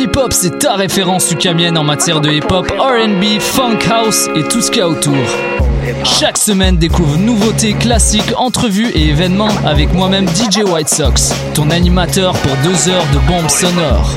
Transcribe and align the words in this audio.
Polypop, 0.00 0.32
c'est 0.32 0.60
ta 0.60 0.76
référence 0.76 1.30
ukamienne 1.30 1.76
en 1.76 1.84
matière 1.84 2.22
de 2.22 2.30
hip-hop, 2.30 2.72
RB, 2.78 3.38
funk 3.38 3.80
house 3.90 4.30
et 4.34 4.42
tout 4.44 4.62
ce 4.62 4.70
qu'il 4.70 4.78
y 4.78 4.80
a 4.80 4.88
autour. 4.88 5.14
Chaque 6.04 6.38
semaine, 6.38 6.78
découvre 6.78 7.18
nouveautés, 7.18 7.74
classiques, 7.74 8.32
entrevues 8.38 8.88
et 8.94 9.08
événements 9.08 9.50
avec 9.66 9.92
moi-même 9.92 10.26
DJ 10.26 10.62
White 10.64 10.88
Sox, 10.88 11.34
ton 11.52 11.68
animateur 11.68 12.32
pour 12.32 12.52
deux 12.64 12.88
heures 12.88 13.04
de 13.12 13.18
bombes 13.28 13.50
sonores. 13.50 14.16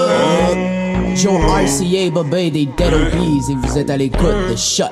Joe 1.21 1.39
RCA, 1.39 2.09
des 2.49 2.65
Dead 2.65 2.93
Obies 2.95 3.51
et 3.51 3.55
vous 3.55 3.77
êtes 3.77 3.91
à 3.91 3.97
l'écoute 3.97 4.49
de 4.49 4.55
Shot. 4.55 4.85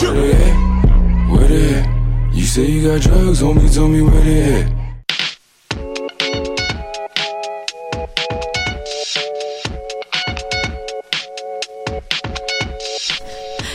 Where 0.00 0.14
they 0.14 0.30
at? 0.30 1.30
Where 1.30 1.46
they 1.46 1.74
at? 1.74 1.86
You 2.32 2.46
say 2.46 2.64
you 2.64 2.88
got 2.88 3.02
drugs 3.02 3.42
on 3.42 3.56
me, 3.56 3.68
tell 3.68 3.88
me 3.88 4.00
where 4.00 4.22
they 4.24 4.62
at. 4.62 4.66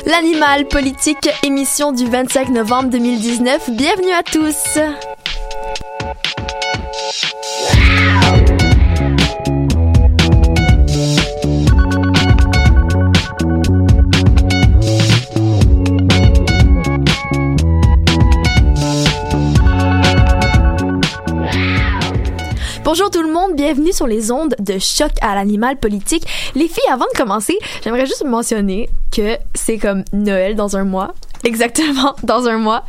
L'animal 0.07 0.67
politique, 0.67 1.29
émission 1.43 1.91
du 1.91 2.07
25 2.07 2.49
novembre 2.49 2.89
2019. 2.89 3.69
Bienvenue 3.69 4.13
à 4.13 4.23
tous. 4.23 4.79
Bonjour 22.91 23.11
tout 23.11 23.21
le 23.21 23.31
monde, 23.31 23.55
bienvenue 23.55 23.93
sur 23.93 24.07
les 24.07 24.31
ondes 24.31 24.55
de 24.57 24.79
choc 24.79 25.11
à 25.21 25.35
l'animal 25.35 25.77
politique. 25.77 26.25
Les 26.55 26.67
filles, 26.67 26.91
avant 26.91 27.05
de 27.05 27.15
commencer, 27.15 27.55
j'aimerais 27.83 28.07
juste 28.07 28.25
mentionner 28.25 28.89
que 29.15 29.37
c'est 29.53 29.77
comme 29.77 30.03
Noël 30.11 30.55
dans 30.55 30.75
un 30.75 30.85
mois. 30.85 31.13
Exactement, 31.43 32.15
dans 32.23 32.47
un 32.47 32.57
mois. 32.57 32.83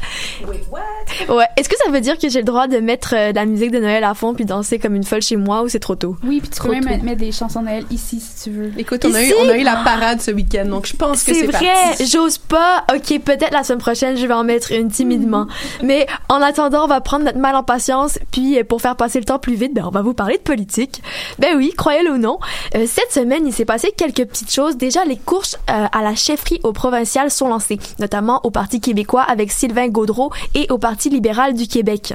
Wait, 0.47 0.65
what? 0.71 1.35
Ouais. 1.35 1.47
Est-ce 1.57 1.69
que 1.69 1.77
ça 1.85 1.91
veut 1.91 2.01
dire 2.01 2.19
que 2.19 2.29
j'ai 2.29 2.41
le 2.41 2.45
droit 2.45 2.67
de 2.67 2.79
mettre 2.79 3.15
euh, 3.17 3.31
de 3.31 3.37
la 3.37 3.45
musique 3.47 3.71
de 3.71 3.79
Noël 3.79 4.05
à 4.05 4.15
fond 4.15 4.35
puis 4.35 4.45
danser 4.45 4.79
comme 4.79 4.95
une 4.95 5.05
folle 5.05 5.23
chez 5.23 5.37
moi 5.37 5.63
ou 5.63 5.69
c'est 5.69 5.79
trop 5.79 5.95
tôt? 5.95 6.17
Oui, 6.25 6.41
puis 6.41 6.51
tu 6.51 6.61
peux 6.61 6.71
même 6.71 6.85
mettre, 6.85 7.17
des 7.21 7.33
chansons 7.33 7.61
de 7.61 7.67
Noël 7.67 7.85
ici 7.91 8.21
si 8.21 8.45
tu 8.45 8.51
veux. 8.51 8.73
Écoute, 8.79 9.05
on 9.05 9.15
a, 9.15 9.23
eu, 9.23 9.27
Ici? 9.27 9.35
on 9.45 9.49
a 9.49 9.57
eu 9.57 9.63
la 9.63 9.77
parade 9.85 10.21
ce 10.21 10.31
week-end, 10.31 10.67
donc 10.67 10.87
je 10.87 10.97
pense 10.97 11.23
que 11.23 11.33
C'est 11.35 11.41
c'est 11.41 11.47
vrai, 11.47 11.97
j'ose 12.05 12.39
pas. 12.39 12.85
Ok, 12.95 13.19
peut-être 13.21 13.53
la 13.53 13.63
semaine 13.65 13.81
prochaine, 13.81 14.17
je 14.17 14.27
vais 14.27 14.35
en 14.35 14.45
mettre 14.45 14.73
une 14.73 14.91
timidement. 14.91 15.45
Mm. 15.45 15.87
Mais 15.87 16.07
en 16.29 16.41
attendant, 16.43 16.85
on 16.85 16.89
va 16.89 17.01
prendre 17.01 17.25
notre 17.25 17.39
mal 17.39 17.55
en 17.57 17.63
patience. 17.63 18.19
Puis 18.31 18.59
euh, 18.59 18.65
pour 18.65 18.81
faire 18.81 18.97
passer 18.97 19.19
le 19.19 19.25
temps 19.25 19.39
plus 19.39 19.55
vite, 19.55 19.75
ben 19.75 19.85
on 19.87 19.91
va 19.91 20.03
vous 20.03 20.15
parler 20.15 20.37
de 20.37 20.43
politique. 20.43 21.03
Ben 21.39 21.57
oui, 21.57 21.73
croyez-le 21.77 22.13
ou 22.13 22.19
non. 22.19 22.39
euh, 22.75 22.87
cette 22.87 23.13
semaine, 23.13 23.47
il 23.47 23.53
s'est 23.53 23.65
passé 23.65 23.93
quelques 23.97 24.25
petites 24.27 24.53
choses. 24.53 24.77
Déjà, 24.77 25.05
les 25.05 25.17
courses 25.17 25.57
euh, 25.71 25.87
à 25.93 26.03
la 26.03 26.15
chefferie 26.15 26.61
au 26.63 26.73
provincial 26.73 27.31
sont 27.31 27.49
lancées, 27.49 27.79
notamment 27.99 28.40
au 28.45 28.51
Parti 28.51 28.81
québécois 28.81 29.23
avec 29.23 29.53
Sylvain 29.53 29.89
Gaudreau 29.89 30.33
et 30.55 30.67
au 30.71 30.79
Parti 30.79 31.11
libéral 31.11 31.55
du 31.55 31.67
Québec. 31.67 32.15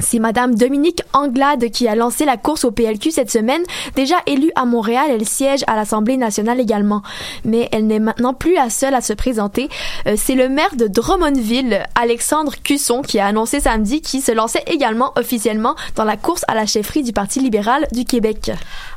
C'est 0.00 0.18
Madame 0.18 0.54
Dominique 0.54 1.02
Anglade 1.12 1.70
qui 1.70 1.86
a 1.88 1.94
lancé 1.94 2.24
la 2.24 2.36
course 2.36 2.64
au 2.64 2.70
PLQ 2.70 3.10
cette 3.10 3.30
semaine. 3.30 3.62
Déjà 3.94 4.16
élue 4.26 4.50
à 4.56 4.64
Montréal, 4.64 5.06
elle 5.08 5.26
siège 5.26 5.64
à 5.66 5.76
l'Assemblée 5.76 6.16
nationale 6.16 6.60
également. 6.60 7.02
Mais 7.44 7.68
elle 7.72 7.86
n'est 7.86 8.00
maintenant 8.00 8.34
plus 8.34 8.54
la 8.54 8.70
seule 8.70 8.94
à 8.94 9.00
se 9.00 9.12
présenter. 9.12 9.68
Euh, 10.06 10.14
c'est 10.16 10.34
le 10.34 10.48
maire 10.48 10.74
de 10.76 10.88
Drummondville, 10.88 11.84
Alexandre 11.94 12.54
Cusson, 12.62 13.02
qui 13.02 13.18
a 13.18 13.26
annoncé 13.26 13.60
samedi 13.60 14.00
qu'il 14.00 14.20
se 14.20 14.32
lançait 14.32 14.64
également 14.66 15.12
officiellement 15.16 15.76
dans 15.94 16.04
la 16.04 16.16
course 16.16 16.44
à 16.48 16.54
la 16.54 16.66
chefferie 16.66 17.02
du 17.02 17.12
Parti 17.12 17.40
libéral 17.40 17.86
du 17.92 18.04
Québec. 18.04 18.50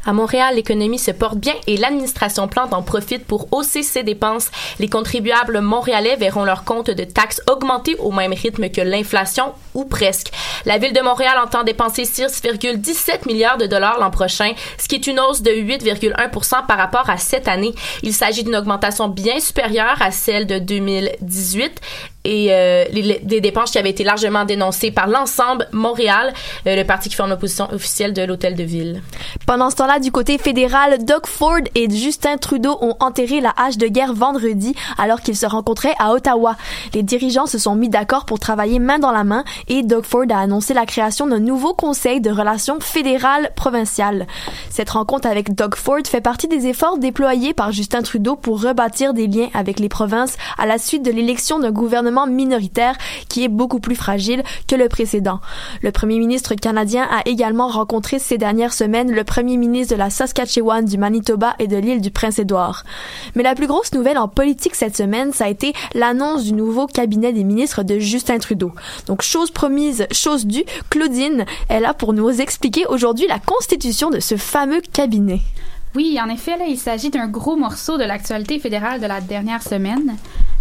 À 0.08 0.14
Montréal, 0.14 0.56
l'économie 0.56 1.00
se 1.00 1.12
porte 1.12 1.38
bien 1.38 1.54
et 1.68 1.76
l'administration 1.76 2.48
Plante 2.48 2.74
en 2.74 2.82
profite 2.82 3.26
pour 3.26 3.50
hausser 3.52 3.84
ses 3.84 4.04
dépenses. 4.04 4.50
Les 4.80 4.88
contribuables 4.88 5.60
montréalais 5.60 6.16
verront 6.16 6.46
leur 6.46 6.64
compte 6.64 6.90
de 6.90 7.04
taxes 7.04 7.42
augmenter 7.52 7.98
au 7.98 8.14
même 8.14 8.32
rythme 8.32 8.70
que 8.70 8.80
l'inflation 8.80 9.52
ou 9.74 9.84
presque. 9.84 10.32
La 10.66 10.78
ville 10.78 10.94
de 10.94 11.02
Montréal 11.02 11.38
entend 11.44 11.66
dépenser 11.66 12.04
6,17 12.04 13.28
milliards 13.28 13.58
de 13.58 13.66
dollars 13.66 14.00
l'an 14.00 14.10
prochain, 14.10 14.54
ce 14.78 14.88
qui 14.88 14.96
est 14.96 15.08
une 15.08 15.20
hausse 15.20 15.42
de 15.42 15.52
8,1% 15.52 16.66
par 16.68 16.78
rapport 16.78 17.10
à 17.10 17.18
cette 17.18 17.50
année. 17.50 17.76
Il 18.02 18.14
s'agit 18.14 18.46
d'une 18.46 18.56
augmentation 18.56 19.10
bien 19.10 19.42
supérieure 19.42 20.02
à 20.02 20.12
celle 20.12 20.48
de 20.48 20.58
2018 20.58 21.82
et 22.24 22.48
euh, 22.52 22.86
les, 22.92 23.40
dépenses 23.40 23.72
qui 23.72 23.78
avaient 23.78 23.90
été 23.90 24.04
largement 24.04 24.44
dénoncées 24.44 24.92
par 24.92 25.08
l'ensemble 25.08 25.68
Montréal, 25.72 26.34
euh, 26.66 26.76
le 26.76 26.84
parti 26.84 27.10
qui 27.10 27.16
forme 27.16 27.30
l'opposition 27.30 27.70
officielle 27.72 28.14
de 28.14 28.22
l'hôtel 28.22 28.56
de 28.56 28.64
ville. 28.64 29.02
Pendant 29.46 29.70
ce 29.70 29.78
temps-là, 29.78 30.00
du 30.00 30.12
côté 30.12 30.38
fédéral, 30.38 31.06
Doug 31.06 31.26
Ford 31.26 31.62
et 31.74 31.90
Justin 31.90 32.38
Trudeau 32.38 32.78
ont 32.82 32.96
enterré 33.00 33.40
la 33.40 33.54
hache 33.58 33.78
de 33.78 33.88
guerre 33.88 34.14
vendredi 34.14 34.76
alors 34.98 35.22
qu'ils 35.22 35.38
se 35.38 35.46
rencontraient 35.46 35.96
à 36.00 36.12
Ottawa. 36.12 36.58
Les 36.94 37.04
dirigeants 37.04 37.46
se 37.46 37.58
sont 37.58 37.76
mis 37.76 37.90
d'accord 37.90 38.26
pour 38.26 38.40
travailler 38.40 38.80
main 38.80 39.00
dans 39.00 39.12
la 39.12 39.24
main 39.24 39.46
et 39.70 39.84
Doug 39.84 40.04
Ford 40.04 40.26
a 40.30 40.40
annoncé 40.40 40.74
la 40.74 40.86
création 40.86 41.28
d'un 41.28 41.40
nouveau 41.40 41.74
conseil 41.74 42.20
de 42.20 42.30
relations 42.30 42.80
fédérales 42.82 43.52
provinciales. 43.56 44.28
Cette 44.70 44.90
rencontre 44.90 45.28
avec 45.28 45.56
Doug 45.56 45.76
Ford 45.76 46.06
fait 46.06 46.22
partie 46.22 46.48
des 46.48 46.68
efforts 46.68 46.98
déployés 46.98 47.54
par 47.54 47.72
Justin 47.72 48.02
Trudeau 48.02 48.36
pour 48.36 48.62
rebâtir 48.62 49.14
des 49.14 49.28
liens 49.28 49.50
avec 49.54 49.80
les 49.80 49.90
provinces 49.90 50.36
à 50.58 50.66
la 50.66 50.78
suite 50.78 51.04
de 51.04 51.12
l'élection 51.12 51.60
d'un 51.60 51.72
gouvernement 51.72 52.17
minoritaire 52.26 52.96
qui 53.30 53.44
est 53.44 53.50
beaucoup 53.50 53.80
plus 53.80 53.96
fragile 53.96 54.44
que 54.68 54.76
le 54.76 54.90
précédent. 54.90 55.40
Le 55.82 55.92
premier 55.92 56.18
ministre 56.20 56.56
canadien 56.56 57.08
a 57.12 57.22
également 57.28 57.68
rencontré 57.68 58.20
ces 58.20 58.38
dernières 58.38 58.74
semaines 58.74 59.12
le 59.12 59.24
premier 59.24 59.58
ministre 59.58 59.94
de 59.94 60.00
la 60.00 60.10
Saskatchewan, 60.10 60.86
du 60.86 60.98
Manitoba 60.98 61.56
et 61.60 61.68
de 61.68 61.78
l'île 61.78 62.02
du 62.02 62.12
Prince-Édouard. 62.12 62.84
Mais 63.36 63.44
la 63.44 63.56
plus 63.56 63.68
grosse 63.68 63.94
nouvelle 63.94 64.18
en 64.18 64.28
politique 64.28 64.76
cette 64.76 64.98
semaine, 64.98 65.34
ça 65.34 65.46
a 65.46 65.50
été 65.50 65.74
l'annonce 65.94 66.44
du 66.44 66.54
nouveau 66.54 66.88
cabinet 66.88 67.34
des 67.34 67.44
ministres 67.44 67.84
de 67.84 68.00
Justin 68.00 68.40
Trudeau. 68.40 68.72
Donc, 69.06 69.22
chose 69.22 69.52
promise, 69.52 70.08
chose 70.12 70.46
due, 70.46 70.64
Claudine 70.90 71.46
est 71.70 71.80
là 71.80 71.94
pour 71.94 72.14
nous 72.14 72.42
expliquer 72.42 72.86
aujourd'hui 72.88 73.28
la 73.28 73.40
constitution 73.40 74.10
de 74.10 74.20
ce 74.20 74.38
fameux 74.38 74.82
cabinet. 74.94 75.42
Oui, 75.96 76.20
en 76.22 76.30
effet, 76.30 76.58
là, 76.58 76.66
il 76.68 76.78
s'agit 76.78 77.10
d'un 77.10 77.28
gros 77.28 77.56
morceau 77.56 77.98
de 77.98 78.04
l'actualité 78.04 78.60
fédérale 78.60 79.02
de 79.02 79.08
la 79.08 79.22
dernière 79.22 79.64
semaine. 79.64 80.16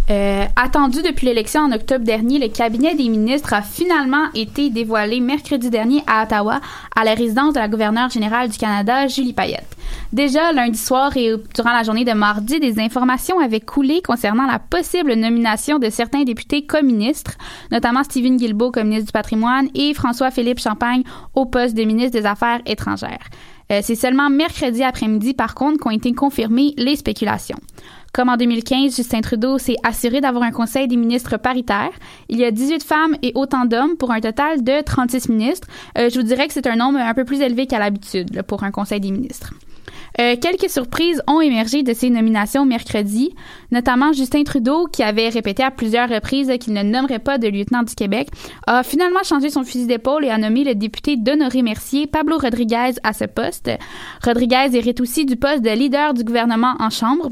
Euh, 0.09 0.45
attendu 0.55 1.01
depuis 1.01 1.25
l'élection 1.25 1.61
en 1.61 1.71
octobre 1.73 2.05
dernier, 2.05 2.39
le 2.39 2.47
cabinet 2.47 2.95
des 2.95 3.09
ministres 3.09 3.51
a 3.53 3.61
finalement 3.61 4.31
été 4.33 4.69
dévoilé 4.69 5.19
mercredi 5.19 5.69
dernier 5.69 6.01
à 6.07 6.23
Ottawa, 6.23 6.61
à 6.95 7.03
la 7.03 7.13
résidence 7.13 7.53
de 7.53 7.59
la 7.59 7.67
gouverneure 7.67 8.09
générale 8.09 8.47
du 8.49 8.57
Canada, 8.57 9.07
Julie 9.07 9.33
Payette. 9.33 9.75
Déjà, 10.13 10.53
lundi 10.53 10.77
soir 10.77 11.15
et 11.17 11.33
durant 11.53 11.73
la 11.73 11.83
journée 11.83 12.05
de 12.05 12.13
mardi, 12.13 12.61
des 12.61 12.79
informations 12.79 13.39
avaient 13.39 13.59
coulé 13.59 14.01
concernant 14.01 14.45
la 14.45 14.59
possible 14.59 15.13
nomination 15.13 15.77
de 15.77 15.89
certains 15.89 16.23
députés 16.23 16.65
comme 16.65 16.85
ministres, 16.85 17.33
notamment 17.71 18.03
Stephen 18.03 18.37
Guilbeault 18.37 18.71
comme 18.71 18.87
ministre 18.87 19.07
du 19.07 19.11
patrimoine 19.11 19.67
et 19.75 19.93
François-Philippe 19.93 20.59
Champagne 20.59 21.03
au 21.35 21.45
poste 21.45 21.75
de 21.75 21.83
ministre 21.83 22.17
des 22.17 22.25
Affaires 22.25 22.61
étrangères. 22.65 23.27
Euh, 23.71 23.81
c'est 23.83 23.95
seulement 23.95 24.29
mercredi 24.29 24.83
après-midi, 24.83 25.33
par 25.33 25.53
contre, 25.53 25.79
qu'ont 25.79 25.89
été 25.89 26.13
confirmées 26.13 26.73
les 26.77 26.95
spéculations. 26.95 27.57
Comme 28.13 28.29
en 28.29 28.37
2015, 28.37 28.95
Justin 28.95 29.21
Trudeau 29.21 29.57
s'est 29.57 29.75
assuré 29.83 30.21
d'avoir 30.21 30.43
un 30.43 30.51
conseil 30.51 30.87
des 30.87 30.95
ministres 30.95 31.37
paritaire. 31.37 31.91
Il 32.29 32.39
y 32.39 32.45
a 32.45 32.51
18 32.51 32.83
femmes 32.83 33.15
et 33.21 33.31
autant 33.35 33.65
d'hommes 33.65 33.95
pour 33.97 34.11
un 34.11 34.21
total 34.21 34.63
de 34.63 34.81
36 34.81 35.29
ministres. 35.29 35.67
Euh, 35.97 36.09
je 36.09 36.19
vous 36.19 36.25
dirais 36.25 36.47
que 36.47 36.53
c'est 36.53 36.67
un 36.67 36.75
nombre 36.75 36.99
un 36.99 37.13
peu 37.13 37.25
plus 37.25 37.41
élevé 37.41 37.67
qu'à 37.67 37.79
l'habitude 37.79 38.41
pour 38.43 38.63
un 38.63 38.71
conseil 38.71 38.99
des 38.99 39.11
ministres. 39.11 39.53
Euh, 40.19 40.35
quelques 40.41 40.69
surprises 40.69 41.21
ont 41.27 41.41
émergé 41.41 41.83
de 41.83 41.93
ces 41.93 42.09
nominations 42.09 42.65
mercredi, 42.65 43.35
notamment 43.71 44.13
Justin 44.13 44.43
Trudeau, 44.43 44.87
qui 44.87 45.03
avait 45.03 45.29
répété 45.29 45.63
à 45.63 45.69
plusieurs 45.69 46.09
reprises 46.09 46.51
qu'il 46.59 46.73
ne 46.73 46.81
nommerait 46.81 47.19
pas 47.19 47.37
de 47.37 47.47
lieutenant 47.47 47.83
du 47.83 47.93
Québec, 47.93 48.29
a 48.65 48.83
finalement 48.83 49.23
changé 49.23 49.49
son 49.49 49.63
fusil 49.63 49.85
d'épaule 49.85 50.25
et 50.25 50.29
a 50.29 50.37
nommé 50.37 50.63
le 50.63 50.73
député 50.73 51.17
d'Honoré 51.17 51.61
Mercier, 51.61 52.07
Pablo 52.07 52.37
Rodriguez, 52.37 52.93
à 53.03 53.13
ce 53.13 53.25
poste. 53.25 53.69
Rodriguez 54.23 54.69
hérite 54.73 55.01
aussi 55.01 55.25
du 55.25 55.35
poste 55.35 55.61
de 55.61 55.69
leader 55.69 56.13
du 56.13 56.23
gouvernement 56.23 56.75
en 56.79 56.89
Chambre. 56.89 57.29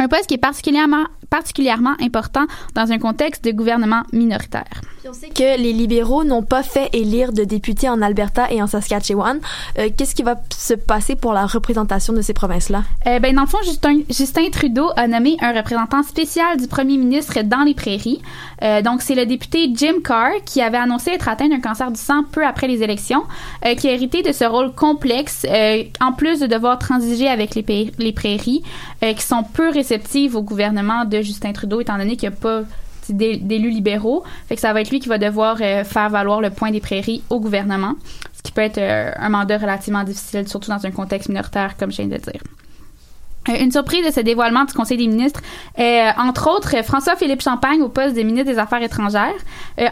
Un 0.00 0.08
poste 0.08 0.28
qui 0.28 0.34
est 0.34 0.38
particulièrement, 0.38 1.04
particulièrement 1.28 1.94
important 2.00 2.46
dans 2.74 2.90
un 2.90 2.98
contexte 2.98 3.44
de 3.44 3.50
gouvernement 3.50 4.00
minoritaire. 4.14 4.64
on 5.06 5.12
sait 5.12 5.28
que 5.28 5.60
les 5.60 5.74
libéraux 5.74 6.24
n'ont 6.24 6.42
pas 6.42 6.62
fait 6.62 6.88
élire 6.94 7.34
de 7.34 7.44
députés 7.44 7.86
en 7.90 8.00
Alberta 8.00 8.50
et 8.50 8.62
en 8.62 8.66
Saskatchewan. 8.66 9.40
Euh, 9.78 9.90
Qu'est-ce 9.94 10.14
qui 10.14 10.22
va 10.22 10.36
se 10.56 10.72
passer 10.72 11.16
pour 11.16 11.34
la 11.34 11.44
représentation 11.44 12.14
de 12.14 12.22
ces 12.22 12.32
provinces-là? 12.32 12.84
Euh, 13.06 13.18
ben, 13.18 13.36
dans 13.36 13.42
le 13.42 13.46
fond, 13.46 13.58
Justin, 13.62 14.00
Justin, 14.08 14.48
Trudeau 14.50 14.88
a 14.96 15.06
nommé 15.06 15.36
un 15.42 15.52
représentant 15.52 16.02
spécial 16.02 16.56
du 16.58 16.66
premier 16.66 16.96
ministre 16.96 17.42
dans 17.42 17.62
les 17.62 17.74
prairies. 17.74 18.22
Euh, 18.62 18.80
donc, 18.80 19.02
c'est 19.02 19.14
le 19.14 19.26
député 19.26 19.70
Jim 19.74 20.00
Carr 20.02 20.30
qui 20.46 20.62
avait 20.62 20.78
annoncé 20.78 21.10
être 21.10 21.28
atteint 21.28 21.48
d'un 21.48 21.60
cancer 21.60 21.90
du 21.90 22.00
sang 22.00 22.24
peu 22.32 22.46
après 22.46 22.68
les 22.68 22.82
élections, 22.82 23.24
euh, 23.66 23.74
qui 23.74 23.86
a 23.86 23.92
hérité 23.92 24.22
de 24.22 24.32
ce 24.32 24.44
rôle 24.46 24.72
complexe, 24.74 25.44
en 26.00 26.12
plus 26.12 26.40
de 26.40 26.46
devoir 26.46 26.78
transiger 26.78 27.28
avec 27.28 27.54
les, 27.54 27.92
les 27.98 28.12
prairies, 28.12 28.62
qui 29.00 29.22
sont 29.22 29.42
peu 29.42 29.68
réceptives 29.68 29.89
au 30.34 30.42
gouvernement 30.42 31.04
de 31.04 31.20
Justin 31.22 31.52
Trudeau, 31.52 31.80
étant 31.80 31.98
donné 31.98 32.16
qu'il 32.16 32.28
n'y 32.28 32.34
a 32.34 32.38
pas 32.38 32.62
d'élus 33.08 33.70
libéraux. 33.70 34.22
Fait 34.48 34.54
que 34.54 34.60
ça 34.60 34.72
va 34.72 34.80
être 34.80 34.90
lui 34.90 35.00
qui 35.00 35.08
va 35.08 35.18
devoir 35.18 35.56
euh, 35.60 35.84
faire 35.84 36.10
valoir 36.10 36.40
le 36.40 36.50
point 36.50 36.70
des 36.70 36.80
prairies 36.80 37.22
au 37.28 37.40
gouvernement, 37.40 37.94
ce 38.32 38.42
qui 38.42 38.52
peut 38.52 38.60
être 38.60 38.78
euh, 38.78 39.10
un 39.16 39.28
mandat 39.28 39.58
relativement 39.58 40.04
difficile, 40.04 40.46
surtout 40.48 40.70
dans 40.70 40.86
un 40.86 40.90
contexte 40.90 41.28
minoritaire, 41.28 41.76
comme 41.76 41.90
je 41.90 41.96
viens 41.96 42.06
de 42.06 42.14
le 42.14 42.20
dire. 42.20 42.40
Euh, 43.48 43.56
Une 43.58 43.72
surprise 43.72 44.04
de 44.06 44.12
ce 44.12 44.20
dévoilement 44.20 44.64
du 44.64 44.74
Conseil 44.74 44.98
des 44.98 45.06
ministres 45.06 45.40
euh, 45.78 46.10
entre 46.18 46.50
autres, 46.54 46.84
François-Philippe 46.84 47.42
Champagne 47.42 47.80
au 47.80 47.88
poste 47.88 48.14
de 48.14 48.22
ministre 48.22 48.52
des 48.52 48.58
Affaires 48.58 48.82
étrangères. 48.82 49.34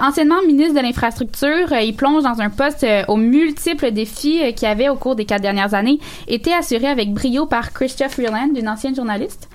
Anciennement 0.00 0.42
ministre 0.46 0.74
de 0.74 0.80
l'Infrastructure, 0.80 1.72
il 1.72 1.96
plonge 1.96 2.24
dans 2.24 2.40
un 2.40 2.50
poste 2.50 2.86
aux 3.08 3.16
multiples 3.16 3.90
défis 3.90 4.40
euh, 4.42 4.52
qui 4.52 4.66
avait, 4.66 4.90
au 4.90 4.96
cours 4.96 5.16
des 5.16 5.24
quatre 5.24 5.42
dernières 5.42 5.72
années, 5.74 5.98
été 6.26 6.52
assuré 6.52 6.86
avec 6.86 7.12
brio 7.12 7.46
par 7.46 7.72
Christophe 7.72 8.12
Freeland, 8.12 8.50
une 8.54 8.68
ancienne 8.68 8.94
journaliste. 8.94 9.48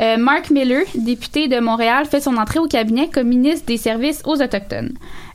Euh, 0.00 0.16
Mark 0.16 0.50
Miller, 0.50 0.84
député 0.94 1.46
de 1.48 1.60
Montréal, 1.60 2.06
fait 2.06 2.20
son 2.20 2.36
entrée 2.36 2.58
au 2.58 2.66
cabinet 2.66 3.08
comme 3.08 3.28
ministre 3.28 3.66
des 3.66 3.76
Services 3.76 4.22
aux 4.24 4.40
Autochtones. 4.40 4.94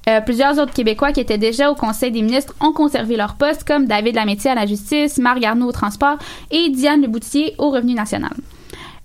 Euh, 0.10 0.22
plusieurs 0.22 0.58
autres 0.58 0.74
Québécois 0.74 1.12
qui 1.12 1.20
étaient 1.20 1.38
déjà 1.38 1.70
au 1.70 1.76
Conseil 1.76 2.12
des 2.12 2.22
ministres 2.22 2.56
ont 2.62 2.74
conservé 2.74 3.16
leur 3.16 3.36
poste, 3.36 3.64
comme 3.64 3.86
David 3.86 4.16
Lamétier 4.16 4.52
à 4.52 4.56
la 4.56 4.66
justice, 4.66 5.18
Marc 5.18 5.40
Garneau 5.40 5.68
au 5.68 5.72
transport 5.72 6.18
et 6.50 6.70
Diane 6.70 7.02
Leboutier 7.02 7.54
au 7.60 7.70
revenu 7.70 7.94
national. 7.94 8.34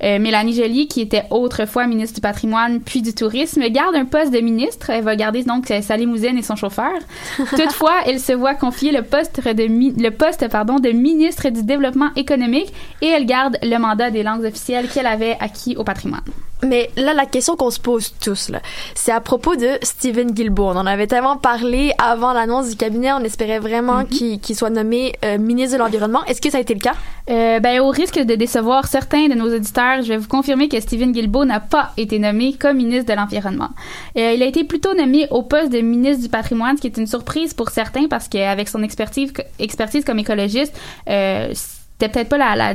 Euh, 0.02 0.18
Mélanie 0.18 0.54
Joly, 0.54 0.88
qui 0.88 1.00
était 1.02 1.24
autrefois 1.30 1.86
ministre 1.86 2.14
du 2.14 2.20
patrimoine 2.20 2.80
puis 2.80 3.02
du 3.02 3.14
tourisme, 3.14 3.62
garde 3.68 3.94
un 3.94 4.04
poste 4.06 4.32
de 4.32 4.40
ministre. 4.40 4.90
Elle 4.90 5.04
va 5.04 5.14
garder 5.16 5.42
donc 5.44 5.72
sa 5.82 5.96
limousine 5.96 6.38
et 6.38 6.42
son 6.42 6.56
chauffeur. 6.56 6.92
Toutefois, 7.50 7.94
elle 8.06 8.18
se 8.20 8.32
voit 8.32 8.54
confier 8.54 8.92
le 8.92 9.02
poste 9.02 9.42
de, 9.46 9.66
mi- 9.66 9.92
le 9.96 10.10
poste, 10.10 10.48
pardon, 10.48 10.76
de 10.76 10.90
ministre 10.90 11.48
du 11.50 11.62
développement 11.62 12.10
économique 12.16 12.72
et 13.02 13.06
elle 13.08 13.26
garde 13.26 13.58
le 13.62 13.76
mandat 13.78 14.10
des 14.10 14.22
langues 14.22 14.44
officielles 14.44 14.88
qu'elle 14.88 15.06
avait 15.06 15.36
acquis 15.40 15.76
au 15.76 15.84
patrimoine. 15.84 16.22
Mais 16.62 16.90
là, 16.96 17.14
la 17.14 17.26
question 17.26 17.56
qu'on 17.56 17.70
se 17.70 17.80
pose 17.80 18.14
tous, 18.20 18.48
là, 18.50 18.60
c'est 18.94 19.12
à 19.12 19.20
propos 19.20 19.56
de 19.56 19.78
Stephen 19.82 20.32
Guilbeault. 20.32 20.68
On 20.68 20.76
en 20.76 20.86
avait 20.86 21.06
tellement 21.06 21.36
parlé 21.36 21.92
avant 21.98 22.32
l'annonce 22.32 22.70
du 22.70 22.76
cabinet. 22.76 23.12
On 23.12 23.24
espérait 23.24 23.58
vraiment 23.58 24.04
qu'il 24.04 24.40
qu'il 24.40 24.56
soit 24.56 24.70
nommé 24.70 25.14
euh, 25.24 25.38
ministre 25.38 25.76
de 25.76 25.82
l'Environnement. 25.82 26.24
Est-ce 26.26 26.40
que 26.40 26.50
ça 26.50 26.58
a 26.58 26.60
été 26.60 26.74
le 26.74 26.80
cas? 26.80 26.94
Euh, 27.30 27.60
ben, 27.60 27.80
au 27.80 27.90
risque 27.90 28.18
de 28.18 28.34
décevoir 28.34 28.86
certains 28.86 29.28
de 29.28 29.34
nos 29.34 29.54
auditeurs, 29.54 30.02
je 30.02 30.08
vais 30.08 30.16
vous 30.16 30.28
confirmer 30.28 30.68
que 30.68 30.80
Stephen 30.80 31.12
Guilbeault 31.12 31.44
n'a 31.44 31.60
pas 31.60 31.92
été 31.96 32.18
nommé 32.18 32.54
comme 32.54 32.76
ministre 32.76 33.12
de 33.12 33.16
l'Environnement. 33.16 33.70
Euh, 34.16 34.32
il 34.32 34.42
a 34.42 34.46
été 34.46 34.64
plutôt 34.64 34.94
nommé 34.94 35.28
au 35.30 35.42
poste 35.42 35.70
de 35.70 35.80
ministre 35.80 36.22
du 36.22 36.28
patrimoine, 36.28 36.76
ce 36.76 36.82
qui 36.82 36.88
est 36.88 36.96
une 36.96 37.06
surprise 37.06 37.54
pour 37.54 37.70
certains 37.70 38.08
parce 38.08 38.28
qu'avec 38.28 38.68
son 38.68 38.82
expertise, 38.82 39.32
expertise 39.58 40.04
comme 40.04 40.18
écologiste, 40.18 40.74
euh, 41.08 41.52
c'était 42.00 42.12
peut-être 42.12 42.28
pas 42.30 42.56
la, 42.56 42.74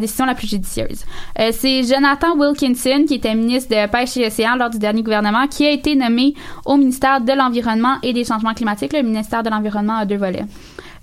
décision 0.00 0.26
la 0.26 0.34
plus 0.34 0.48
judicieuse. 0.48 1.04
Euh, 1.38 1.50
c'est 1.52 1.82
Jonathan 1.82 2.36
Wilkinson, 2.36 3.04
qui 3.08 3.14
était 3.14 3.34
ministre 3.34 3.70
de 3.70 3.88
Pêche 3.88 4.16
et 4.18 4.26
Océan 4.26 4.56
lors 4.56 4.68
du 4.68 4.78
dernier 4.78 5.02
gouvernement, 5.02 5.46
qui 5.46 5.66
a 5.66 5.70
été 5.70 5.94
nommé 5.96 6.34
au 6.66 6.76
ministère 6.76 7.22
de 7.22 7.32
l'Environnement 7.32 7.96
et 8.02 8.12
des 8.12 8.24
Changements 8.24 8.52
climatiques. 8.52 8.92
Le 8.92 9.02
ministère 9.02 9.42
de 9.42 9.48
l'Environnement 9.48 9.96
a 9.96 10.04
deux 10.04 10.18
volets. 10.18 10.44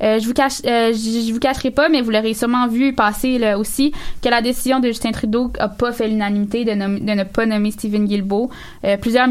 Euh, 0.02 0.20
je 0.20 0.28
vous 0.28 0.34
cache, 0.34 0.62
euh, 0.66 0.92
je, 0.94 1.28
je 1.28 1.34
vous 1.34 1.40
cacherai 1.40 1.72
pas, 1.72 1.90
mais 1.90 2.02
vous 2.02 2.12
l'aurez 2.12 2.34
sûrement 2.34 2.68
vu 2.68 2.94
passer 2.94 3.38
là, 3.38 3.58
aussi 3.58 3.92
que 4.22 4.30
la 4.30 4.42
décision 4.42 4.80
de 4.80 4.88
Justin 4.88 5.12
Trudeau 5.12 5.52
a 5.60 5.68
pas 5.68 5.92
fait 5.92 6.08
l'unanimité 6.08 6.66
de, 6.66 6.72
de, 6.72 7.14
ne 7.14 7.24
pas 7.24 7.46
nommer 7.46 7.72
Stephen 7.72 8.06
Guilbeault. 8.06 8.50
Euh, 8.84 8.98
plusieurs 8.98 9.28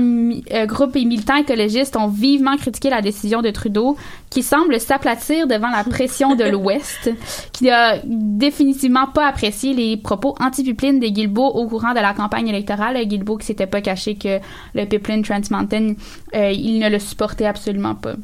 groupes 0.67 0.97
et 0.97 1.05
militants 1.05 1.37
écologistes 1.37 1.97
ont 1.97 2.09
vivement 2.09 2.57
critiqué 2.57 2.91
la 2.91 3.03
décision 3.03 3.43
de 3.43 3.51
Trudeau, 3.51 3.97
qui 4.31 4.43
semble 4.43 4.79
s'aplatir 4.81 5.47
devant 5.47 5.71
la 5.71 5.85
pression 5.85 6.35
de 6.35 6.45
l'Ouest, 6.51 7.11
qui 7.53 7.71
a 7.71 7.99
définitivement 8.05 9.07
pas 9.07 9.29
apprécié 9.29 9.75
les 9.75 9.97
propos 9.97 10.35
anti-pipeline 10.41 11.01
de 11.01 11.09
Guilbeault 11.09 11.49
au 11.49 11.67
courant 11.67 11.93
de 11.93 12.01
la 12.01 12.15
campagne 12.15 12.49
électorale. 12.49 13.05
Guilbeault 13.07 13.39
qui 13.39 13.47
s'était 13.47 13.67
pas 13.67 13.81
caché 13.81 14.15
que 14.15 14.39
le 14.75 14.85
pipeline 14.87 15.23
Trans 15.23 15.41
Mountain, 15.51 15.95
il 16.35 16.79
ne 16.79 16.89
le 16.89 16.99
supportait 16.99 17.47
absolument 17.47 17.95
pas. 17.95 18.15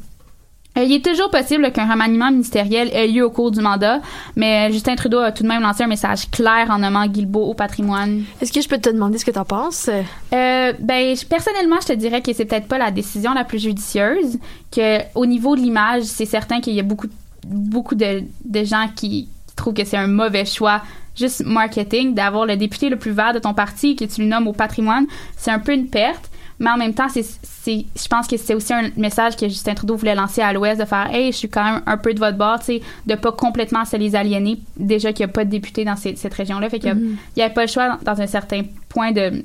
Euh, 0.77 0.83
il 0.83 0.93
est 0.93 1.03
toujours 1.03 1.31
possible 1.31 1.71
qu'un 1.71 1.89
remaniement 1.89 2.31
ministériel 2.31 2.89
ait 2.93 3.07
lieu 3.07 3.25
au 3.25 3.31
cours 3.31 3.51
du 3.51 3.59
mandat, 3.59 4.01
mais 4.35 4.71
Justin 4.71 4.95
Trudeau 4.95 5.19
a 5.19 5.31
tout 5.31 5.43
de 5.43 5.47
même 5.47 5.61
lancé 5.61 5.83
un 5.83 5.87
message 5.87 6.29
clair 6.29 6.67
en 6.69 6.79
nommant 6.79 7.07
Guilbeault 7.07 7.45
au 7.45 7.53
patrimoine. 7.53 8.23
Est-ce 8.39 8.53
que 8.53 8.61
je 8.61 8.67
peux 8.67 8.77
te 8.77 8.89
demander 8.89 9.17
ce 9.17 9.25
que 9.25 9.31
tu 9.31 9.39
en 9.39 9.45
penses? 9.45 9.89
Euh, 9.89 10.73
ben, 10.79 11.15
personnellement, 11.27 11.77
je 11.81 11.87
te 11.87 11.93
dirais 11.93 12.21
que 12.21 12.31
c'est 12.33 12.45
peut-être 12.45 12.67
pas 12.67 12.77
la 12.77 12.91
décision 12.91 13.33
la 13.33 13.43
plus 13.43 13.59
judicieuse, 13.59 14.37
que 14.71 14.99
au 15.15 15.25
niveau 15.25 15.55
de 15.55 15.61
l'image, 15.61 16.03
c'est 16.03 16.25
certain 16.25 16.61
qu'il 16.61 16.73
y 16.73 16.79
a 16.79 16.83
beaucoup, 16.83 17.07
beaucoup 17.47 17.95
de, 17.95 18.23
de 18.45 18.63
gens 18.63 18.87
qui 18.95 19.27
trouvent 19.55 19.73
que 19.73 19.83
c'est 19.83 19.97
un 19.97 20.07
mauvais 20.07 20.45
choix 20.45 20.81
juste 21.15 21.43
marketing 21.45 22.13
d'avoir 22.13 22.45
le 22.45 22.55
député 22.55 22.89
le 22.89 22.95
plus 22.95 23.11
vert 23.11 23.33
de 23.33 23.39
ton 23.39 23.53
parti 23.53 23.95
que 23.95 24.05
tu 24.05 24.21
le 24.21 24.27
nommes 24.27 24.47
au 24.47 24.53
patrimoine. 24.53 25.05
C'est 25.35 25.51
un 25.51 25.59
peu 25.59 25.73
une 25.73 25.87
perte 25.87 26.29
mais 26.59 26.69
en 26.69 26.77
même 26.77 26.93
temps, 26.93 27.07
c'est, 27.07 27.23
c'est, 27.23 27.85
je 27.95 28.07
pense 28.07 28.27
que 28.27 28.35
c'est 28.35 28.53
aussi 28.53 28.73
un 28.73 28.89
message 28.97 29.37
que 29.37 29.47
Justin 29.47 29.75
Trudeau 29.75 29.95
voulait 29.95 30.15
lancer 30.15 30.41
à 30.41 30.51
l'Ouest 30.51 30.79
de 30.79 30.85
faire 30.85 31.07
Hey, 31.11 31.31
je 31.31 31.37
suis 31.37 31.49
quand 31.49 31.63
même 31.63 31.81
un 31.85 31.97
peu 31.97 32.13
de 32.13 32.19
votre 32.19 32.37
bord, 32.37 32.59
tu 32.59 32.65
sais, 32.65 32.81
de 33.07 33.15
pas 33.15 33.31
complètement 33.31 33.85
se 33.85 33.95
les 33.95 34.15
aliéner. 34.15 34.59
Déjà 34.77 35.13
qu'il 35.13 35.25
n'y 35.25 35.31
a 35.31 35.33
pas 35.33 35.45
de 35.45 35.49
députés 35.49 35.85
dans 35.85 35.95
ces, 35.95 36.17
cette 36.17 36.33
région-là. 36.33 36.69
Fait 36.69 36.79
qu'il 36.79 36.93
n'y 36.93 37.13
mm-hmm. 37.15 37.41
avait 37.41 37.53
pas 37.53 37.61
le 37.61 37.67
choix, 37.67 37.97
dans 38.03 38.21
un 38.21 38.27
certain 38.27 38.63
point, 38.89 39.13
de, 39.13 39.43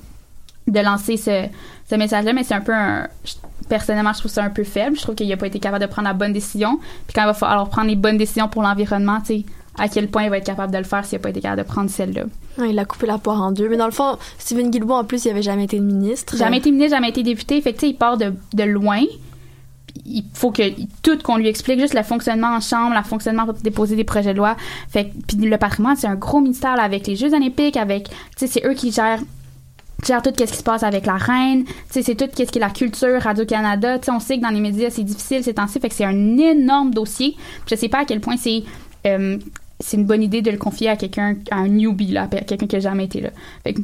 de 0.66 0.80
lancer 0.80 1.16
ce, 1.16 1.46
ce 1.88 1.94
message-là, 1.94 2.32
mais 2.32 2.42
c'est 2.42 2.54
un 2.54 2.60
peu 2.60 2.74
un. 2.74 3.06
Personnellement, 3.68 4.12
je 4.12 4.18
trouve 4.18 4.30
ça 4.30 4.42
un 4.42 4.50
peu 4.50 4.64
faible. 4.64 4.96
Je 4.96 5.02
trouve 5.02 5.14
qu'il 5.14 5.28
n'a 5.28 5.36
pas 5.36 5.46
été 5.46 5.58
capable 5.58 5.84
de 5.84 5.90
prendre 5.90 6.08
la 6.08 6.14
bonne 6.14 6.32
décision. 6.32 6.78
Puis 7.06 7.14
quand 7.14 7.22
il 7.22 7.26
va 7.26 7.34
falloir 7.34 7.68
prendre 7.68 7.88
les 7.88 7.96
bonnes 7.96 8.18
décisions 8.18 8.48
pour 8.48 8.62
l'environnement, 8.62 9.20
tu 9.20 9.26
sais, 9.26 9.44
à 9.78 9.88
quel 9.88 10.08
point 10.08 10.24
il 10.24 10.30
va 10.30 10.38
être 10.38 10.46
capable 10.46 10.72
de 10.72 10.78
le 10.78 10.84
faire 10.84 11.04
s'il 11.04 11.18
n'a 11.18 11.22
pas 11.22 11.30
été 11.30 11.40
capable 11.40 11.62
de 11.62 11.66
prendre 11.66 11.90
celle-là. 11.90 12.24
Il 12.64 12.78
a 12.78 12.84
coupé 12.84 13.06
la 13.06 13.18
poire 13.18 13.42
en 13.42 13.52
deux. 13.52 13.68
Mais 13.68 13.76
dans 13.76 13.86
le 13.86 13.92
fond, 13.92 14.16
Stephen 14.38 14.70
Guilbeault, 14.70 14.94
en 14.94 15.04
plus, 15.04 15.24
il 15.24 15.30
avait 15.30 15.42
jamais 15.42 15.64
été 15.64 15.80
ministre. 15.80 16.36
Jamais 16.36 16.58
été 16.58 16.70
ministre, 16.70 16.96
jamais 16.96 17.08
été 17.08 17.22
député. 17.22 17.60
Fait 17.60 17.72
que, 17.72 17.84
il 17.86 17.96
part 17.96 18.16
de, 18.16 18.32
de 18.52 18.62
loin. 18.62 19.02
Il 20.06 20.24
faut 20.32 20.50
que 20.50 20.62
tout 21.02 21.18
qu'on 21.22 21.36
lui 21.36 21.48
explique, 21.48 21.80
juste 21.80 21.94
le 21.94 22.02
fonctionnement 22.02 22.48
en 22.48 22.60
chambre, 22.60 22.94
le 22.96 23.02
fonctionnement 23.04 23.44
pour 23.44 23.54
déposer 23.54 23.96
des 23.96 24.04
projets 24.04 24.32
de 24.32 24.38
loi. 24.38 24.56
Fait 24.88 25.12
puis 25.26 25.36
le 25.36 25.56
patrimoine, 25.56 25.96
c'est 25.96 26.08
un 26.08 26.16
gros 26.16 26.40
ministère 26.40 26.76
là, 26.76 26.82
avec 26.82 27.06
les 27.06 27.14
Jeux 27.14 27.32
olympiques, 27.32 27.76
avec, 27.76 28.08
tu 28.08 28.14
sais, 28.36 28.46
c'est 28.48 28.66
eux 28.66 28.74
qui 28.74 28.90
gèrent 28.90 29.20
gère 30.04 30.20
tout 30.20 30.30
ce 30.36 30.44
qui 30.44 30.56
se 30.56 30.62
passe 30.62 30.82
avec 30.82 31.06
la 31.06 31.16
reine, 31.16 31.64
tu 31.64 31.72
sais 31.90 32.02
c'est 32.02 32.14
tout 32.14 32.26
ce 32.36 32.42
qui 32.42 32.58
est 32.58 32.60
la 32.60 32.68
culture 32.68 33.22
Radio 33.22 33.46
Canada, 33.46 33.98
tu 33.98 34.06
sais 34.06 34.10
on 34.10 34.20
sait 34.20 34.36
que 34.36 34.42
dans 34.42 34.50
les 34.50 34.60
médias 34.60 34.90
c'est 34.90 35.02
difficile 35.02 35.42
ces 35.42 35.54
temps-ci, 35.54 35.80
fait 35.80 35.88
que 35.88 35.94
c'est 35.94 36.04
un 36.04 36.36
énorme 36.36 36.92
dossier. 36.92 37.36
Je 37.66 37.74
sais 37.74 37.88
pas 37.88 38.00
à 38.00 38.04
quel 38.04 38.20
point 38.20 38.36
c'est 38.36 38.64
euh, 39.06 39.38
c'est 39.84 39.98
une 39.98 40.06
bonne 40.06 40.22
idée 40.22 40.40
de 40.40 40.50
le 40.50 40.56
confier 40.56 40.88
à 40.88 40.96
quelqu'un, 40.96 41.36
à 41.50 41.56
un 41.56 41.68
newbie, 41.68 42.12
là, 42.12 42.22
à 42.22 42.26
quelqu'un 42.26 42.66
qui 42.66 42.74
n'a 42.74 42.80
jamais 42.80 43.04
été 43.04 43.20
là. 43.20 43.30
Fait 43.62 43.74
que, 43.74 43.82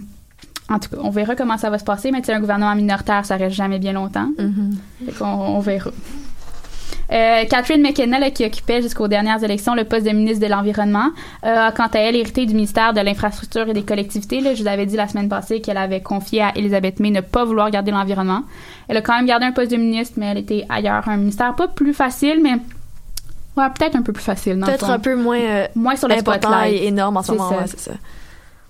en 0.70 0.78
tout 0.78 0.88
cas, 0.88 0.96
on 1.02 1.10
verra 1.10 1.36
comment 1.36 1.58
ça 1.58 1.68
va 1.68 1.78
se 1.78 1.84
passer, 1.84 2.10
mais 2.10 2.28
un 2.30 2.40
gouvernement 2.40 2.74
minoritaire, 2.74 3.26
ça 3.26 3.36
reste 3.36 3.54
jamais 3.54 3.78
bien 3.78 3.92
longtemps. 3.92 4.30
Fait 5.04 5.12
qu'on 5.12 5.26
on 5.26 5.60
verra. 5.60 5.90
Euh, 7.12 7.44
Catherine 7.50 7.82
McKenna, 7.82 8.18
là, 8.18 8.30
qui 8.30 8.46
occupait 8.46 8.80
jusqu'aux 8.80 9.08
dernières 9.08 9.42
élections 9.42 9.74
le 9.74 9.84
poste 9.84 10.06
de 10.06 10.12
ministre 10.12 10.46
de 10.46 10.50
l'Environnement, 10.50 11.08
euh, 11.44 11.66
a 11.66 11.72
quant 11.72 11.88
à 11.88 11.98
elle 11.98 12.16
hérité 12.16 12.46
du 12.46 12.54
ministère 12.54 12.94
de 12.94 13.00
l'Infrastructure 13.00 13.68
et 13.68 13.72
des 13.74 13.82
Collectivités. 13.82 14.40
Là, 14.40 14.54
je 14.54 14.62
vous 14.62 14.68
avais 14.68 14.86
dit 14.86 14.96
la 14.96 15.08
semaine 15.08 15.28
passée 15.28 15.60
qu'elle 15.60 15.76
avait 15.76 16.00
confié 16.00 16.40
à 16.42 16.52
Elisabeth 16.56 17.00
May 17.00 17.10
ne 17.10 17.20
pas 17.20 17.44
vouloir 17.44 17.70
garder 17.70 17.90
l'environnement. 17.90 18.42
Elle 18.88 18.96
a 18.96 19.02
quand 19.02 19.16
même 19.16 19.26
gardé 19.26 19.44
un 19.44 19.52
poste 19.52 19.72
de 19.72 19.76
ministre, 19.76 20.14
mais 20.16 20.26
elle 20.26 20.38
était 20.38 20.64
ailleurs, 20.68 21.08
un 21.08 21.16
ministère 21.16 21.54
pas 21.56 21.68
plus 21.68 21.94
facile, 21.94 22.40
mais 22.42 22.58
ouais, 23.56 23.70
peut-être 23.70 23.96
un 23.96 24.02
peu 24.02 24.12
plus 24.12 24.22
facile. 24.22 24.58
Peut-être 24.64 24.88
un 24.90 24.98
peu 24.98 25.16
moins, 25.16 25.40
euh, 25.40 25.66
moins 25.74 25.96
sur 25.96 26.08
le 26.08 26.18
spotlight. 26.18 26.72
et 26.72 26.86
énorme 26.86 27.16
en 27.16 27.22
ce 27.22 27.32
moment. 27.32 27.50
ouais, 27.50 27.66
c'est 27.66 27.80
ça. 27.80 27.92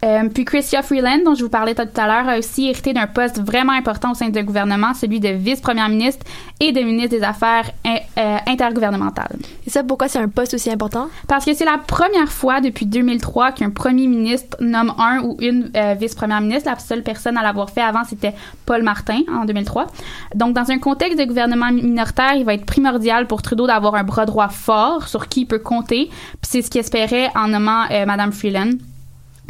Euh, 0.03 0.29
puis 0.33 0.45
Chrystia 0.47 0.83
Freeland, 0.83 1.19
dont 1.27 1.35
je 1.35 1.43
vous 1.45 1.51
parlais 1.51 1.75
tout 1.75 1.83
à 1.97 2.07
l'heure, 2.07 2.29
a 2.29 2.39
aussi 2.39 2.69
hérité 2.69 2.93
d'un 2.95 3.07
poste 3.07 3.39
vraiment 3.41 3.73
important 3.73 4.13
au 4.13 4.15
sein 4.15 4.31
du 4.31 4.43
gouvernement, 4.43 4.95
celui 4.95 5.21
de 5.21 5.29
vice-première 5.29 5.91
ministre 5.91 6.25
et 6.59 6.73
de 6.73 6.81
ministre 6.81 7.11
des 7.19 7.23
Affaires 7.23 7.71
in- 7.85 7.97
euh, 8.19 8.37
intergouvernementales. 8.47 9.37
Et 9.67 9.71
ça, 9.71 9.85
pourquoi 9.85 10.09
c'est 10.09 10.19
un 10.19 10.29
poste 10.29 10.55
aussi 10.55 10.71
important? 10.71 11.09
Parce 11.29 11.45
que 11.45 11.53
c'est 11.53 11.67
la 11.67 11.77
première 11.79 12.33
fois 12.33 12.61
depuis 12.63 12.87
2003 12.87 13.53
qu'un 13.53 13.69
premier 13.71 14.07
ministre 14.07 14.57
nomme 14.61 14.95
un 14.99 15.21
ou 15.23 15.37
une 15.41 15.71
euh, 15.77 15.95
vice-première 16.01 16.41
ministre. 16.41 16.71
La 16.71 16.79
seule 16.79 17.03
personne 17.03 17.37
à 17.37 17.43
l'avoir 17.43 17.69
fait 17.69 17.83
avant, 17.83 18.05
c'était 18.05 18.33
Paul 18.65 18.83
Martin 18.83 19.21
en 19.31 19.45
2003. 19.45 19.87
Donc, 20.35 20.55
dans 20.55 20.71
un 20.71 20.79
contexte 20.79 21.19
de 21.19 21.25
gouvernement 21.25 21.71
minoritaire, 21.73 22.35
il 22.37 22.45
va 22.47 22.55
être 22.55 22.65
primordial 22.65 23.27
pour 23.27 23.43
Trudeau 23.43 23.67
d'avoir 23.67 23.95
un 23.97 24.05
bras 24.05 24.25
droit 24.25 24.49
fort 24.49 25.09
sur 25.09 25.29
qui 25.29 25.43
il 25.43 25.47
peut 25.47 25.59
compter. 25.59 26.07
Puis 26.09 26.39
c'est 26.49 26.63
ce 26.63 26.71
qu'il 26.71 26.81
espérait 26.81 27.31
en 27.35 27.49
nommant 27.49 27.85
Madame 28.07 28.33
Freeland. 28.33 28.71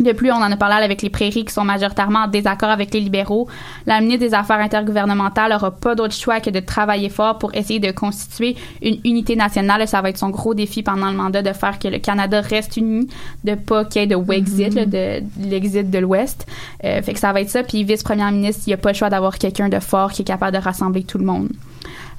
De 0.01 0.13
plus, 0.13 0.31
on 0.33 0.37
en 0.37 0.51
a 0.51 0.57
parlé 0.57 0.83
avec 0.83 1.03
les 1.03 1.11
prairies 1.11 1.45
qui 1.45 1.53
sont 1.53 1.65
majoritairement 1.65 2.21
en 2.21 2.27
désaccord 2.27 2.71
avec 2.71 2.95
les 2.95 3.01
libéraux. 3.01 3.49
La 3.87 4.01
ministre 4.01 4.27
des 4.27 4.35
Affaires 4.35 4.59
intergouvernementales 4.59 5.53
n'aura 5.53 5.71
pas 5.73 5.95
d'autre 5.95 6.15
choix 6.15 6.41
que 6.41 6.49
de 6.49 6.61
travailler 6.61 7.11
fort 7.11 7.39
pour 7.39 7.55
essayer 7.55 7.81
de 7.81 7.91
constituer 7.91 8.57
une 8.81 8.99
unité 9.05 9.37
nationale. 9.37 9.87
Ça 9.87 10.01
va 10.01 10.09
être 10.09 10.17
son 10.17 10.31
gros 10.31 10.55
défi 10.55 10.83
pendant 10.83 11.11
le 11.11 11.17
mandat 11.17 11.43
de 11.43 11.53
faire 11.53 11.79
que 11.79 11.89
le 11.89 11.99
Canada 11.99 12.41
reste 12.41 12.79
uni, 12.79 13.09
de 13.45 13.55
pas 13.55 13.85
qu'il 13.85 14.01
y 14.01 14.05
ait 14.05 14.07
de 14.07 14.17
Wexit, 14.17 14.75
de, 14.75 14.85
de 14.87 15.23
l'exit 15.51 15.91
de 15.91 15.99
l'Ouest. 15.99 16.47
Euh, 16.85 17.03
fait 17.03 17.13
que 17.13 17.19
ça 17.19 17.33
va 17.35 17.43
être 17.43 17.51
ça. 17.51 17.63
Puis 17.63 17.85
vice-première 17.85 18.33
ministre, 18.33 18.63
il 18.67 18.71
n'y 18.71 18.75
a 18.75 18.79
pas 18.79 18.93
le 18.93 18.97
choix 18.97 19.11
d'avoir 19.11 19.39
quelqu'un 19.39 19.69
de 19.69 19.81
fort 19.81 20.13
qui 20.13 20.23
est 20.23 20.25
capable 20.25 20.57
de 20.57 20.63
rassembler 20.63 21.03
tout 21.03 21.19
le 21.19 21.27
monde. 21.27 21.51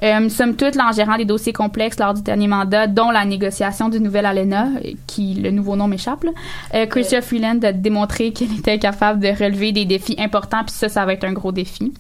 Euh, 0.04 0.30
somme 0.30 0.56
toute, 0.56 0.76
là, 0.76 0.90
en 0.90 0.92
gérant 0.92 1.18
des 1.18 1.26
dossiers 1.26 1.54
complexes 1.54 2.00
lors 2.00 2.14
du 2.14 2.22
dernier 2.22 2.48
mandat, 2.48 2.88
dont 2.88 3.12
la 3.12 3.26
négociation 3.26 3.90
du 3.90 4.00
nouvel 4.00 4.26
ALENA, 4.26 4.70
euh, 4.84 4.92
qui 5.08 5.36
le 5.36 5.52
nouveau 5.52 5.76
nom 5.76 5.88
m'échappe, 5.88 6.26
euh, 6.74 6.86
Chrystia 6.86 7.22
Freeland 7.22 7.60
a 7.64 7.72
démontré 7.72 8.32
qu'elle 8.32 8.54
était 8.58 8.80
capable 8.80 9.20
de 9.20 9.28
relever 9.28 9.72
des 9.72 9.86
défis 9.86 10.16
importants, 10.18 10.64
puis 10.66 10.74
ça, 10.74 10.90
ça 10.90 11.06
va 11.06 11.14
être 11.14 11.24
un 11.24 11.34
gros 11.34 11.52
défi. 11.52 11.94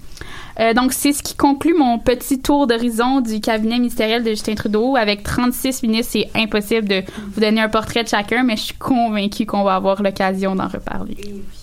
Euh, 0.60 0.74
donc, 0.74 0.94
c'est 0.94 1.14
ce 1.14 1.24
qui 1.24 1.36
conclut 1.36 1.76
mon 1.78 2.00
petit 2.00 2.40
tour 2.40 2.68
d'horizon 2.68 3.22
du 3.22 3.40
cabinet 3.40 3.80
ministériel 3.80 4.24
de 4.24 4.30
Justin 4.30 4.56
Trudeau. 4.56 4.96
Avec 4.96 5.24
36 5.24 5.84
ministres, 5.84 6.12
c'est 6.14 6.30
impossible 6.40 6.88
de 6.88 7.04
vous 7.34 7.42
donner 7.42 7.62
un 7.62 7.70
portrait 7.70 8.04
de 8.04 8.10
chacun, 8.10 8.44
mais 8.44 8.58
je 8.58 8.64
suis 8.64 8.76
convaincue 8.76 9.46
qu'on 9.46 9.64
va 9.64 9.76
avoir 9.76 10.02
l'occasion 10.02 10.56
d'en 10.56 10.68
reparler. 10.68 11.18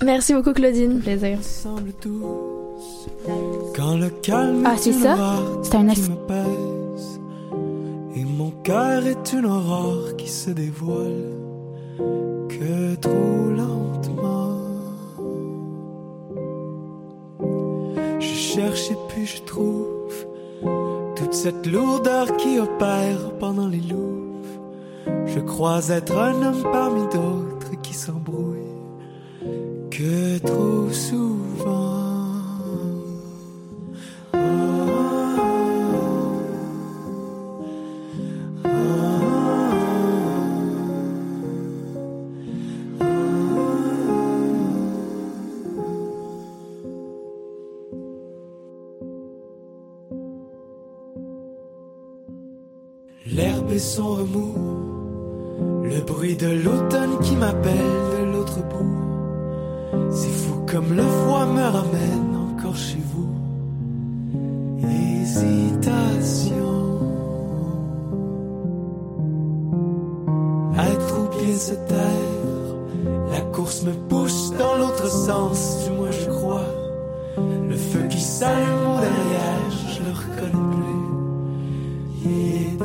Merci 0.04 0.34
beaucoup, 0.34 0.52
Claudine. 0.52 1.00
Plaisir. 1.00 1.38
Quand 3.76 3.96
le 3.96 4.10
calme 4.10 4.62
Ah, 4.66 4.74
est 4.74 4.78
c'est 4.78 4.92
ça? 4.92 5.14
aurore 5.14 5.58
C'est 5.62 5.74
un 5.76 5.86
qui 5.88 6.00
es- 6.00 6.08
me 6.08 6.16
pèse 6.16 7.20
Et 8.16 8.24
mon 8.24 8.50
cœur 8.62 9.06
est 9.06 9.32
une 9.32 9.46
aurore 9.46 10.16
qui 10.16 10.28
se 10.28 10.50
dévoile 10.50 11.32
Que 12.48 12.94
trop 12.96 13.50
lentement. 13.56 14.58
Je 18.20 18.26
cherche 18.34 18.90
et 18.90 18.96
puis 19.08 19.26
je 19.26 19.42
trouve 19.42 20.12
Toute 21.16 21.34
cette 21.34 21.66
lourdeur 21.66 22.36
qui 22.36 22.58
opère 22.58 23.32
pendant 23.38 23.68
les 23.68 23.80
louves 23.80 24.58
Je 25.26 25.40
crois 25.40 25.88
être 25.88 26.16
un 26.16 26.34
homme 26.42 26.62
parmi 26.72 27.02
d'autres 27.02 27.80
qui 27.82 27.94
s'embrouille 27.94 28.58
Que 29.90 30.38
trop 30.38 30.90
souvent 30.90 32.07
et 53.78 53.80
son 53.80 54.08
remous, 54.16 54.56
le 55.84 56.00
bruit 56.00 56.34
de 56.34 56.48
l'automne 56.48 57.16
qui 57.22 57.36
m'appelle 57.36 57.94
de 58.18 58.24
l'autre 58.32 58.58
bout. 58.70 60.10
C'est 60.10 60.36
fou 60.40 60.54
comme 60.66 60.94
le 60.94 61.04
froid 61.04 61.46
me 61.46 61.62
ramène 61.62 62.30
encore 62.50 62.74
chez 62.74 62.98
vous. 63.12 63.30
Hésitation. 64.82 66.74
Bien 71.40 71.56
se 71.56 71.74
taire, 71.74 72.74
la 73.30 73.40
course 73.52 73.84
me 73.84 73.92
pousse 74.08 74.52
dans 74.58 74.74
l'autre 74.76 75.08
sens, 75.08 75.84
du 75.84 75.92
moins 75.96 76.10
je 76.10 76.28
crois. 76.30 76.68
Le 77.68 77.76
feu 77.76 78.00
qui 78.10 78.20
s'allume 78.20 78.98
derrière, 79.00 79.70
je 79.70 80.02
le 80.02 80.10
reconnais 80.10 80.68
plus. 80.74 81.04
Il 82.24 82.56
est 82.56 82.76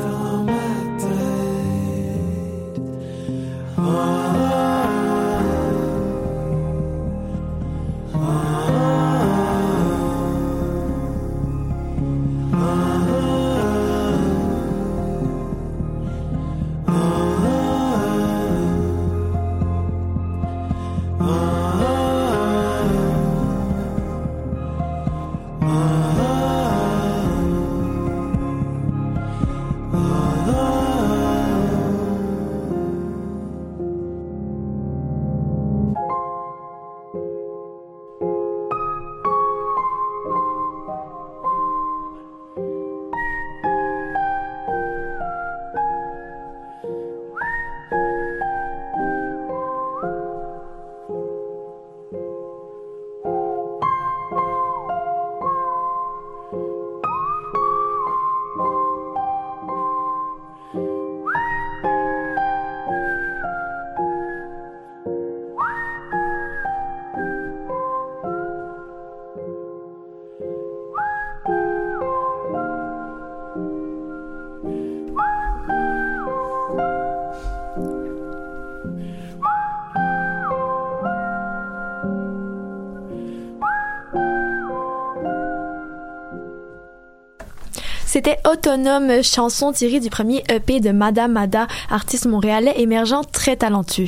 C'était 88.25 88.39
Autonome, 88.47 89.21
chanson 89.21 89.73
tirée 89.73 89.99
du 89.99 90.09
premier 90.09 90.45
EP 90.47 90.79
de 90.79 90.91
Madame 90.91 91.33
Mada, 91.33 91.67
artiste 91.89 92.25
montréalais 92.25 92.73
émergent 92.77 93.23
très 93.33 93.57
talentueux. 93.57 94.07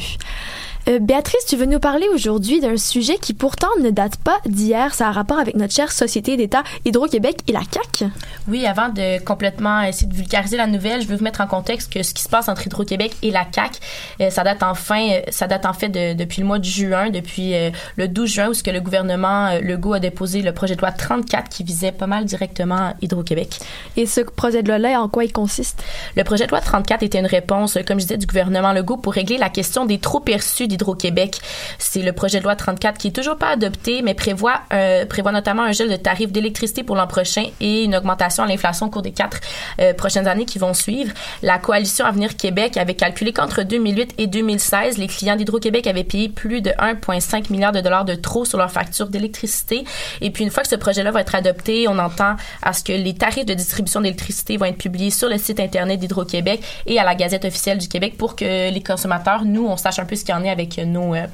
Euh, 0.87 0.99
Béatrice, 0.99 1.45
tu 1.47 1.55
veux 1.55 1.65
nous 1.65 1.79
parler 1.79 2.05
aujourd'hui 2.13 2.59
d'un 2.59 2.77
sujet 2.77 3.15
qui 3.19 3.33
pourtant 3.33 3.69
ne 3.81 3.89
date 3.89 4.17
pas 4.17 4.37
d'hier. 4.45 4.93
Ça 4.93 5.07
a 5.07 5.11
rapport 5.11 5.39
avec 5.39 5.55
notre 5.55 5.73
chère 5.73 5.91
Société 5.91 6.37
d'État 6.37 6.61
Hydro-Québec 6.85 7.37
et 7.47 7.53
la 7.53 7.61
CAQ. 7.61 8.11
Oui, 8.47 8.67
avant 8.67 8.89
de 8.89 9.19
complètement 9.23 9.81
essayer 9.81 10.05
de 10.05 10.13
vulgariser 10.13 10.57
la 10.57 10.67
nouvelle, 10.67 11.01
je 11.01 11.07
veux 11.07 11.15
vous 11.15 11.23
mettre 11.23 11.41
en 11.41 11.47
contexte 11.47 11.91
que 11.91 12.03
ce 12.03 12.13
qui 12.13 12.21
se 12.21 12.29
passe 12.29 12.49
entre 12.49 12.67
Hydro-Québec 12.67 13.15
et 13.23 13.31
la 13.31 13.47
CAQ, 13.51 13.79
euh, 14.21 14.29
ça 14.29 14.43
date 14.43 14.61
enfin, 14.61 15.09
euh, 15.09 15.21
ça 15.29 15.47
date 15.47 15.65
en 15.65 15.73
fait 15.73 15.89
de- 15.89 16.13
depuis 16.13 16.41
le 16.41 16.47
mois 16.47 16.59
de 16.59 16.65
juin, 16.65 17.09
depuis 17.09 17.53
le 17.97 18.07
12 18.07 18.29
juin 18.29 18.49
où 18.49 18.53
ce 18.53 18.61
que 18.61 18.69
le 18.69 18.79
gouvernement 18.79 19.57
Legault 19.61 19.93
a 19.93 19.99
déposé 19.99 20.43
le 20.43 20.51
projet 20.51 20.75
de 20.75 20.81
loi 20.81 20.91
34 20.91 21.49
qui 21.49 21.63
visait 21.63 21.91
pas 21.93 22.05
mal 22.05 22.25
directement 22.25 22.93
Hydro-Québec. 23.01 23.57
Et 23.97 24.05
ce 24.05 24.21
projet 24.21 24.61
de 24.61 24.67
loi-là, 24.67 25.01
en 25.01 25.09
quoi 25.09 25.23
il 25.25 25.31
consiste? 25.31 25.83
Le 26.15 26.23
projet 26.23 26.45
de 26.45 26.51
loi 26.51 26.61
34 26.61 27.01
était 27.01 27.17
une 27.19 27.25
réponse, 27.25 27.77
comme 27.87 27.99
je 27.99 28.05
disais, 28.05 28.17
du 28.17 28.27
gouvernement 28.27 28.71
Legault 28.73 28.97
pour 28.97 29.13
régler 29.13 29.37
la 29.37 29.49
question 29.49 29.85
des 29.85 29.97
trop 29.97 30.19
perçus 30.19 30.67
d'Hydro-Québec. 30.75 31.39
C'est 31.79 32.01
le 32.01 32.13
projet 32.13 32.39
de 32.39 32.43
loi 32.43 32.55
34 32.55 32.97
qui 32.97 33.07
est 33.07 33.11
toujours 33.11 33.37
pas 33.37 33.49
adopté, 33.49 34.01
mais 34.01 34.13
prévoit, 34.13 34.61
euh, 34.73 35.05
prévoit 35.05 35.31
notamment 35.31 35.63
un 35.63 35.71
gel 35.71 35.89
de 35.89 35.95
tarifs 35.95 36.31
d'électricité 36.31 36.83
pour 36.83 36.95
l'an 36.95 37.07
prochain 37.07 37.45
et 37.59 37.83
une 37.83 37.95
augmentation 37.95 38.43
à 38.43 38.47
l'inflation 38.47 38.87
au 38.87 38.89
cours 38.89 39.01
des 39.01 39.11
quatre 39.11 39.39
euh, 39.79 39.93
prochaines 39.93 40.27
années 40.27 40.45
qui 40.45 40.59
vont 40.59 40.73
suivre. 40.73 41.13
La 41.41 41.57
coalition 41.57 42.05
Avenir 42.05 42.35
Québec 42.35 42.77
avait 42.77 42.95
calculé 42.95 43.33
qu'entre 43.33 43.63
2008 43.63 44.15
et 44.17 44.27
2016, 44.27 44.97
les 44.97 45.07
clients 45.07 45.35
d'Hydro-Québec 45.35 45.87
avaient 45.87 46.03
payé 46.03 46.29
plus 46.29 46.61
de 46.61 46.71
1,5 46.71 47.51
milliard 47.51 47.71
de 47.71 47.81
dollars 47.81 48.05
de 48.05 48.15
trop 48.15 48.45
sur 48.45 48.57
leur 48.57 48.71
facture 48.71 49.07
d'électricité. 49.07 49.83
Et 50.21 50.31
puis, 50.31 50.43
une 50.43 50.49
fois 50.49 50.63
que 50.63 50.69
ce 50.69 50.75
projet-là 50.75 51.11
va 51.11 51.21
être 51.21 51.35
adopté, 51.35 51.87
on 51.87 51.97
entend 51.97 52.35
à 52.61 52.73
ce 52.73 52.83
que 52.83 52.91
les 52.91 53.13
tarifs 53.13 53.45
de 53.45 53.53
distribution 53.53 54.01
d'électricité 54.01 54.57
vont 54.57 54.65
être 54.65 54.77
publiés 54.77 55.09
sur 55.09 55.29
le 55.29 55.37
site 55.37 55.59
Internet 55.59 55.99
d'Hydro-Québec 55.99 56.61
et 56.85 56.99
à 56.99 57.03
la 57.03 57.15
Gazette 57.15 57.45
officielle 57.45 57.77
du 57.77 57.87
Québec 57.87 58.17
pour 58.17 58.35
que 58.35 58.71
les 58.71 58.83
consommateurs, 58.83 59.45
nous, 59.45 59.65
on 59.65 59.77
sache 59.77 59.99
un 59.99 60.05
peu 60.05 60.15
ce 60.15 60.23
qu'il 60.23 60.33
y 60.33 60.37
en 60.37 60.43
est 60.43 60.49
avec 60.49 60.64
nos, 60.85 61.15
euh, 61.15 61.25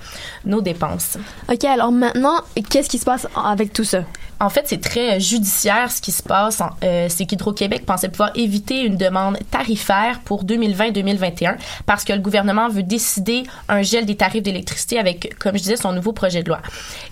nos 0.45 0.61
dépenses. 0.61 1.17
OK, 1.51 1.63
alors 1.65 1.91
maintenant, 1.91 2.41
qu'est-ce 2.69 2.89
qui 2.89 2.97
se 2.97 3.05
passe 3.05 3.27
avec 3.35 3.73
tout 3.73 3.83
ça? 3.83 4.03
En 4.41 4.49
fait, 4.49 4.63
c'est 4.65 4.81
très 4.81 5.17
euh, 5.17 5.19
judiciaire 5.19 5.91
ce 5.91 6.01
qui 6.01 6.11
se 6.11 6.23
passe. 6.23 6.63
Euh, 6.83 7.05
c'est 7.09 7.27
qu'Hydro-Québec 7.27 7.85
pensait 7.85 8.09
pouvoir 8.09 8.31
éviter 8.33 8.81
une 8.81 8.97
demande 8.97 9.37
tarifaire 9.51 10.19
pour 10.25 10.43
2020-2021 10.45 11.57
parce 11.85 12.03
que 12.03 12.11
le 12.11 12.19
gouvernement 12.19 12.67
veut 12.67 12.81
décider 12.81 13.43
un 13.69 13.83
gel 13.83 14.07
des 14.07 14.15
tarifs 14.15 14.41
d'électricité 14.41 14.97
avec, 14.97 15.37
comme 15.37 15.55
je 15.55 15.61
disais, 15.61 15.75
son 15.75 15.93
nouveau 15.93 16.11
projet 16.11 16.41
de 16.41 16.49
loi. 16.49 16.59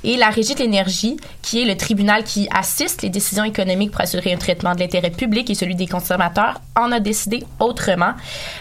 Et 0.04 0.18
la 0.18 0.32
Régie 0.32 0.56
de 0.56 0.60
l'énergie, 0.60 1.18
qui 1.44 1.62
est 1.62 1.66
le 1.66 1.78
tribunal 1.78 2.24
qui 2.24 2.50
assiste 2.52 3.04
les 3.04 3.10
décisions 3.10 3.44
économiques 3.44 3.92
pour 3.92 4.02
assurer 4.02 4.34
un 4.34 4.38
traitement 4.38 4.74
de 4.74 4.80
l'intérêt 4.80 5.12
public 5.12 5.52
et 5.52 5.56
celui 5.56 5.76
des 5.76 5.88
consommateurs, 5.88 6.60
en 6.76 6.92
a 6.92 7.00
décidé 7.00 7.46
autrement 7.60 8.14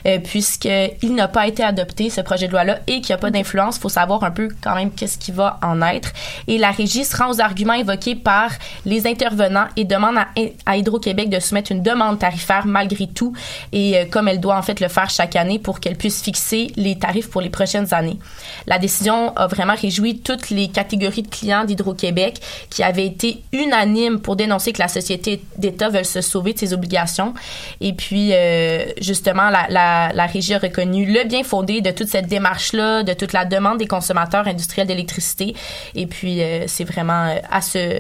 euh, 0.07 0.19
puisqu'il 0.19 1.15
n'a 1.15 1.29
pas 1.29 1.47
été 1.47 1.65
adopté, 1.65 2.11
ce 2.11 2.21
projet 2.21 2.49
de 2.49 2.53
loi-là, 2.53 2.81
et 2.87 3.01
qu'il 3.01 3.15
n'y 3.15 3.15
a 3.15 3.19
pas 3.19 3.31
d'influence. 3.31 3.77
Il 3.77 3.81
faut 3.81 3.89
savoir 3.89 4.25
un 4.25 4.31
peu 4.31 4.49
quand 4.61 4.75
même 4.75 4.91
qu'est-ce 4.91 5.17
qui 5.17 5.33
va 5.33 5.59
en 5.63 5.81
être. 5.81 6.13
Et 6.49 6.59
la 6.59 6.71
Régie 6.71 7.07
se 7.07 7.17
rend 7.17 7.31
aux 7.31 7.41
arguments 7.41 7.73
évoqués 7.73 8.15
par 8.15 8.58
les 8.85 9.07
intervenants 9.07 9.67
et 9.77 9.85
demande 9.85 10.17
à, 10.67 10.77
Hydro-Québec 10.77 11.31
de 11.31 11.41
soumettre 11.41 11.73
une 11.73 11.83
demande 11.83 12.19
tarifaire 12.19 12.67
malgré 12.67 13.07
tout 13.07 13.33
et 13.73 13.97
euh, 13.97 14.05
comme 14.11 14.29
elle 14.29 14.41
doit 14.41 14.57
en 14.57 14.63
fait 14.63 14.81
le 14.81 14.89
faire 14.89 15.11
chaque 15.11 15.37
année 15.37 15.59
pour 15.59 15.81
qu'elle 15.81 15.97
puisse 15.97 16.23
fixer 16.23 16.69
les 16.77 16.99
tarifs 16.99 17.31
pour 17.31 17.41
les 17.41 17.51
prochaines 17.51 17.93
années. 17.95 18.19
La 18.67 18.79
décision 18.79 19.37
a 19.37 19.47
vraiment 19.47 19.75
réjoui 19.75 20.19
toutes 20.19 20.51
les 20.51 20.69
catégories 20.69 21.23
de 21.23 21.29
clients 21.29 21.65
d'Hydro-Québec 21.65 22.41
qui 22.71 22.83
avaient 22.83 23.07
été 23.07 23.43
unanimes 23.53 24.21
pour 24.21 24.37
dénoncer 24.37 24.73
que 24.73 24.79
la 24.81 24.89
société 24.89 25.43
d'État 25.57 25.89
veut 25.89 26.05
se 26.05 26.21
sauver 26.21 26.53
de 26.53 26.59
ses 26.59 26.73
obligations. 26.73 27.35
Et 27.81 27.93
puis, 27.93 28.31
euh, 28.33 28.87
justement, 29.01 29.51
la, 29.51 29.67
la, 29.69 30.13
la 30.13 30.27
Régie 30.27 30.55
a 30.55 30.59
reconnu 30.59 31.07
le 31.07 31.27
bien 31.27 31.43
fondé 31.43 31.81
de 31.81 31.91
toute 31.91 32.09
cette 32.09 32.27
démarche-là, 32.27 33.03
de 33.03 33.13
toute 33.13 33.33
la 33.33 33.45
demande 33.45 33.79
des 33.79 33.87
consommateurs 33.87 34.47
industriels 34.47 34.87
d'électricité. 34.87 35.55
Et 35.95 36.07
puis, 36.07 36.43
euh, 36.43 36.65
c'est 36.67 36.85
vraiment 36.85 37.37
à 37.51 37.61
ce... 37.61 37.99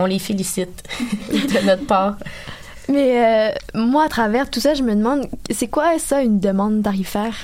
On 0.00 0.06
les 0.06 0.18
félicite 0.18 0.82
de 1.30 1.66
notre 1.66 1.86
part. 1.86 2.16
Mais 2.88 3.52
euh, 3.52 3.54
moi, 3.74 4.04
à 4.04 4.08
travers 4.08 4.50
tout 4.50 4.58
ça, 4.58 4.74
je 4.74 4.82
me 4.82 4.94
demande, 4.94 5.28
c'est 5.50 5.68
quoi 5.68 5.98
ça, 5.98 6.22
une 6.22 6.40
demande 6.40 6.82
tarifaire? 6.82 7.34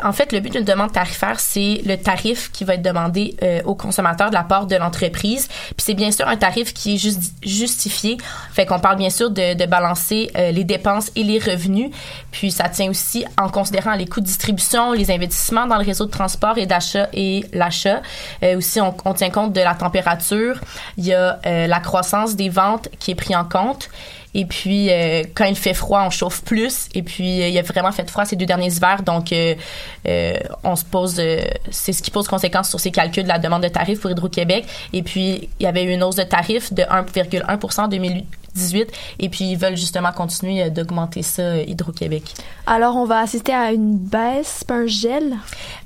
En 0.00 0.12
fait, 0.12 0.32
le 0.32 0.40
but 0.40 0.52
d'une 0.52 0.64
demande 0.64 0.90
tarifaire, 0.90 1.38
c'est 1.38 1.82
le 1.84 1.96
tarif 1.96 2.50
qui 2.50 2.64
va 2.64 2.74
être 2.74 2.82
demandé 2.82 3.36
euh, 3.42 3.60
aux 3.66 3.74
consommateurs 3.74 4.30
de 4.30 4.34
la 4.34 4.42
part 4.42 4.66
de 4.66 4.74
l'entreprise. 4.74 5.48
Puis 5.48 5.76
c'est 5.78 5.94
bien 5.94 6.10
sûr 6.10 6.26
un 6.26 6.36
tarif 6.36 6.72
qui 6.72 6.94
est 6.94 6.98
juste 6.98 7.34
justifié. 7.42 8.16
Fait 8.52 8.64
qu'on 8.64 8.80
parle 8.80 8.96
bien 8.96 9.10
sûr 9.10 9.30
de, 9.30 9.54
de 9.54 9.66
balancer 9.66 10.30
euh, 10.34 10.50
les 10.50 10.64
dépenses 10.64 11.10
et 11.14 11.22
les 11.22 11.38
revenus. 11.38 11.90
Puis 12.30 12.50
ça 12.52 12.70
tient 12.70 12.88
aussi 12.88 13.26
en 13.38 13.50
considérant 13.50 13.94
les 13.94 14.06
coûts 14.06 14.20
de 14.20 14.26
distribution, 14.26 14.92
les 14.92 15.10
investissements 15.10 15.66
dans 15.66 15.76
le 15.76 15.84
réseau 15.84 16.06
de 16.06 16.10
transport 16.10 16.56
et 16.56 16.64
d'achat 16.64 17.08
et 17.12 17.44
l'achat. 17.52 18.00
Euh, 18.42 18.56
aussi, 18.56 18.80
on, 18.80 18.96
on 19.04 19.12
tient 19.12 19.30
compte 19.30 19.52
de 19.52 19.60
la 19.60 19.74
température. 19.74 20.58
Il 20.96 21.04
y 21.04 21.12
a 21.12 21.38
euh, 21.44 21.66
la 21.66 21.80
croissance 21.80 22.34
des 22.34 22.48
ventes 22.48 22.88
qui 22.98 23.10
est 23.10 23.14
pris 23.14 23.36
en 23.36 23.44
compte. 23.44 23.90
Et 24.38 24.44
puis, 24.44 24.90
euh, 24.90 25.22
quand 25.34 25.46
il 25.46 25.56
fait 25.56 25.72
froid, 25.72 26.02
on 26.06 26.10
chauffe 26.10 26.42
plus. 26.42 26.90
Et 26.94 27.02
puis, 27.02 27.42
euh, 27.42 27.48
il 27.48 27.58
a 27.58 27.62
vraiment 27.62 27.90
fait 27.90 28.08
froid 28.10 28.26
ces 28.26 28.36
deux 28.36 28.44
derniers 28.44 28.70
hivers. 28.70 29.02
Donc, 29.02 29.32
euh, 29.32 29.54
on 30.62 30.76
se 30.76 30.84
pose... 30.84 31.18
c'est 31.70 31.92
ce 31.94 32.02
qui 32.02 32.10
pose 32.10 32.28
conséquence 32.28 32.68
sur 32.68 32.78
ces 32.78 32.90
calculs 32.90 33.22
de 33.22 33.28
la 33.28 33.38
demande 33.38 33.62
de 33.62 33.68
tarifs 33.68 33.98
pour 33.98 34.10
Hydro-Québec. 34.10 34.66
Et 34.92 35.02
puis, 35.02 35.48
il 35.58 35.62
y 35.62 35.66
avait 35.66 35.84
eu 35.84 35.90
une 35.90 36.02
hausse 36.02 36.16
de 36.16 36.22
tarifs 36.22 36.70
de 36.74 36.82
1,1% 36.82 37.80
en 37.80 37.88
2018. 38.56 38.92
Et 39.20 39.28
puis, 39.28 39.44
ils 39.44 39.56
veulent 39.56 39.76
justement 39.76 40.12
continuer 40.12 40.62
euh, 40.62 40.70
d'augmenter 40.70 41.22
ça, 41.22 41.42
euh, 41.42 41.64
Hydro-Québec. 41.66 42.34
Alors, 42.66 42.96
on 42.96 43.04
va 43.04 43.20
assister 43.20 43.52
à 43.52 43.72
une 43.72 43.96
baisse, 43.96 44.64
pas 44.64 44.74
un 44.74 44.86
gel? 44.86 45.36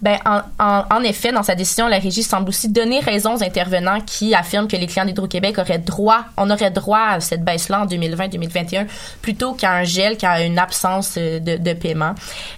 Ben, 0.00 0.18
en, 0.24 0.40
en, 0.58 0.84
en 0.90 1.02
effet, 1.02 1.32
dans 1.32 1.42
sa 1.42 1.54
décision, 1.54 1.88
la 1.88 1.98
régie 1.98 2.22
semble 2.22 2.48
aussi 2.48 2.68
donner 2.68 3.00
raison 3.00 3.34
aux 3.34 3.42
intervenants 3.42 4.00
qui 4.00 4.34
affirment 4.34 4.68
que 4.68 4.76
les 4.76 4.86
clients 4.86 5.04
d'Hydro-Québec 5.04 5.58
auraient 5.58 5.78
droit, 5.78 6.24
on 6.36 6.50
aurait 6.50 6.70
droit 6.70 7.06
à 7.10 7.20
cette 7.20 7.44
baisse-là 7.44 7.82
en 7.82 7.86
2020-2021 7.86 8.86
plutôt 9.22 9.54
qu'à 9.54 9.72
un 9.72 9.84
gel, 9.84 10.16
qu'à 10.16 10.42
une 10.44 10.58
absence 10.58 11.14
euh, 11.18 11.38
de, 11.40 11.56
de 11.56 11.72
paiement. 11.72 12.14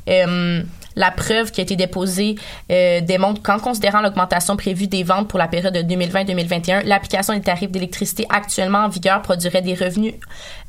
Euh, 0.09 0.63
la 0.97 1.11
preuve 1.11 1.51
qui 1.51 1.61
a 1.61 1.65
été 1.65 1.77
déposée 1.77 2.37
euh, 2.71 3.01
démontre 3.01 3.43
qu'en 3.43 3.59
considérant 3.59 4.01
l'augmentation 4.01 4.57
prévue 4.57 4.87
des 4.87 5.03
ventes 5.03 5.29
pour 5.29 5.39
la 5.39 5.49
période 5.49 5.75
de 5.75 5.83
2020-2021, 5.83 6.85
l'application 6.85 7.35
des 7.35 7.41
tarifs 7.41 7.71
d'électricité 7.71 8.27
actuellement 8.31 8.81
en 8.81 8.89
vigueur 8.89 9.23
produirait 9.23 9.63
des 9.63 9.75
revenus 9.75 10.15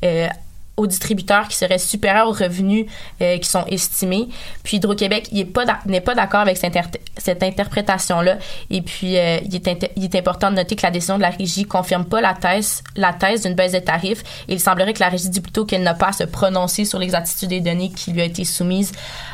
euh, 0.04 0.28
aux 0.76 0.86
distributeurs 0.86 1.48
qui 1.48 1.56
seraient 1.56 1.78
supérieurs 1.78 2.28
aux 2.28 2.32
revenus 2.32 2.86
euh, 3.20 3.38
qui 3.38 3.48
sont 3.48 3.64
estimés. 3.66 4.28
Puis 4.62 4.78
Hydro-Québec 4.78 5.30
n'est 5.32 5.44
pas 6.00 6.14
d'accord 6.14 6.40
avec 6.40 6.56
cette, 6.56 6.76
inter- 6.76 7.00
cette 7.16 7.42
interprétation-là. 7.42 8.38
Et 8.70 8.82
puis, 8.82 9.16
euh, 9.16 9.38
il, 9.44 9.54
est 10.04 10.14
important 10.16 10.50
de 10.50 10.56
noter 10.56 10.74
que 10.74 10.82
la 10.82 10.90
décision 10.90 11.16
de 11.16 11.22
la 11.22 11.30
Régie 11.30 11.64
confirme 11.64 12.04
pas 12.04 12.20
la 12.20 12.34
thèse, 12.34 12.82
d'une 13.42 13.54
baisse 13.54 13.72
de 13.72 13.78
tarifs. 13.78 14.24
Il 14.48 14.58
semblerait 14.58 14.94
que 14.94 15.00
la 15.00 15.08
Régie 15.08 15.28
dit 15.28 15.40
plutôt 15.40 15.64
qu'elle 15.64 15.82
n'a 15.82 15.94
pas 15.94 16.08
à 16.08 16.12
se 16.12 16.24
prononcer 16.24 16.84
sur 16.84 16.98
l'exactitude 16.98 17.50
des 17.50 17.60
données 17.60 17.90
qui 17.90 18.12
lui 18.12 18.22
a 18.22 18.24
été 18.24 18.44
soumises 18.44 18.92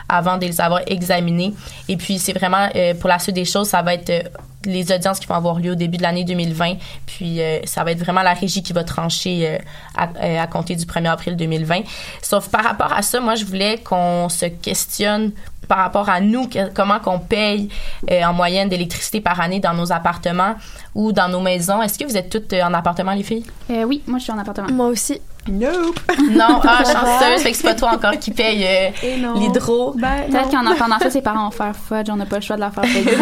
avant 0.09 0.37
de 0.37 0.47
les 0.47 0.61
avoir 0.61 0.83
examinées. 0.87 1.55
Et 1.89 1.97
puis, 1.97 2.19
c'est 2.19 2.33
vraiment, 2.35 2.69
euh, 2.75 2.95
pour 2.95 3.09
la 3.09 3.19
suite 3.19 3.37
des 3.37 3.45
choses, 3.45 3.69
ça 3.69 3.83
va 3.83 3.95
être... 3.95 4.31
les 4.67 4.93
audiences 4.93 5.19
qui 5.21 5.27
vont 5.27 5.35
avoir 5.37 5.59
lieu 5.59 5.73
au 5.73 5.75
début 5.75 5.97
de 5.97 6.03
l'année 6.03 6.25
2020. 6.25 6.75
Puis 7.07 7.41
euh, 7.41 7.61
ça 7.65 7.83
va 7.85 7.93
être 7.93 8.01
vraiment 8.01 8.23
la 8.23 8.35
régie 8.35 8.63
qui 8.63 8.73
va 8.73 8.85
trancher 8.85 9.49
euh, 9.49 9.59
à, 9.97 10.09
euh, 10.23 10.39
à 10.43 10.47
compter 10.47 10.77
du 10.77 10.85
1er 10.85 11.09
avril 11.11 11.37
2020. 11.37 11.81
Sauf 12.23 12.49
par 12.49 12.65
rapport 12.65 12.93
à 12.93 13.03
ça, 13.03 13.21
moi, 13.21 13.35
je 13.37 13.45
voulais 13.45 13.79
qu'on 13.79 14.29
se 14.29 14.47
questionne 14.47 15.33
par 15.69 15.79
rapport 15.79 16.09
à 16.09 16.21
nous, 16.21 16.49
que- 16.49 16.69
comment 16.75 16.99
qu'on 16.99 17.21
paye 17.21 17.69
euh, 18.11 18.25
en 18.25 18.33
moyenne 18.33 18.69
d'électricité 18.69 19.21
par 19.21 19.41
année 19.41 19.61
dans 19.61 19.73
nos 19.73 19.93
appartements 19.93 20.57
ou 20.97 21.13
dans 21.13 21.29
nos 21.29 21.41
maisons. 21.41 21.81
Est-ce 21.81 21.97
que 21.99 22.05
vous 22.05 22.17
êtes 22.17 22.29
toutes 22.29 22.53
euh, 22.53 22.63
en 22.65 22.75
appartement, 22.75 23.13
les 23.13 23.23
filles? 23.23 23.45
Euh, 23.71 23.85
oui, 23.85 24.03
moi, 24.09 24.19
je 24.19 24.25
suis 24.25 24.33
en 24.33 24.39
appartement. 24.39 24.69
Moi 24.73 24.87
aussi. 24.87 25.21
Nope. 25.49 25.99
Non, 26.31 26.61
ah, 26.63 26.83
chanceuse, 26.85 27.43
fait 27.43 27.51
que 27.51 27.57
c'est 27.57 27.63
pas 27.67 27.75
toi 27.75 27.93
encore 27.95 28.13
qui 28.19 28.31
paye 28.31 28.65
euh, 28.65 28.91
l'hydro. 29.37 29.93
Peut-être 29.93 30.51
qu'en 30.51 30.67
entendant 30.71 30.99
ça, 31.01 31.11
ses 31.11 31.23
parents 31.23 31.45
vont 31.47 31.51
faire 31.51 31.75
fudge, 31.75 32.09
on 32.11 32.17
n'a 32.17 32.27
pas 32.27 32.37
le 32.37 32.43
choix 32.43 32.57
de 32.57 32.61
la 32.61 32.71
faire 32.71 32.83
payer. 32.85 33.17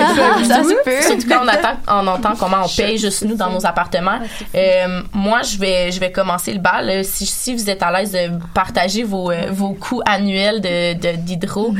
ça 0.45 0.63
se 0.63 0.83
peut. 0.85 1.01
Surtout 1.03 1.29
quand 1.29 1.45
on, 1.45 1.49
attend, 1.49 1.77
on 1.89 2.07
entend 2.07 2.35
comment 2.39 2.65
on 2.65 2.69
paye 2.69 2.99
juste 2.99 3.25
nous 3.25 3.35
dans 3.37 3.51
nos 3.51 3.65
appartements. 3.65 4.19
Euh, 4.55 5.03
moi, 5.13 5.43
je 5.43 5.57
vais, 5.59 5.91
je 5.93 6.01
vais 6.01 6.11
commencer 6.13 6.53
le 6.53 6.59
bal. 6.59 6.89
Euh, 6.91 7.03
Si, 7.03 7.25
si 7.25 7.55
vous 7.55 7.71
êtes 7.71 7.83
à 7.83 7.91
l'aise 7.93 8.13
de 8.13 8.31
partager 8.53 9.05
vos, 9.05 9.31
euh, 9.31 9.47
vos 9.51 9.73
coûts 9.73 10.03
annuels 10.05 10.61
de, 10.61 10.95
de- 10.95 11.17
d'hydro, 11.17 11.75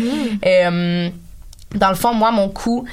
euh, 0.47 1.09
dans 1.75 1.89
le 1.91 1.95
fond, 1.97 2.15
moi, 2.15 2.31
mon 2.31 2.49
coût, 2.49 2.85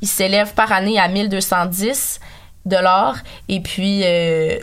il 0.00 0.08
s'élève 0.08 0.54
par 0.54 0.72
année 0.72 0.98
à 0.98 1.08
1210 1.08 2.20
dollars. 2.64 3.16
Et 3.48 3.60
puis, 3.60 4.02
euh, 4.04 4.58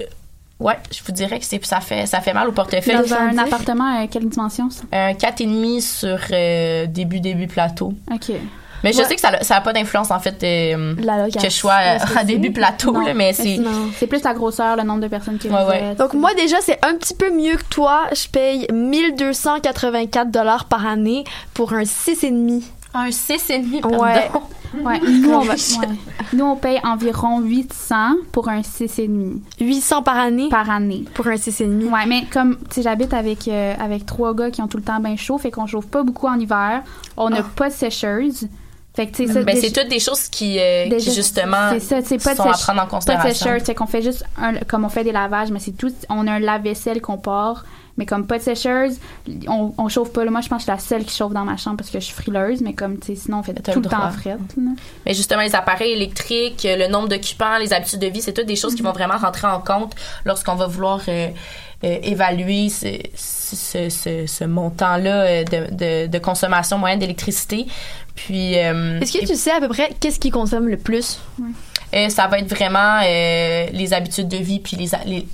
ouais, 0.60 0.78
je 0.92 1.02
vous 1.06 1.12
dirais 1.12 1.40
que 1.40 1.46
c'est, 1.46 1.64
ça, 1.66 1.80
fait, 1.82 2.06
ça 2.06 2.22
fait 2.22 2.34
mal 2.34 2.48
au 2.48 2.52
portefeuille. 2.52 2.96
Dans 3.08 3.14
un 3.16 3.38
appartement, 3.38 4.02
euh, 4.02 4.06
quelle 4.10 4.28
dimension, 4.30 4.70
ça? 4.70 4.84
Un 4.92 5.14
4,5 5.14 5.82
sur 5.82 6.18
euh, 6.32 6.86
début, 6.88 7.20
début 7.20 7.48
plateau. 7.48 7.94
OK. 8.14 8.32
Mais 8.84 8.92
je 8.94 9.00
Ouais. 9.00 9.06
sais 9.06 9.16
que 9.16 9.22
ça 9.22 9.32
n'a 9.32 9.62
pas 9.62 9.74
d'influence, 9.74 10.12
en 10.12 10.20
fait, 10.20 10.44
euh, 10.44 10.96
que 10.96 11.40
je 11.44 11.50
sois 11.50 11.74
euh, 11.74 11.98
à 12.18 12.24
début 12.24 12.48
c'est? 12.50 12.54
plateau, 12.54 12.92
Non. 12.92 13.00
là, 13.06 13.14
mais 13.16 13.34
c'est... 13.34 13.60
C'est 13.98 14.06
plus 14.06 14.22
la 14.22 14.34
grosseur, 14.36 14.76
le 14.76 14.84
nombre 14.84 15.02
de 15.02 15.08
personnes 15.08 15.40
qui 15.40 15.48
Ouais, 15.50 15.64
ouais. 15.66 15.96
Donc 15.96 16.14
moi 16.14 16.34
déjà 16.36 16.58
c'est 16.62 16.78
un 16.86 16.94
petit 16.96 17.16
peu 17.16 17.32
mieux 17.32 17.56
que 17.56 17.64
toi. 17.70 18.04
Je 18.14 18.28
paye 18.28 18.68
1284 18.72 20.30
dollars 20.30 20.66
par 20.66 20.86
année 20.86 21.24
pour 21.54 21.74
un 21.74 21.84
6,5. 21.84 22.62
Un 22.96 23.10
6,5 23.10 23.82
pardon. 23.82 24.02
Ouais. 24.04 24.32
Ouais, 24.84 25.00
nous, 25.00 25.30
on 25.32 25.40
va- 25.40 25.54
ouais. 25.54 25.88
Nous, 26.34 26.44
on 26.44 26.58
paye 26.58 26.82
environ 26.84 27.40
800 27.40 27.96
pour 28.34 28.50
un 28.50 28.60
6,5. 28.60 29.40
800 29.62 30.04
par 30.04 30.18
année? 30.18 30.50
Par 30.50 30.70
année. 30.70 31.06
Pour 31.14 31.28
un 31.28 31.36
6,5. 31.36 31.86
Ouais, 31.90 32.06
mais 32.06 32.26
comme, 32.26 32.58
tu 32.58 32.76
sais, 32.76 32.82
j'habite 32.82 33.14
avec, 33.14 33.48
euh, 33.48 33.74
avec 33.80 34.06
trois 34.06 34.34
gars 34.36 34.52
qui 34.52 34.62
ont 34.62 34.68
tout 34.68 34.76
le 34.76 34.84
temps 34.84 35.00
bien 35.00 35.16
chaud, 35.16 35.38
fait 35.38 35.50
qu'on 35.50 35.66
chauffe 35.66 35.88
pas 35.88 36.04
beaucoup 36.04 36.28
en 36.28 36.38
hiver. 36.38 36.84
On 37.16 37.30
n'a 37.30 37.42
pas 37.44 37.70
de 37.70 37.74
sécheuse. 37.74 38.50
Fait 38.94 39.08
que, 39.08 39.16
tu 39.16 39.28
sais, 39.28 39.34
ça, 39.34 39.44
Ben, 39.44 39.56
c'est 39.56 39.72
toutes 39.72 39.88
des 39.90 40.00
choses 40.00 40.28
qui, 40.28 40.60
euh, 40.60 40.90
qui 40.90 41.14
justement, 41.14 41.70
c'est 41.72 41.80
ça, 41.80 42.02
sais, 42.02 42.18
pas 42.18 42.32
de 42.34 42.38
sont 42.38 42.44
à 42.44 42.52
sèche- 42.54 42.64
prendre 42.64 42.82
en 42.82 42.86
Pas 42.88 42.98
de 43.00 43.06
considération. 43.06 43.46
sécheuse, 43.46 43.62
c'est 43.66 43.76
qu'on 43.76 43.88
fait 43.88 44.02
juste 44.02 44.26
un, 44.38 44.56
comme 44.68 44.84
on 44.84 44.90
fait 44.90 45.06
des 45.06 45.12
lavages, 45.14 45.52
mais 45.52 45.60
c'est 45.60 45.72
tout, 45.78 45.92
on 46.10 46.28
a 46.28 46.34
un 46.34 46.40
lave-vaisselle 46.40 47.00
qu'on 47.02 47.18
part, 47.18 47.64
mais 47.98 48.06
comme 48.06 48.28
pas 48.28 48.38
de 48.38 48.44
sécheuse, 48.44 48.98
on, 49.48 49.74
on 49.78 49.88
chauffe 49.90 50.12
pas. 50.12 50.26
là. 50.26 50.32
Moi, 50.32 50.42
je 50.42 50.50
pense 50.50 50.66
que 50.66 50.72
je 50.72 50.78
suis 50.78 50.94
la 50.94 51.00
seule 51.00 51.06
qui 51.06 51.16
chauffe 51.16 51.32
dans 51.34 51.46
ma 51.46 51.58
chambre 51.58 51.78
parce 51.78 51.90
que 51.90 52.00
je 52.00 52.06
suis 52.06 52.14
frileuse, 52.14 52.62
mais 52.62 52.74
comme, 52.74 53.00
tu 53.00 53.08
sais, 53.08 53.16
sinon, 53.16 53.40
on 53.40 53.44
fait 53.44 53.54
tout 53.54 53.72
le 53.80 53.82
le 53.82 53.90
temps 53.90 54.12
frette. 54.12 54.40
Mais 55.06 55.14
justement, 55.14 55.42
les 55.42 55.56
appareils 55.56 55.92
électriques, 55.94 56.68
le 56.70 56.88
nombre 56.88 57.08
d'occupants, 57.08 57.58
les 57.58 57.72
habitudes 57.74 58.00
de 58.00 58.08
vie, 58.08 58.22
c'est 58.22 58.34
toutes 58.34 58.48
des 58.48 58.56
choses 58.56 58.76
qui 58.76 58.82
Mhm. 58.82 58.88
vont 58.90 58.94
vraiment 58.94 59.18
rentrer 59.18 59.48
en 59.48 59.60
compte 59.62 59.94
lorsqu'on 60.26 60.56
va 60.56 60.68
vouloir 60.68 61.02
euh, 61.08 61.28
euh, 61.84 61.98
évaluer 62.04 62.70
ce, 62.70 62.88
ce, 63.16 63.90
ce, 63.90 64.26
ce 64.28 64.44
montant-là 64.44 65.22
euh, 65.24 65.44
de, 65.44 65.74
de, 65.76 66.08
de 66.08 66.20
consommation 66.20 66.78
moyenne 66.78 67.00
d'électricité. 67.00 67.66
Puis, 68.16 68.58
euh, 68.58 69.00
Est-ce 69.02 69.18
que 69.20 69.26
tu 69.26 69.36
sais 69.36 69.52
à 69.52 69.60
peu 69.60 69.68
près 69.68 69.90
qu'est-ce 70.00 70.20
qui 70.20 70.32
consomme 70.32 70.68
le 70.70 70.78
plus? 70.78 71.20
euh, 71.94 72.10
ça 72.10 72.28
va 72.28 72.40
être 72.40 72.50
vraiment 72.50 73.00
euh, 73.04 73.68
les 73.72 73.94
habitudes 73.94 74.28
de 74.28 74.38
vie 74.38 74.60
puis 74.60 74.76
les, 74.78 74.96
a- 74.96 75.04
les- 75.06 75.28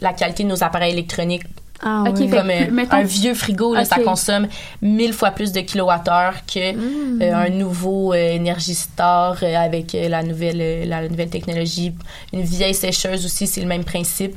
la 0.00 0.12
qualité 0.12 0.42
de 0.44 0.48
nos 0.48 0.62
appareils 0.64 0.92
électroniques. 0.92 1.44
Ah, 1.84 2.04
Comme 2.06 2.50
euh, 2.50 2.70
mettons- 2.70 2.96
un 2.96 3.02
vieux 3.02 3.34
frigo, 3.34 3.74
là, 3.74 3.84
ça 3.84 3.96
consomme 3.98 4.46
mille 4.82 5.12
fois 5.12 5.32
plus 5.32 5.50
de 5.50 5.60
kilowattheures 5.60 6.34
que 6.46 6.72
Mm. 6.74 7.22
euh, 7.22 7.34
un 7.34 7.48
nouveau 7.48 8.12
euh, 8.14 8.36
Energy 8.36 8.74
Star 8.74 9.36
euh, 9.42 9.56
avec 9.56 9.94
euh, 9.94 10.08
la 10.08 10.22
nouvelle 10.22 10.60
euh, 10.60 10.84
la 10.84 11.08
nouvelle 11.08 11.28
technologie. 11.30 11.92
Une 12.32 12.42
vieille 12.42 12.74
sécheuse 12.74 13.24
aussi, 13.26 13.46
c'est 13.48 13.60
le 13.60 13.66
même 13.66 13.82
principe. 13.84 14.36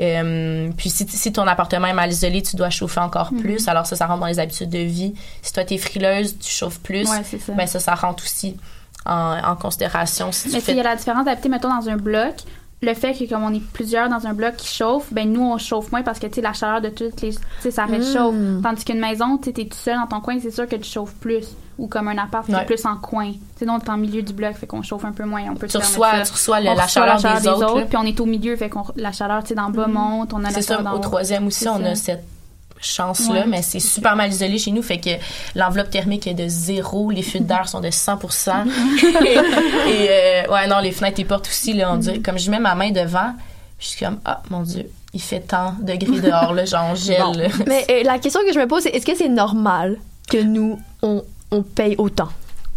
Euh, 0.00 0.70
puis 0.76 0.90
si, 0.90 1.06
si 1.08 1.32
ton 1.32 1.46
appartement 1.46 1.86
est 1.86 1.92
mal 1.94 2.10
isolé, 2.10 2.42
tu 2.42 2.56
dois 2.56 2.70
chauffer 2.70 3.00
encore 3.00 3.32
Mhm. 3.32 3.40
plus. 3.40 3.68
Alors 3.68 3.86
ça, 3.86 3.96
ça 3.96 4.06
rentre 4.06 4.20
dans 4.20 4.26
les 4.26 4.38
habitudes 4.38 4.70
de 4.70 4.78
vie. 4.78 5.14
Si 5.42 5.52
toi 5.52 5.64
t'es 5.64 5.78
frileuse, 5.78 6.36
tu 6.38 6.50
chauffes 6.50 6.80
plus. 6.80 7.08
Ouais, 7.10 7.22
c'est 7.24 7.40
ça. 7.40 7.52
Ben 7.52 7.66
ça, 7.66 7.78
ça 7.80 7.94
rentre 7.94 8.24
aussi 8.24 8.56
en, 9.04 9.38
en 9.44 9.56
considération. 9.56 10.32
Si 10.32 10.48
tu 10.48 10.54
Mais 10.54 10.60
fais 10.60 10.72
il 10.72 10.78
y 10.78 10.80
a 10.80 10.84
la 10.84 10.96
différence 10.96 11.24
d'habiter, 11.24 11.48
mettons, 11.48 11.68
dans 11.78 11.88
un 11.88 11.96
bloc. 11.96 12.34
Le 12.82 12.92
fait 12.92 13.14
que, 13.14 13.26
comme 13.28 13.42
on 13.42 13.54
est 13.54 13.62
plusieurs 13.72 14.08
dans 14.10 14.26
un 14.26 14.34
bloc 14.34 14.56
qui 14.56 14.68
chauffe, 14.68 15.10
ben 15.12 15.32
nous, 15.32 15.40
on 15.42 15.56
chauffe 15.56 15.90
moins 15.92 16.02
parce 16.02 16.18
que, 16.18 16.26
tu 16.26 16.34
sais, 16.34 16.40
la 16.42 16.52
chaleur 16.52 16.80
de 16.82 16.90
toutes 16.90 17.20
les. 17.22 17.32
Ça 17.70 17.86
réchauffe. 17.86 18.34
Mm. 18.34 18.60
Tandis 18.62 18.84
qu'une 18.84 19.00
maison, 19.00 19.38
tu 19.38 19.52
t'es 19.52 19.64
tout 19.64 19.76
seul 19.78 19.96
dans 19.96 20.06
ton 20.06 20.20
coin, 20.20 20.38
c'est 20.40 20.50
sûr 20.50 20.68
que 20.68 20.76
tu 20.76 20.88
chauffes 20.90 21.14
plus. 21.14 21.46
Ou 21.78 21.88
comme 21.88 22.08
un 22.08 22.16
appart 22.16 22.46
Ouais. 22.48 22.64
plus 22.64 22.84
en 22.86 22.96
coin. 22.96 23.32
Tu 23.32 23.38
sais, 23.58 23.64
est 23.66 23.88
en 23.90 23.96
milieu 23.98 24.22
du 24.22 24.32
bloc, 24.32 24.54
fait 24.54 24.66
qu'on 24.66 24.82
chauffe 24.82 25.04
un 25.04 25.12
peu 25.12 25.24
moins. 25.24 25.42
On 25.50 25.54
peut 25.56 25.66
Tu 25.68 25.76
reçois- 25.76 26.12
ça. 26.12 26.22
tu 26.22 26.32
reçois 26.32 26.60
le- 26.60 26.70
On 26.70 26.74
la 26.74 26.86
chaleur 26.86 27.16
des 27.40 27.48
autres. 27.48 27.86
Puis 27.86 27.96
on 27.98 28.02
est 28.04 28.18
au 28.20 28.24
milieu, 28.26 28.56
fait 28.56 28.68
qu'on 28.70 28.84
la 28.96 29.12
chaleur, 29.12 29.42
tu 29.42 29.48
sais, 29.48 29.54
dans 29.54 29.66
le 29.68 29.72
bas 29.74 29.86
monte, 29.86 30.32
on 30.32 30.38
a 30.44 30.50
la 30.50 30.62
ça, 30.62 30.80
au 30.80 30.96
haut. 30.96 31.00
troisième 31.00 31.46
aussi, 31.46 31.68
on 31.68 31.78
ça. 31.80 31.86
a 31.88 31.94
cette 31.94 32.24
chance-là, 32.80 33.40
Ouais. 33.40 33.46
mais 33.46 33.62
c'est 33.62 33.80
super 33.80 34.16
mal 34.16 34.30
isolé 34.30 34.58
chez 34.58 34.70
nous, 34.70 34.82
fait 34.82 34.98
que 34.98 35.10
l'enveloppe 35.54 35.90
thermique 35.90 36.26
est 36.26 36.34
de 36.34 36.46
zéro, 36.48 37.10
les 37.10 37.22
fuites 37.22 37.46
d'air 37.46 37.68
sont 37.68 37.80
de 37.80 37.90
100 37.90 38.18
et, 39.24 39.32
et, 39.34 39.38
euh, 40.10 40.52
ouais, 40.52 40.66
non, 40.68 40.78
les 40.80 40.92
fenêtres 40.92 41.20
et 41.20 41.24
portes 41.24 41.46
aussi, 41.48 41.72
là, 41.72 41.92
on 41.92 41.96
dirait, 41.96 42.20
comme 42.20 42.38
je 42.38 42.50
mets 42.50 42.60
ma 42.60 42.74
main 42.74 42.90
devant, 42.90 43.32
je 43.78 43.86
suis 43.86 44.04
comme, 44.04 44.18
ah, 44.24 44.42
mon 44.50 44.62
Dieu, 44.62 44.88
il 45.14 45.20
fait 45.20 45.40
tant 45.40 45.74
degrés 45.80 46.20
dehors, 46.20 46.52
là, 46.54 46.64
genre, 46.64 46.94
gèle. 46.94 47.20
Bon. 47.22 47.32
là. 47.32 47.48
Mais 47.66 47.84
euh, 47.90 48.02
la 48.04 48.18
question 48.18 48.40
que 48.46 48.52
je 48.52 48.58
me 48.58 48.66
pose, 48.66 48.82
c'est 48.82 48.90
est-ce 48.90 49.06
que 49.06 49.16
c'est 49.16 49.28
normal 49.28 49.96
que 50.30 50.38
nous, 50.42 50.78
on, 51.02 51.22
on 51.50 51.62
paye 51.62 51.94
autant? 51.98 52.28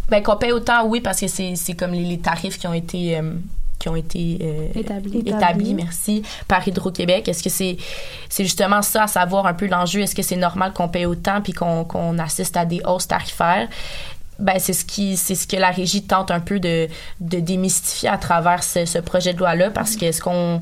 Ben, 0.08 0.22
qu'on 0.22 0.36
paye 0.36 0.52
autant, 0.52 0.86
oui, 0.86 1.00
parce 1.00 1.20
que 1.20 1.28
c'est 1.28 1.54
c'est 1.56 1.74
comme 1.74 1.92
les, 1.92 2.04
les 2.04 2.18
tarifs 2.18 2.58
qui 2.58 2.66
ont 2.66 2.74
été... 2.74 3.16
euh, 3.18 3.34
qui 3.80 3.88
ont 3.88 3.96
été 3.96 4.38
euh, 4.42 4.68
Établis. 4.78 5.22
établis, 5.26 5.74
merci, 5.74 6.22
par 6.46 6.66
Hydro-Québec. 6.66 7.26
Est-ce 7.26 7.42
que 7.42 7.50
c'est 7.50 7.78
c'est 8.28 8.44
justement 8.44 8.82
ça, 8.82 9.04
à 9.04 9.06
savoir 9.08 9.46
un 9.46 9.54
peu 9.54 9.66
l'enjeu? 9.66 10.02
Est-ce 10.02 10.14
que 10.14 10.22
c'est 10.22 10.36
normal 10.36 10.72
qu'on 10.72 10.88
paye 10.88 11.06
autant 11.06 11.40
puis 11.40 11.52
qu'on 11.52 12.18
assiste 12.18 12.56
à 12.56 12.64
des 12.64 12.80
hausses 12.86 13.08
tarifaires? 13.08 13.68
Ben, 14.38 14.58
c'est 14.58 14.72
ce 14.72 14.84
qui 14.84 15.16
c'est 15.16 15.34
ce 15.34 15.46
que 15.46 15.56
la 15.56 15.70
régie 15.70 16.02
tente 16.02 16.30
un 16.30 16.40
peu 16.40 16.60
de, 16.60 16.88
de 17.20 17.40
démystifier 17.40 18.08
à 18.08 18.16
travers 18.16 18.62
ce, 18.62 18.84
ce 18.86 18.98
projet 18.98 19.34
de 19.34 19.38
loi-là 19.38 19.70
parce 19.70 19.96
que 19.96 20.06
est-ce 20.06 20.22
qu'on 20.22 20.60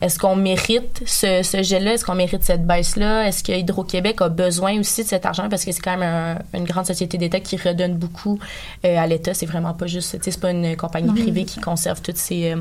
est-ce 0.00 0.18
qu'on 0.18 0.36
mérite 0.36 1.02
ce, 1.06 1.42
ce 1.42 1.62
jet-là? 1.62 1.94
Est-ce 1.94 2.04
qu'on 2.04 2.14
mérite 2.14 2.44
cette 2.44 2.64
baisse-là? 2.66 3.26
Est-ce 3.26 3.42
que 3.42 3.52
Hydro-Québec 3.52 4.20
a 4.22 4.28
besoin 4.28 4.78
aussi 4.78 5.02
de 5.02 5.08
cet 5.08 5.26
argent? 5.26 5.48
Parce 5.48 5.64
que 5.64 5.72
c'est 5.72 5.80
quand 5.82 5.96
même 5.96 6.38
un- 6.54 6.58
une 6.58 6.64
grande 6.64 6.86
société 6.86 7.18
d'État 7.18 7.40
qui 7.40 7.56
redonne 7.56 7.94
beaucoup 7.94 8.38
euh, 8.84 8.96
à 8.96 9.06
l'État. 9.06 9.34
C'est 9.34 9.46
vraiment 9.46 9.74
pas 9.74 9.86
juste, 9.86 10.12
tu 10.18 10.24
sais, 10.24 10.30
c'est 10.30 10.40
pas 10.40 10.50
une 10.52 10.76
compagnie 10.76 11.08
Non. 11.08 11.14
privée 11.14 11.44
qui 11.44 11.60
conserve 11.60 12.00
toutes 12.00 12.16
ces, 12.18 12.52
euh, 12.52 12.56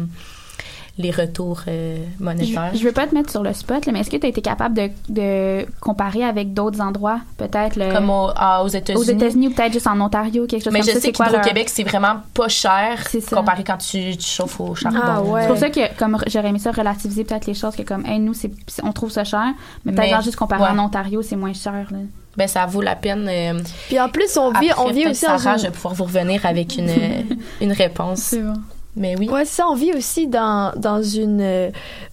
les 0.99 1.11
retours 1.11 1.61
euh, 1.67 1.97
monétaires. 2.19 2.71
Je, 2.73 2.79
je 2.79 2.83
veux 2.83 2.91
pas 2.91 3.05
te 3.05 3.13
mettre 3.13 3.29
sur 3.29 3.43
le 3.43 3.53
spot, 3.53 3.85
là, 3.85 3.91
mais 3.91 3.99
est-ce 3.99 4.09
que 4.09 4.17
tu 4.17 4.25
as 4.25 4.29
été 4.29 4.41
capable 4.41 4.75
de, 4.75 4.89
de 5.09 5.65
comparer 5.79 6.23
avec 6.23 6.53
d'autres 6.53 6.81
endroits, 6.81 7.19
peut-être 7.37 7.75
le- 7.75 7.93
Comme 7.93 8.09
au- 8.09 8.29
ah, 8.35 8.63
aux 8.63 8.67
États-Unis. 8.67 8.99
Aux 8.99 9.03
États-unis 9.07 9.47
ou 9.47 9.51
peut-être 9.51 9.73
juste 9.73 9.85
en 9.87 9.99
Ontario, 10.01 10.47
quelque 10.47 10.63
chose 10.63 10.73
Mais 10.73 10.79
comme 10.79 10.87
je 10.89 10.93
ça. 10.93 10.99
sais 10.99 11.07
c'est 11.07 11.13
quoi 11.13 11.25
leur- 11.27 11.35
qu'Hydro-Québec, 11.35 11.69
c'est 11.69 11.83
vraiment 11.83 12.15
pas 12.33 12.47
cher 12.47 13.07
ça. 13.07 13.35
comparé 13.35 13.63
quand 13.63 13.77
tu, 13.77 14.17
tu 14.17 14.25
chauffes 14.25 14.59
au 14.59 14.73
charbon. 14.75 14.99
Ah 15.01 15.21
C'est 15.41 15.47
pour 15.47 15.57
ça 15.57 15.69
que 15.69 15.95
comme 15.97 16.17
j'aurais 16.27 16.49
aimé 16.49 16.59
ça 16.59 16.71
relativiser 16.71 17.23
peut-être 17.23 17.45
les 17.45 17.53
choses 17.53 17.75
que 17.75 17.83
comme 17.83 18.05
hey, 18.05 18.19
nous 18.19 18.33
c'est 18.33 18.51
c'est- 18.67 18.83
on 18.83 18.91
trouve 18.91 19.11
ça 19.11 19.23
cher, 19.23 19.45
mais 19.85 19.91
peut-être 19.93 20.17
Mais, 20.17 20.23
juste 20.23 20.35
comparé 20.37 20.63
ouais. 20.63 20.69
en 20.69 20.79
Ontario 20.79 21.21
c'est 21.21 21.35
moins 21.35 21.53
cher 21.53 21.85
là. 21.91 21.97
Ben, 22.35 22.47
ça 22.47 22.65
vaut 22.67 22.81
la 22.81 22.95
peine. 22.95 23.27
euh, 23.27 23.59
Puis 23.87 23.99
en 23.99 24.09
plus, 24.09 24.37
on 24.37 24.51
vit, 24.59 24.69
après, 24.69 24.83
on 24.85 24.91
vit 24.91 25.07
aussi 25.07 25.21
Sarah, 25.21 25.53
une- 25.53 25.57
je 25.59 25.63
vais 25.65 25.71
pouvoir 25.71 25.95
vous 25.95 26.03
revenir 26.03 26.45
avec 26.45 26.77
une, 26.77 26.89
une 27.61 27.71
réponse. 27.71 28.35
Mais 28.97 29.15
oui. 29.17 29.29
Ouais, 29.29 29.45
ça, 29.45 29.67
on 29.69 29.75
vit 29.75 29.93
aussi 29.93 30.27
dans, 30.27 30.73
dans 30.75 31.01
une, 31.01 31.39
euh, 31.41 31.69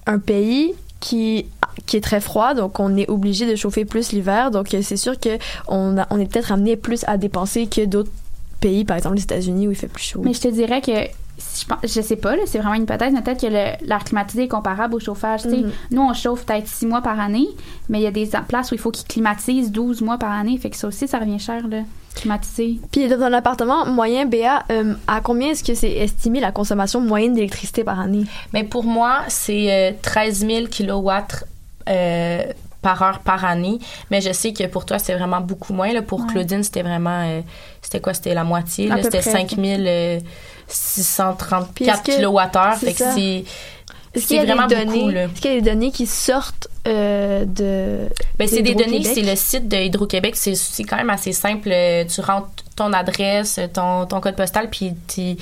un 0.07 0.19
pays 0.19 0.75
qui, 1.01 1.47
qui 1.87 1.97
est 1.97 2.01
très 2.03 2.21
froid, 2.21 2.55
donc 2.55 2.79
on 2.81 2.97
est 2.97 3.09
obligé 3.11 3.51
de 3.51 3.57
chauffer 3.57 3.85
plus 3.85 4.13
l'hiver. 4.13 4.51
Donc 4.51 4.73
euh, 4.75 4.81
c'est 4.83 4.97
sûr 4.97 5.19
que 5.19 5.39
on, 5.69 5.99
a- 5.99 6.07
on 6.11 6.19
est 6.21 6.31
peut-être 6.31 6.53
amené 6.53 6.77
plus 6.77 7.05
à 7.07 7.17
dépenser 7.19 7.67
que 7.67 7.85
d'autres 7.85 8.11
pays, 8.61 8.85
par 8.85 8.97
exemple 8.97 9.17
les 9.17 9.23
États-Unis 9.25 9.69
où 9.69 9.71
il 9.71 9.77
fait 9.77 9.89
plus 9.89 10.03
chaud. 10.05 10.23
Mais 10.25 10.33
je 10.33 10.41
te 10.41 10.49
dirais 10.49 10.81
que 10.81 10.93
je, 10.93 11.67
pense, 11.67 11.79
je 11.83 12.01
sais 12.01 12.17
pas, 12.17 12.35
c'est 12.47 12.59
vraiment 12.59 12.75
une 12.75 12.85
hypothèse, 12.85 13.13
mais 13.13 13.21
peut-être 13.23 13.41
que 13.41 13.47
l'air 13.85 14.05
climatisé 14.05 14.45
est 14.45 14.49
comparable 14.49 14.95
au 14.95 15.01
chauffage. 15.01 15.45
Mhm. 15.45 15.71
Nous, 15.91 16.01
on 16.01 16.15
chauffe 16.15 16.47
peut-être 16.47 16.69
6 16.69 16.87
mois 16.87 17.03
par 17.03 17.19
année, 17.21 17.49
mais 17.89 17.99
il 17.99 18.03
y 18.03 18.07
a 18.07 18.11
des 18.13 18.31
places 18.49 18.71
où 18.71 18.75
il 18.75 18.81
faut 18.81 18.91
qu'ils 18.93 19.07
climatisent 19.09 19.73
12 19.73 20.01
mois 20.01 20.17
par 20.17 20.31
année. 20.33 20.57
Fait 20.59 20.71
que 20.71 20.77
ça 20.77 20.87
aussi, 20.89 21.09
ça 21.09 21.19
revient 21.19 21.41
cher, 21.41 21.67
là, 21.69 21.79
climatiser. 22.15 22.79
Puis 22.93 23.09
dans 23.09 23.21
un 23.23 23.33
appartement 23.33 23.87
moyen, 23.87 24.27
BA, 24.27 24.65
euh, 24.71 24.95
à 25.07 25.21
combien 25.21 25.51
est-ce 25.51 25.65
que 25.65 25.75
c'est 25.75 25.91
estimé 25.91 26.41
la 26.41 26.53
consommation 26.53 27.01
moyenne 27.01 27.35
d'électricité 27.35 27.85
par 27.85 27.99
année? 28.01 28.25
Mais 28.53 28.65
pour 28.65 28.85
moi, 28.85 29.21
c'est 29.29 29.73
euh, 29.73 29.93
13 30.03 30.47
000 30.47 30.67
kilowatts 30.69 31.45
euh, 31.89 32.43
par 32.83 33.03
heure 33.03 33.19
par 33.21 33.45
année. 33.45 33.79
Mais 34.11 34.21
je 34.21 34.33
sais 34.33 34.53
que 34.53 34.67
pour 34.67 34.85
toi, 34.85 34.99
c'est 34.99 35.15
vraiment 35.15 35.41
beaucoup 35.41 35.73
moins. 35.73 35.93
Là. 35.93 36.03
Pour 36.03 36.21
Ouais. 36.21 36.27
Claudine, 36.33 36.63
c'était 36.63 36.83
vraiment... 36.83 37.23
euh, 37.27 37.41
c'était 37.83 38.01
quoi? 38.01 38.15
C'était 38.15 38.35
la 38.35 38.45
moitié. 38.45 38.91
C'était 39.03 39.21
près. 39.21 39.31
5 39.47 39.55
euh, 39.59 40.21
634 40.69 41.73
Puis 41.75 41.85
est-ce 41.87 42.03
que- 42.03 42.17
kilowattheures. 42.17 42.75
c'est 42.79 42.87
Fait 42.87 42.93
que 42.93 42.99
ça? 42.99 43.13
c'est... 43.15 43.45
Est-ce 44.15 44.27
qu'il 44.29 44.37
y 44.37 44.41
C'est 44.41 44.51
a 44.51 44.55
vraiment 44.55 44.67
des 44.69 44.85
beaucoup, 44.85 45.11
est-ce 45.11 45.41
qu'il 45.41 45.51
y 45.51 45.57
a 45.57 45.61
des 45.61 45.71
données 45.71 45.91
qui 45.91 46.07
sortent 46.07 46.69
euh, 46.87 47.45
de 47.47 48.09
Ben, 48.39 48.47
c'est 48.47 48.63
des 48.63 48.75
données, 48.75 49.03
c'est 49.15 49.23
le 49.23 49.37
site 49.37 49.69
de 49.69 49.77
Hydro-Québec. 49.77 50.35
C'est, 50.37 50.85
quand 50.85 50.97
même 50.97 51.11
assez 51.11 51.33
simple. 51.33 51.71
Euh, 51.73 52.05
Tu 52.05 52.21
rentres 52.21 52.49
ton 52.77 52.93
adresse, 52.93 53.59
ton, 53.73 54.05
ton 54.07 54.21
code 54.21 54.37
postal, 54.37 54.69
puis 54.71 54.93
t'y- 55.07 55.39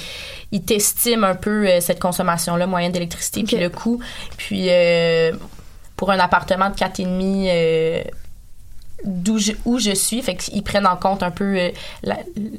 il 0.53 0.63
t'estime 0.63 1.25
un 1.25 1.35
peu 1.35 1.67
euh, 1.69 1.81
cette 1.81 1.99
consommation-là 2.01 2.67
moyenne 2.67 2.93
d'électricité, 2.93 3.43
puis 3.43 3.57
le 3.57 3.71
coût. 3.71 4.01
Puis 4.37 4.67
euh, 4.69 5.33
pour 5.97 6.11
un 6.11 6.19
appartement 6.19 6.71
de 6.71 6.75
4,5 6.75 7.47
euh, 7.49 8.03
d'où 9.05 9.39
je, 9.39 9.53
où 9.65 9.79
je 9.79 9.93
suis, 9.95 10.23
fait 10.23 10.37
qu'ils 10.37 10.63
prennent 10.63 10.87
en 10.87 10.97
compte 10.97 11.23
un 11.23 11.31
peu 11.31 11.57
euh, 11.59 11.71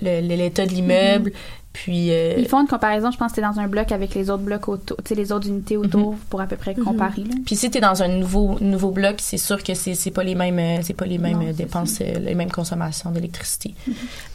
l'état 0.02 0.66
de 0.66 0.72
l'immeuble. 0.72 1.32
Puis 1.74 2.12
euh, 2.12 2.36
Ils 2.38 2.48
font 2.48 2.62
une 2.62 2.68
comparaison, 2.68 3.10
je 3.10 3.18
pense 3.18 3.32
que 3.32 3.36
c'est 3.38 3.42
dans 3.42 3.60
un 3.60 3.68
bloc 3.68 3.92
avec 3.92 4.14
les 4.14 4.30
autres 4.30 4.44
blocs 4.44 4.68
autour, 4.70 4.96
tu 4.98 5.04
sais, 5.10 5.16
les 5.16 5.32
autres 5.32 5.48
unités 5.48 5.76
autour 5.76 6.16
pour 6.30 6.40
à 6.40 6.46
peu 6.46 6.56
près 6.56 6.76
comparer. 6.76 7.24
Puis 7.48 7.56
si 7.56 7.72
tu 7.72 7.80
es 7.80 7.82
dans 7.82 8.04
un 8.04 8.08
nouveau 8.10 8.58
nouveau 8.62 8.92
bloc, 8.92 9.16
c'est 9.18 9.38
sûr 9.40 9.64
que 9.64 9.74
c'est 9.74 9.96
c'est 9.96 10.12
pas 10.12 10.24
les 10.24 10.36
mêmes 10.36 10.60
euh, 10.60 10.82
c'est 10.84 10.94
pas 10.94 11.06
les 11.06 11.18
mêmes 11.18 11.40
Non, 11.40 11.48
euh, 11.50 11.54
dépenses, 11.54 11.98
les 12.00 12.36
mêmes 12.36 12.52
consommations 12.52 13.10
d'électricité. 13.10 13.74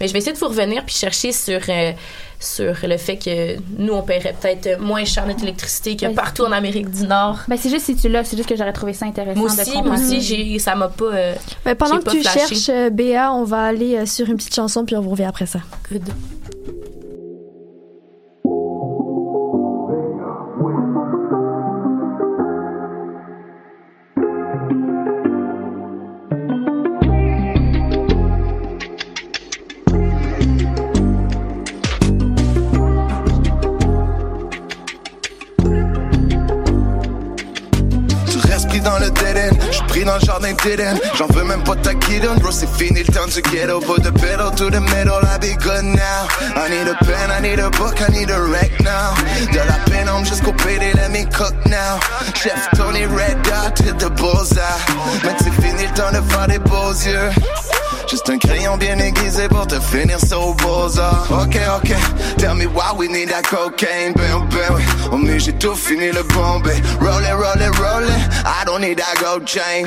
Mais 0.00 0.08
je 0.08 0.12
vais 0.12 0.18
essayer 0.18 0.32
de 0.32 0.38
vous 0.38 0.48
revenir 0.48 0.84
puis 0.84 0.96
chercher 0.96 1.30
sur 1.30 1.60
euh, 1.68 1.92
sur 2.40 2.74
le 2.82 2.96
fait 2.96 3.16
que 3.18 3.56
nous 3.78 3.92
on 3.92 4.02
paierait 4.02 4.34
peut-être 4.40 4.80
moins 4.80 5.04
cher 5.04 5.24
notre 5.26 5.42
électricité 5.44 5.96
que 5.96 6.06
Ben, 6.06 6.14
partout 6.16 6.42
en 6.42 6.50
Amérique 6.52 6.90
du 6.90 7.04
Nord. 7.06 7.38
Ben, 7.46 7.56
c'est 7.56 7.70
juste 7.70 7.86
si 7.86 7.94
tu 7.94 8.08
l'as, 8.08 8.24
c'est 8.24 8.36
juste 8.36 8.48
que 8.48 8.56
j'aurais 8.56 8.72
trouvé 8.72 8.92
ça 8.94 9.06
intéressant 9.06 9.38
Moi 9.38 9.48
de 9.48 9.60
aussi, 9.60 9.72
comparer. 9.72 9.88
moi 9.96 9.96
aussi, 10.04 10.20
j'ai 10.22 10.58
ça 10.58 10.74
m'a 10.74 10.88
pas 10.88 11.04
euh, 11.04 11.34
Ben, 11.64 11.76
pendant 11.76 11.98
que 11.98 12.04
pas 12.04 12.10
tu 12.10 12.20
flashé. 12.22 12.38
cherches, 12.56 12.68
euh, 12.70 12.90
Béa, 12.90 13.32
on 13.32 13.44
va 13.44 13.62
aller 13.62 13.96
euh, 13.96 14.06
sur 14.06 14.28
une 14.28 14.36
petite 14.36 14.54
chanson 14.56 14.84
puis 14.84 14.96
on 14.96 15.00
vous 15.00 15.10
revient 15.10 15.24
après 15.24 15.46
ça. 15.46 15.60
Good. 15.90 16.02
J'en 41.14 41.26
veux 41.28 41.44
même 41.44 41.62
pas 41.62 41.76
ta 41.76 41.94
kidon. 41.94 42.34
Bro, 42.40 42.50
c'est 42.50 42.68
fini 42.76 43.02
le 43.02 43.12
temps 43.12 43.26
du 43.26 43.40
ghetto. 43.42 43.80
Put 43.80 44.02
the 44.02 44.12
pedal 44.12 44.50
to 44.56 44.70
the 44.70 44.80
middle, 44.80 45.20
I 45.24 45.38
be 45.38 45.54
good 45.62 45.84
now. 45.84 46.28
I 46.56 46.68
need 46.68 46.88
a 46.88 46.94
pen, 47.04 47.30
I 47.30 47.40
need 47.40 47.58
a 47.58 47.70
book, 47.70 48.00
I 48.00 48.10
need 48.10 48.30
a 48.30 48.40
rec 48.40 48.70
now. 48.80 49.14
De 49.52 49.58
la 49.58 49.78
peine, 49.86 50.08
jusqu'au 50.24 50.52
PD, 50.52 50.92
let 50.94 51.10
me 51.10 51.24
cook 51.26 51.54
now. 51.66 51.98
Chef 52.34 52.68
Tony 52.76 53.06
Red 53.06 53.42
Dot, 53.42 53.78
hit 53.78 53.98
the 53.98 54.10
bullseye. 54.10 54.62
Mais 55.24 55.34
c'est 55.38 55.62
fini 55.62 55.86
le 55.86 55.94
temps 55.94 56.10
de 56.10 56.20
faire 56.30 56.46
des 56.48 56.58
beaux 56.58 56.92
yeux. 56.92 57.30
Juste 58.10 58.30
un 58.30 58.38
crayon 58.38 58.78
bien 58.78 58.98
aiguisé 58.98 59.48
pour 59.48 59.66
te 59.66 59.78
finir 59.80 60.18
so 60.18 60.54
beaux-arts. 60.54 61.30
Ok, 61.30 61.58
ok, 61.76 61.94
tell 62.38 62.54
me 62.54 62.64
why 62.64 62.90
we 62.96 63.06
need 63.06 63.28
that 63.28 63.42
cocaine. 63.42 64.14
Ben, 64.14 64.48
ben, 64.48 64.74
oui. 64.74 64.82
Oh, 65.12 65.18
mais 65.18 65.38
j'ai 65.38 65.52
tout 65.52 65.74
fini 65.74 66.10
le 66.10 66.22
bombé. 66.22 66.72
Roll 67.00 67.22
it, 67.22 67.34
roll 67.34 67.60
it, 67.60 67.78
roll 67.78 68.04
it. 68.04 68.44
I 68.46 68.64
don't 68.64 68.80
need 68.80 68.98
that 68.98 69.20
gold 69.20 69.46
chain. 69.46 69.84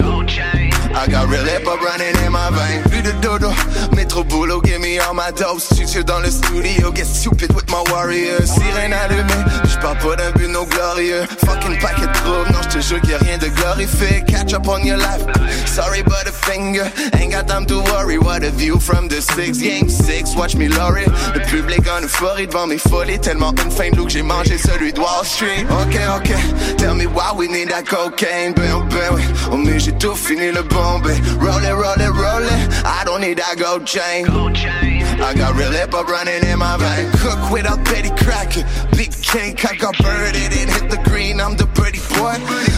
I 0.94 1.08
got 1.08 1.30
real 1.30 1.44
hip 1.46 1.64
hop 1.66 1.82
running 1.82 2.16
in 2.26 2.32
my 2.32 2.50
veins. 2.52 2.84
Plus 2.90 3.02
de 3.02 3.12
dodo, 3.22 3.52
mais 3.96 4.06
trop 4.06 4.24
boulot, 4.24 4.62
give 4.64 4.80
me 4.80 5.00
all 5.00 5.14
my 5.14 5.32
dope. 5.32 5.60
Studio 5.60 6.04
dans 6.04 6.20
le 6.20 6.30
studio, 6.30 6.92
get 6.94 7.06
stupid 7.06 7.54
with 7.54 7.70
my 7.70 7.84
warriors. 7.92 8.52
Sirène 8.52 8.94
allumée, 8.94 9.44
j'parle 9.66 9.98
pas 10.00 10.16
d'un 10.16 10.32
but 10.32 10.50
no 10.50 10.66
glorieux. 10.66 11.26
Fucking 11.46 11.80
paquet 11.80 12.08
de 12.08 12.14
troubles, 12.14 12.52
non 12.52 12.62
j'te 12.64 12.82
jure 12.82 13.02
qu'il 13.02 13.14
a 13.14 13.18
rien 13.20 13.38
de 13.38 13.48
glorifié. 13.48 14.24
Catch 14.28 14.54
up 14.54 14.68
on 14.68 14.84
your 14.84 14.98
life. 14.98 15.24
Sorry 15.66 16.04
but 16.04 16.28
a 16.28 16.32
finger, 16.32 16.92
ain't 17.18 17.32
got 17.32 17.48
time 17.48 17.66
to 17.66 17.82
worry. 17.94 18.18
What 18.18 18.44
a 18.44 18.52
view 18.52 18.80
from 18.80 19.08
the 19.08 19.22
six, 19.22 19.60
game 19.60 19.90
six, 19.90 20.36
watch 20.36 20.56
me 20.56 20.68
lorry. 20.68 21.06
Le 21.34 21.40
public 21.50 21.88
en 21.88 22.04
euphorie 22.04 22.48
devant 22.48 22.68
mes 22.68 22.78
folies, 22.78 23.20
tellement 23.20 23.54
une 23.64 23.72
fin 23.72 23.90
de 23.90 24.02
que 24.02 24.10
j'ai 24.10 24.24
mangé 24.24 24.58
celui 24.58 24.92
de 24.92 25.00
Wall 25.00 25.24
Street. 25.24 25.66
Ok, 25.70 25.98
ok, 26.18 26.78
tell 26.78 26.96
me 26.96 27.06
why 27.06 27.32
we 27.34 27.48
need 27.48 27.70
that 27.70 27.84
cocaine. 27.84 28.54
Ben, 28.54 28.84
ben, 28.90 29.16
oui. 29.16 29.22
Oh, 29.52 29.58
mais 29.58 29.80
j'ai 29.80 29.94
tout 29.94 30.16
fini 30.16 30.52
le 30.52 30.64
bombé. 30.64 30.81
Roll 30.82 30.98
it, 31.06 31.74
roll 31.74 32.02
it, 32.02 32.10
roll. 32.10 32.46
I 32.86 33.04
don't 33.06 33.22
need 33.22 33.38
that 33.38 33.58
gold 33.58 33.86
chain. 33.86 34.26
I 34.28 35.34
got 35.36 35.56
real 35.56 35.72
hip 35.72 35.92
hop 35.92 36.08
running 36.08 36.44
in 36.44 36.58
my 36.58 36.78
veins. 36.78 37.22
Cook 37.22 37.52
with 37.52 37.70
a 37.70 37.78
petty 37.86 38.10
cracker. 38.10 38.66
Big 38.98 39.12
cake, 39.22 39.64
I 39.64 39.76
got 39.76 39.96
birded 40.00 40.42
and 40.42 40.70
hit 40.70 40.90
the 40.90 40.98
green. 41.06 41.40
I'm 41.40 41.56
the 41.56 41.68
pretty 41.68 42.00
boy. 42.18 42.71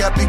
Out. 0.00 0.28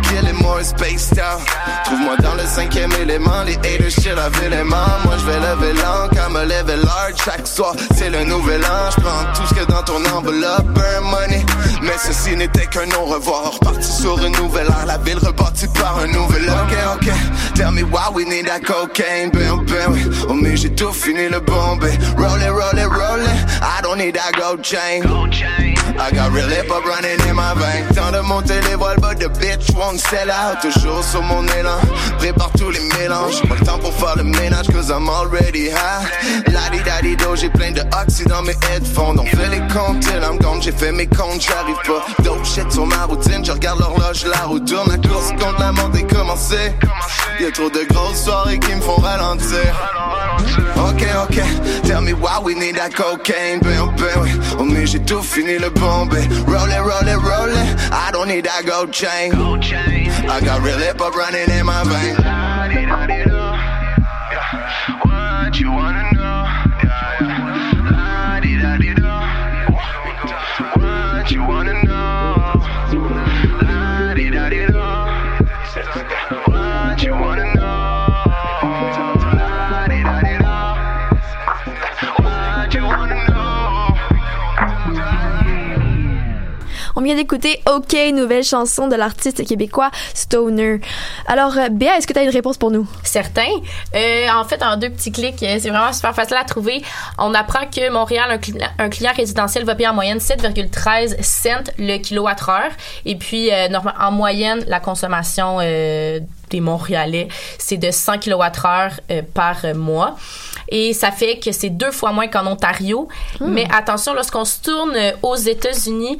Trouve-moi 1.86 2.18
dans 2.18 2.34
le 2.34 2.44
cinquième 2.46 2.92
élément. 3.02 3.44
Les 3.46 3.56
haters 3.58 3.92
shit, 3.92 4.16
la 4.16 4.30
ville 4.30 4.64
Moi, 4.66 5.16
je 5.18 5.26
vais 5.26 5.40
lever 5.40 5.74
l'an, 5.74 6.10
quand 6.12 6.30
me 6.32 6.44
lever 6.44 6.78
large. 6.84 7.14
Chaque 7.24 7.48
soir, 7.48 7.76
c'est 7.96 8.10
le 8.10 8.24
nouvel 8.24 8.64
an. 8.66 8.90
Je 8.96 9.02
prends 9.02 9.34
tout 9.34 9.48
ce 9.48 9.54
que 9.54 9.66
dans 9.72 9.84
ton 9.84 10.04
enveloppe, 10.16 10.66
burn 10.74 11.04
money. 11.04 11.46
Mais 11.84 11.98
ceci 11.98 12.36
n'était 12.36 12.66
qu'un 12.66 12.90
au-revoir. 13.00 13.54
Reparti 13.54 13.92
sur 13.92 14.18
une 14.26 14.36
nouvelle 14.38 14.68
ère. 14.68 14.86
La 14.88 14.98
ville 14.98 15.20
repartie 15.20 15.68
par 15.68 16.00
un 16.00 16.08
nouvel 16.08 16.50
Ok, 16.50 16.76
ok. 16.96 17.14
Tell 17.60 17.72
me 17.74 17.84
why 17.84 18.10
we 18.10 18.24
need 18.24 18.46
that 18.46 18.64
cocaine. 18.64 19.32
Oh, 20.30 20.34
mais 20.34 20.56
j'ai 20.56 20.74
tout 20.74 20.94
fini 20.94 21.28
le 21.28 21.42
bombé. 21.42 21.92
Roll 22.16 22.42
it, 22.42 22.52
roll 22.52 22.78
it, 22.78 22.88
roll 22.88 23.20
it. 23.20 23.62
I 23.62 23.82
don't 23.84 23.98
need 23.98 24.16
that 24.16 24.32
gold 24.40 24.64
chain. 24.64 25.04
I 26.00 26.10
got 26.12 26.32
real 26.32 26.48
hip 26.48 26.70
hop 26.70 26.86
running 26.86 27.20
in 27.28 27.36
my 27.36 27.54
veins. 27.56 27.94
Temps 27.94 28.14
de 28.14 28.22
monter 28.22 28.62
les 28.62 28.76
voiles, 28.76 28.96
but 29.02 29.20
the 29.20 29.28
bitch 29.42 29.76
won't 29.76 30.00
sell 30.00 30.32
out. 30.32 30.62
Toujours 30.62 31.04
sur 31.04 31.22
mon 31.22 31.46
élan. 31.48 31.78
Prépare 32.18 32.52
tous 32.58 32.70
les 32.70 32.80
mélanges. 32.98 33.42
Pas 33.50 33.56
le 33.60 33.66
temps 33.66 33.80
pour 33.80 33.94
faire 33.94 34.16
le 34.16 34.24
ménage, 34.24 34.68
cause 34.68 34.90
I'm 34.90 35.10
already 35.10 35.70
high. 35.70 36.08
La 36.54 36.70
di 36.70 36.82
da 36.82 37.02
di 37.02 37.18
do, 37.18 37.36
j'ai 37.36 37.50
plein 37.50 37.74
de 37.74 37.82
oxy 38.02 38.24
dans 38.24 38.42
mes 38.42 38.56
headphones. 38.72 39.20
On 39.20 39.26
fait 39.26 39.50
les 39.50 39.68
comptes 39.68 40.00
till 40.00 40.24
I'm 40.24 40.38
gone. 40.40 40.62
J'ai 40.62 40.72
fait 40.72 40.94
mes 40.94 41.08
comptes, 41.08 41.42
j'arrive 41.42 41.76
pas. 41.86 42.06
Dope 42.24 42.46
shit 42.46 42.72
sur 42.72 42.86
ma 42.86 43.04
routine. 43.04 43.44
Je 43.44 43.52
regarde 43.52 43.82
l'horloge, 43.82 44.26
la 44.26 44.46
roue 44.46 44.62
tourne. 44.62 44.90
La 44.90 45.10
course 45.10 45.32
contre 45.32 45.60
la 45.60 45.74
montre 45.74 45.98
est 45.98 46.08
commencée. 46.10 46.72
Y'a 47.50 47.56
trop 47.56 47.70
de 47.72 47.84
grosses 47.86 48.26
soirées 48.26 48.60
qui 48.60 48.76
me 48.76 48.82
font 48.82 49.02
ralentir. 49.02 49.74
Ok, 50.88 51.04
ok, 51.24 51.42
tell 51.84 52.02
me 52.02 52.14
why 52.14 52.38
we 52.44 52.54
need 52.54 52.76
that 52.76 52.94
cocaine, 52.94 53.60
oui. 53.64 53.74
Oh, 54.60 54.64
mais 54.64 54.86
j'ai 54.86 55.00
tout 55.00 55.24
fini 55.24 55.58
le 55.58 55.72
bombé. 55.72 56.20
Roll 56.46 56.70
it, 56.70 56.80
roll 56.80 57.08
it, 57.08 57.18
roll. 57.18 57.50
I 57.92 58.12
don't 58.12 58.28
need 58.28 58.46
that 58.46 58.66
gold 58.68 58.94
chain. 58.94 59.34
I 59.34 60.42
got 60.42 60.62
real 60.62 60.78
hip 60.78 61.00
hop 61.00 61.16
running 61.16 61.50
in 61.50 61.66
my 61.66 61.84
veins. 61.86 62.49
On 87.00 87.02
vient 87.02 87.16
d'écouter 87.16 87.62
OK, 87.74 87.96
nouvelle 88.14 88.44
chanson 88.44 88.90
de 88.90 88.96
l'artiste 88.98 89.48
québécois 89.48 89.90
Stoner. 90.14 90.82
Alors, 91.28 91.58
euh, 91.58 91.70
Béa, 91.70 91.96
est-ce 91.96 92.06
que 92.06 92.12
tu 92.12 92.20
as 92.20 92.24
une 92.24 92.30
réponse 92.30 92.58
pour 92.58 92.72
nous? 92.72 92.86
Certain. 93.04 93.48
Euh, 93.96 94.28
en 94.36 94.44
fait, 94.44 94.62
en 94.62 94.76
deux 94.76 94.90
petits 94.90 95.14
clics, 95.14 95.42
euh, 95.42 95.60
c'est 95.62 95.70
vraiment 95.70 95.94
super 95.94 96.14
facile 96.14 96.36
à 96.36 96.44
trouver. 96.44 96.82
On 97.18 97.34
apprend 97.34 97.68
que 97.74 97.90
Montréal, 97.90 98.30
un, 98.32 98.36
cli- 98.38 98.70
un 98.78 98.90
client 98.90 99.14
résidentiel 99.16 99.64
va 99.64 99.76
payer 99.76 99.88
en 99.88 99.94
moyenne 99.94 100.18
7,13 100.18 101.22
cents 101.24 101.72
le 101.78 102.00
kilowattheure. 102.00 102.72
Et 103.06 103.16
puis, 103.16 103.50
euh, 103.50 103.70
en 103.98 104.12
moyenne, 104.12 104.66
la 104.68 104.82
consommation 104.82 105.60
euh, 105.62 106.20
des 106.50 106.60
Montréalais, 106.60 107.30
c'est 107.60 107.78
de 107.78 107.92
100 107.92 108.18
kilowattheures 108.18 109.00
euh, 109.10 109.22
par 109.34 109.56
mois. 109.74 110.18
Et 110.68 110.92
ça 110.94 111.12
fait 111.12 111.40
que 111.40 111.54
c'est 111.54 111.70
deux 111.70 111.92
fois 111.92 112.12
moins 112.12 112.28
qu'en 112.28 112.46
Ontario. 112.46 113.08
Mais 113.40 113.66
attention, 113.74 114.14
lorsqu'on 114.14 114.44
se 114.44 114.60
tourne 114.62 114.96
aux 115.24 115.36
États-Unis, 115.38 116.18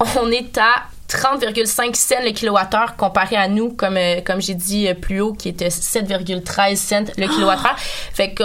on 0.00 0.30
est 0.30 0.58
à 0.58 0.84
30,5 1.08 1.94
cents 1.94 2.14
le 2.24 2.30
kilowattheure 2.32 2.96
comparé 2.96 3.36
à 3.36 3.48
nous, 3.48 3.70
comme, 3.70 3.96
euh, 3.96 4.20
comme 4.24 4.40
j'ai 4.42 4.54
dit 4.54 4.88
euh, 4.88 4.94
plus 4.94 5.20
haut, 5.20 5.32
qui 5.32 5.48
était 5.48 5.68
7,13 5.68 6.76
cents 6.76 7.04
le 7.16 7.26
kilowattheure. 7.28 7.76
Fait 7.78 8.32
que 8.32 8.42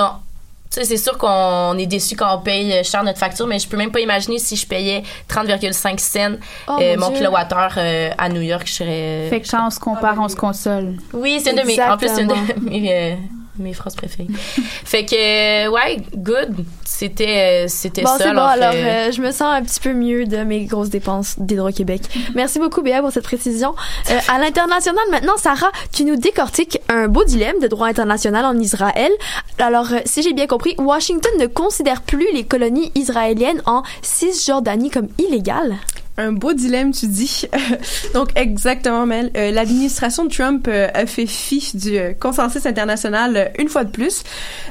tu 0.72 0.80
sais, 0.80 0.86
c'est 0.86 0.98
sûr 0.98 1.18
qu'on 1.18 1.78
est 1.78 1.86
déçu 1.86 2.16
quand 2.16 2.34
on 2.34 2.42
paye 2.42 2.72
euh, 2.72 2.84
cher 2.84 3.04
notre 3.04 3.20
facture, 3.20 3.46
mais 3.46 3.60
je 3.60 3.68
peux 3.68 3.76
même 3.76 3.92
pas 3.92 4.00
imaginer 4.00 4.40
si 4.40 4.56
je 4.56 4.66
payais 4.66 5.04
30,5 5.30 6.00
cents 6.00 6.38
Oh, 6.70 6.78
euh, 6.80 6.94
mon 6.96 7.02
mon 7.02 7.08
Dieu. 7.10 7.18
kilowattheure 7.18 7.74
euh, 7.76 8.10
à 8.18 8.30
New 8.30 8.40
York. 8.40 8.64
Je 8.66 8.72
serais. 8.76 9.28
Fait 9.30 9.42
que 9.42 9.52
quand 9.52 9.68
on 9.68 9.70
se 9.70 9.82
compare, 9.82 10.16
on 10.18 10.30
se 10.30 10.36
console. 10.38 10.96
Oui, 11.12 11.42
c'est 11.44 11.50
une 11.52 11.58
de 11.58 11.68
mes. 11.68 11.82
En 11.82 11.98
plus, 11.98 12.08
c'est 12.08 12.22
une 12.22 12.30
de 12.30 12.70
mes, 12.70 12.90
euh, 12.90 13.16
mes 13.58 13.74
phrases 13.74 13.96
préférées. 13.96 14.28
fait 14.86 15.06
que, 15.06 15.66
euh, 15.68 15.70
ouais, 15.72 15.98
good. 16.16 16.56
C'était, 16.86 17.64
euh, 17.64 17.68
c'était 17.68 18.04
Bon, 18.04 18.18
ça. 18.18 18.34
bon, 18.34 18.42
alors 18.42 18.72
euh, 18.74 19.08
euh, 19.08 19.12
je 19.12 19.22
me 19.22 19.32
sens 19.32 19.42
un 19.44 19.64
petit 19.64 19.80
peu 19.80 19.94
mieux 19.94 20.26
de 20.26 20.38
mes 20.44 20.66
grosses 20.66 20.90
dépenses 20.90 21.36
d'Hydro-Québec. 21.40 22.02
Merci 22.36 22.60
beaucoup, 22.60 22.82
Béa, 22.82 23.02
pour 23.02 23.12
cette 23.12 23.24
précision. 23.24 23.74
Euh, 24.10 24.20
à 24.28 24.38
l'international, 24.40 25.04
maintenant, 25.10 25.38
Sarah, 25.38 25.72
tu 25.92 26.04
nous 26.06 26.16
décortiques 26.16 26.80
un 26.90 27.08
beau 27.08 27.24
dilemme 27.24 27.60
de 27.60 27.68
droit 27.68 27.88
international 27.88 28.46
en 28.46 28.58
Israël. 28.60 29.12
Alors, 29.58 29.92
euh, 29.92 30.00
si 30.06 30.22
j'ai 30.22 30.34
bien 30.34 30.48
compris, 30.48 30.76
Washington 30.78 31.32
ne 31.40 31.48
considère 31.48 32.02
plus 32.02 32.28
les 32.34 32.44
colonies 32.44 32.92
israéliennes 32.96 33.62
en 33.66 33.84
Cisjordanie 34.02 34.90
comme 34.90 35.08
illégales. 35.18 35.76
Un 36.18 36.34
beau 36.34 36.52
dilemme, 36.52 36.92
tu 36.92 37.08
dis. 37.08 37.46
Donc, 38.14 38.30
exactement, 38.36 39.06
Mel. 39.06 39.32
Euh, 39.38 39.52
L'administration 39.52 40.26
de 40.26 40.30
Trump 40.30 40.68
euh, 40.68 40.90
a 40.94 41.06
fait 41.06 41.26
fi 41.26 41.72
du 41.74 41.98
euh, 41.98 42.12
consensus 42.14 42.66
international 42.66 43.54
une 43.58 43.70
fois 43.70 43.86
de 43.86 43.92
plus. 43.92 44.24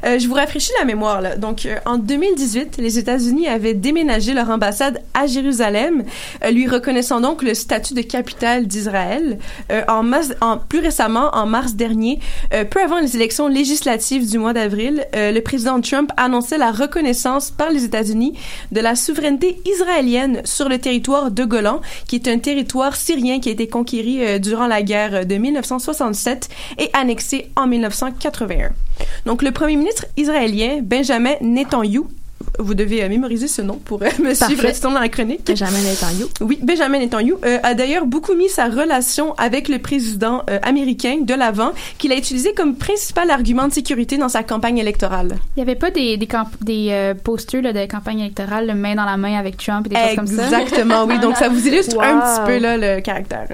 Je 0.03 0.27
vous 0.27 0.35
rafraîchis 0.35 0.73
la 0.79 0.85
mémoire, 0.85 1.21
là. 1.21 1.37
Donc, 1.37 1.67
en 1.87 1.97
2018, 1.97 2.77
les 2.79 2.99
États-Unis 2.99 3.49
avaient 3.49 3.75
déménagé 3.75 4.35
leur 4.35 4.51
ambassade 4.51 5.03
à 5.15 5.27
Jérusalem, 5.27 6.05
lui 6.51 6.67
reconnaissant 6.67 7.21
donc 7.21 7.43
le 7.43 7.55
statut 7.55 7.95
de 7.95 8.03
capitale 8.03 8.67
d'Israël. 8.67 9.39
En, 9.89 10.57
plus 10.57 10.81
récemment, 10.81 11.31
en 11.35 11.47
mars 11.47 11.75
dernier, 11.75 12.19
peu 12.71 12.83
avant 12.83 12.99
les 12.99 13.15
élections 13.17 13.49
législatives 13.49 14.29
du 14.29 14.39
mois 14.39 14.53
d'avril, 14.53 15.07
le 15.13 15.41
président 15.41 15.81
Trump 15.81 16.11
annonçait 16.17 16.59
la 16.59 16.73
reconnaissance 16.73 17.51
par 17.51 17.71
les 17.71 17.85
États-Unis 17.85 18.35
de 18.73 18.81
la 18.81 18.97
souveraineté 18.97 19.61
israélienne 19.67 20.41
sur 20.45 20.69
le 20.69 20.79
territoire 20.79 21.30
de 21.31 21.45
Golan, 21.45 21.81
qui 22.07 22.17
est 22.17 22.29
un 22.29 22.39
territoire 22.39 22.97
syrien 22.97 23.41
qui 23.41 23.49
a 23.49 23.53
été 23.53 23.69
conquéri 23.69 24.25
euh, 24.25 24.39
durant 24.39 24.67
la 24.67 24.83
guerre 24.83 25.27
de 25.27 25.35
1967 25.37 26.49
et 26.79 26.91
annexé 26.93 27.51
en 27.57 27.67
1981. 27.67 28.71
Donc 29.27 29.43
le 29.43 29.51
premier 29.51 29.77
ministre 29.77 30.07
israélien 30.17 30.81
Benjamin 30.83 31.35
Netanyahu 31.41 32.05
vous 32.59 32.75
devez 32.75 33.03
euh, 33.03 33.09
mémoriser 33.09 33.49
ce 33.49 33.63
nom 33.63 33.77
pour 33.77 34.03
euh, 34.03 34.09
me 34.23 34.35
suivre 34.35 34.63
dans 34.83 34.91
la 34.91 35.09
chronique. 35.09 35.47
Benjamin 35.47 35.81
Netanyahu. 35.83 36.27
Oui, 36.41 36.59
Benjamin 36.63 36.99
Netanyahu 36.99 37.35
euh, 37.45 37.59
a 37.63 37.75
d'ailleurs 37.75 38.07
beaucoup 38.07 38.35
mis 38.35 38.49
sa 38.49 38.67
relation 38.67 39.35
avec 39.35 39.69
le 39.69 39.79
président 39.79 40.43
américain 40.63 41.19
de 41.23 41.35
l'avant, 41.35 41.73
qu'il 41.99 42.13
a 42.13 42.17
utilisé 42.17 42.53
comme 42.55 42.77
principal 42.77 43.31
argument 43.31 43.69
de 43.69 43.73
sécurité 43.73 44.17
dans 44.17 44.29
sa 44.29 44.43
campagne 44.43 44.79
électorale. 44.79 45.37
Il 45.57 45.63
n'y 45.63 45.63
avait 45.63 45.79
pas 45.79 45.91
des, 45.91 46.17
des, 46.17 46.29
des 46.61 47.15
posters 47.23 47.63
là, 47.63 47.73
de 47.73 47.87
campagne 47.91 48.21
électorale, 48.21 48.67
le 48.67 48.75
main 48.75 48.95
dans 48.95 49.05
la 49.05 49.17
main 49.17 49.39
avec 49.39 49.57
Trump 49.57 49.87
et 49.87 49.91
des 49.91 49.97
choses 49.97 50.17
comme 50.17 50.27
ça? 50.27 50.45
Exactement, 50.45 51.05
oui. 51.05 51.19
Donc, 51.19 51.37
ça 51.37 51.49
vous 51.49 51.67
illustre 51.67 51.97
Wow. 51.97 52.03
un 52.03 52.21
petit 52.21 52.47
peu 52.47 52.59
là, 52.59 52.77
le 52.77 53.01
caractère 53.01 53.49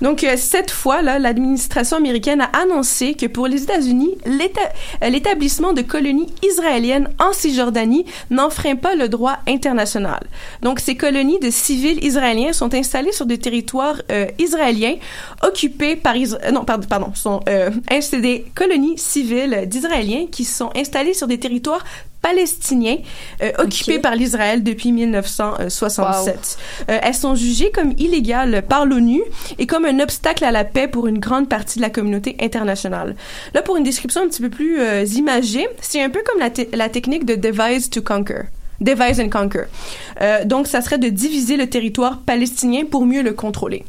Donc 0.00 0.24
euh, 0.24 0.34
cette 0.36 0.70
fois 0.70 1.02
là, 1.02 1.18
l'administration 1.18 1.96
américaine 1.96 2.40
a 2.40 2.50
annoncé 2.62 3.14
que 3.14 3.26
pour 3.26 3.46
les 3.46 3.62
États-Unis, 3.62 4.16
euh, 4.26 5.08
l'établissement 5.08 5.72
de 5.72 5.82
colonies 5.82 6.26
israéliennes 6.42 7.08
en 7.18 7.32
Cisjordanie 7.32 8.04
n'enfreint 8.30 8.76
pas 8.76 8.94
le 8.94 9.08
droit 9.08 9.38
international. 9.46 10.26
Donc 10.62 10.80
ces 10.80 10.96
colonies 10.96 11.38
de 11.40 11.50
civils 11.50 12.02
israéliens 12.04 12.52
sont 12.52 12.74
installées 12.74 13.12
sur 13.12 13.26
des 13.26 13.38
territoires 13.38 14.00
euh, 14.10 14.26
israéliens 14.38 14.96
occupés 15.42 15.96
par 15.96 16.14
Isra- 16.14 16.50
non 16.52 16.64
pardon, 16.64 16.86
pardon 16.88 17.14
sont 17.14 17.40
des 18.20 18.44
colonies 18.54 18.98
civiles 18.98 19.64
d'Israéliens 19.66 20.26
qui 20.30 20.44
sont 20.44 20.70
installées 20.76 21.14
sur 21.14 21.26
des 21.26 21.38
territoires 21.38 21.84
palestiniens 22.26 22.96
euh, 23.42 23.52
occupés 23.58 23.98
par 24.00 24.16
l'Israël 24.16 24.62
depuis 24.64 24.90
1967. 24.92 26.58
Euh, 26.90 26.98
elles 27.02 27.14
sont 27.14 27.34
jugées 27.34 27.70
comme 27.70 27.92
illégales 27.98 28.62
par 28.68 28.84
l'ONU 28.86 29.22
et 29.58 29.66
comme 29.66 29.84
un 29.84 30.00
obstacle 30.00 30.44
à 30.44 30.50
la 30.50 30.64
paix 30.64 30.88
pour 30.88 31.06
une 31.06 31.18
grande 31.18 31.48
partie 31.48 31.78
de 31.78 31.82
la 31.82 31.90
communauté 31.90 32.36
internationale. 32.40 33.14
Là, 33.54 33.62
pour 33.62 33.76
une 33.76 33.84
description 33.84 34.22
un 34.22 34.28
petit 34.28 34.42
peu 34.42 34.50
plus 34.50 34.80
euh, 34.80 35.04
imagée, 35.04 35.66
c'est 35.80 36.02
un 36.02 36.10
peu 36.10 36.20
comme 36.26 36.40
la, 36.40 36.50
te- 36.50 36.74
la 36.76 36.88
technique 36.88 37.24
de 37.24 37.34
divide 37.34 37.88
to 37.90 38.02
conquer. 38.02 38.42
Divide 38.80 39.20
and 39.20 39.30
conquer. 39.30 39.64
Euh, 40.20 40.44
donc, 40.44 40.66
ça 40.66 40.80
serait 40.82 40.98
de 40.98 41.08
diviser 41.08 41.56
le 41.56 41.66
territoire 41.68 42.18
palestinien 42.20 42.84
pour 42.90 43.06
mieux 43.06 43.22
le 43.22 43.32
contrôler. 43.32 43.84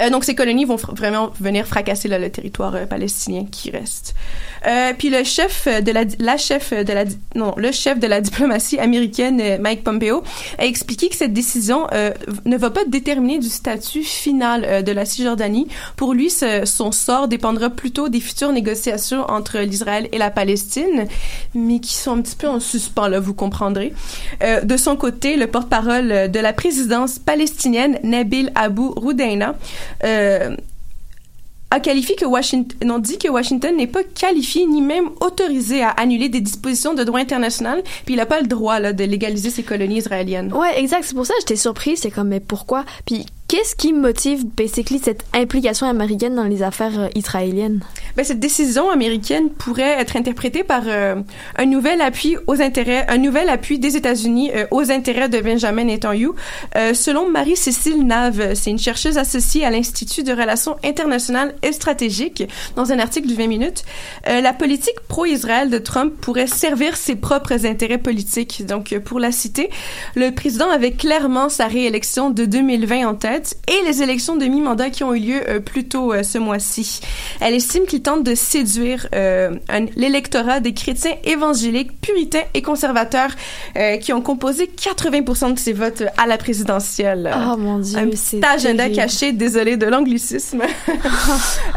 Euh, 0.00 0.10
donc 0.10 0.24
ces 0.24 0.34
colonies 0.34 0.64
vont 0.64 0.76
vraiment 0.76 1.30
venir 1.40 1.66
fracasser 1.66 2.08
le 2.08 2.30
territoire 2.30 2.74
euh, 2.74 2.86
palestinien 2.86 3.46
qui 3.50 3.70
reste. 3.70 4.14
Euh, 4.66 4.92
puis 4.96 5.10
le 5.10 5.24
chef 5.24 5.66
de 5.66 5.92
la, 5.92 6.04
la 6.18 6.36
chef 6.36 6.72
de 6.72 6.92
la, 6.92 7.04
non, 7.34 7.54
le 7.56 7.70
chef 7.70 7.98
de 7.98 8.06
la 8.06 8.20
diplomatie 8.20 8.78
américaine, 8.78 9.60
Mike 9.60 9.84
Pompeo, 9.84 10.22
a 10.58 10.64
expliqué 10.64 11.08
que 11.08 11.16
cette 11.16 11.34
décision 11.34 11.86
ne 12.44 12.56
va 12.56 12.70
pas 12.70 12.84
déterminer 12.86 13.38
du 13.38 13.48
statut 13.48 14.02
final 14.02 14.82
de 14.82 14.92
la 14.92 15.04
Cisjordanie. 15.04 15.68
Pour 15.96 16.14
lui, 16.14 16.30
son 16.30 16.92
sort 16.92 17.28
dépendra 17.28 17.68
plutôt 17.68 18.08
des 18.08 18.20
futures 18.20 18.52
négociations 18.52 19.24
entre 19.28 19.58
l'Israël 19.58 20.08
et 20.12 20.18
la 20.18 20.30
Palestine, 20.30 21.06
mais 21.54 21.78
qui 21.80 21.94
sont 21.94 22.12
un 22.12 22.22
petit 22.22 22.36
peu 22.36 22.48
en 22.48 22.58
suspens 22.58 23.08
là, 23.08 23.20
vous 23.20 23.34
comprendrez. 23.34 23.92
De 24.40 24.76
son 24.78 24.96
côté, 24.96 25.36
le 25.36 25.46
porte-parole 25.46 26.30
de 26.30 26.40
la 26.40 26.54
présidence 26.54 27.18
palestinienne, 27.18 27.98
Nabil 28.02 28.50
Abu 28.54 28.86
Roudaina, 28.96 29.56
euh, 30.04 30.56
a 31.70 31.80
qualifié 31.80 32.14
que 32.14 32.24
Washington, 32.24 33.00
dit 33.00 33.18
que 33.18 33.28
Washington 33.28 33.76
n'est 33.76 33.88
pas 33.88 34.04
qualifié 34.04 34.64
ni 34.66 34.80
même 34.80 35.10
autorisé 35.20 35.82
à 35.82 35.90
annuler 35.90 36.28
des 36.28 36.40
dispositions 36.40 36.94
de 36.94 37.02
droit 37.02 37.18
international, 37.18 37.82
puis 38.04 38.14
il 38.14 38.16
n'a 38.16 38.26
pas 38.26 38.40
le 38.40 38.46
droit 38.46 38.78
là, 38.78 38.92
de 38.92 39.04
légaliser 39.04 39.50
ces 39.50 39.62
colonies 39.62 39.98
israéliennes. 39.98 40.52
Ouais, 40.52 40.78
exact. 40.78 41.04
C'est 41.04 41.14
pour 41.14 41.26
ça 41.26 41.34
que 41.34 41.40
j'étais 41.40 41.56
surprise. 41.56 42.00
C'est 42.00 42.10
comme, 42.10 42.28
mais 42.28 42.40
pourquoi? 42.40 42.84
Puis, 43.04 43.26
qu'est-ce 43.48 43.76
qui 43.76 43.92
motive, 43.92 44.44
basically, 44.56 44.98
cette 44.98 45.24
implication 45.34 45.86
américaine 45.86 46.34
dans 46.34 46.44
les 46.44 46.62
affaires 46.62 46.98
euh, 46.98 47.08
israéliennes? 47.14 47.80
Ben, 48.16 48.24
cette 48.24 48.40
décision 48.40 48.90
américaine 48.90 49.50
pourrait 49.50 50.00
être 50.00 50.16
interprétée 50.16 50.64
par 50.64 50.82
euh, 50.86 51.16
un 51.56 51.66
nouvel 51.66 52.00
appui 52.00 52.36
aux 52.46 52.60
intérêts, 52.60 53.04
un 53.08 53.18
nouvel 53.18 53.48
appui 53.48 53.78
des 53.78 53.96
États-Unis 53.96 54.50
euh, 54.54 54.66
aux 54.70 54.90
intérêts 54.90 55.28
de 55.28 55.40
Benjamin 55.40 55.84
Netanyahu. 55.84 56.30
Selon 56.92 57.30
Marie-Cécile 57.30 58.06
Nave, 58.06 58.54
c'est 58.54 58.70
une 58.70 58.78
chercheuse 58.78 59.18
associée 59.18 59.64
à 59.64 59.70
l'Institut 59.70 60.22
de 60.22 60.32
relations 60.32 60.76
internationales 60.84 61.54
et 61.62 61.72
stratégiques, 61.72 62.44
dans 62.76 62.92
un 62.92 62.98
article 62.98 63.28
du 63.28 63.34
20 63.34 63.46
minutes, 63.46 63.84
la 64.26 64.52
politique 64.52 65.00
pro-Israël 65.08 65.70
de 65.70 65.78
Trump 65.78 66.12
pourrait 66.20 66.46
servir 66.46 66.96
ses 66.96 67.16
propres 67.16 67.66
intérêts 67.66 67.98
politiques. 67.98 68.64
Donc, 68.66 68.96
pour 69.04 69.20
la 69.20 69.32
citer, 69.32 69.70
le 70.14 70.30
président 70.30 70.70
avait 70.70 70.92
clairement 70.92 71.48
sa 71.48 71.66
réélection 71.66 72.30
de 72.30 72.44
2020 72.44 73.06
en 73.06 73.14
tête 73.14 73.33
et 73.68 73.86
les 73.86 74.02
élections 74.02 74.36
de 74.36 74.44
mi-mandat 74.46 74.90
qui 74.90 75.04
ont 75.04 75.14
eu 75.14 75.20
lieu 75.20 75.40
euh, 75.48 75.60
plus 75.60 75.84
tôt 75.84 76.12
euh, 76.12 76.22
ce 76.22 76.38
mois-ci. 76.38 77.00
Elle 77.40 77.54
estime 77.54 77.86
qu'il 77.86 78.02
tente 78.02 78.22
de 78.24 78.34
séduire 78.34 79.08
euh, 79.14 79.50
l'électorat 79.96 80.60
des 80.60 80.74
chrétiens 80.74 81.14
évangéliques, 81.24 82.00
puritains 82.00 82.44
et 82.54 82.62
conservateurs 82.62 83.30
euh, 83.76 83.96
qui 83.96 84.12
ont 84.12 84.20
composé 84.20 84.70
80% 84.76 85.54
de 85.54 85.58
ses 85.58 85.72
votes 85.72 86.02
à 86.16 86.26
la 86.26 86.38
présidentielle. 86.38 87.32
Oh 87.34 87.56
mon 87.56 87.78
Dieu, 87.78 87.98
un 87.98 88.08
petit 88.08 88.40
agenda 88.44 88.84
terrible. 88.84 88.96
caché, 88.96 89.32
désolé 89.32 89.76
de 89.76 89.86
l'anglicisme. 89.86 90.62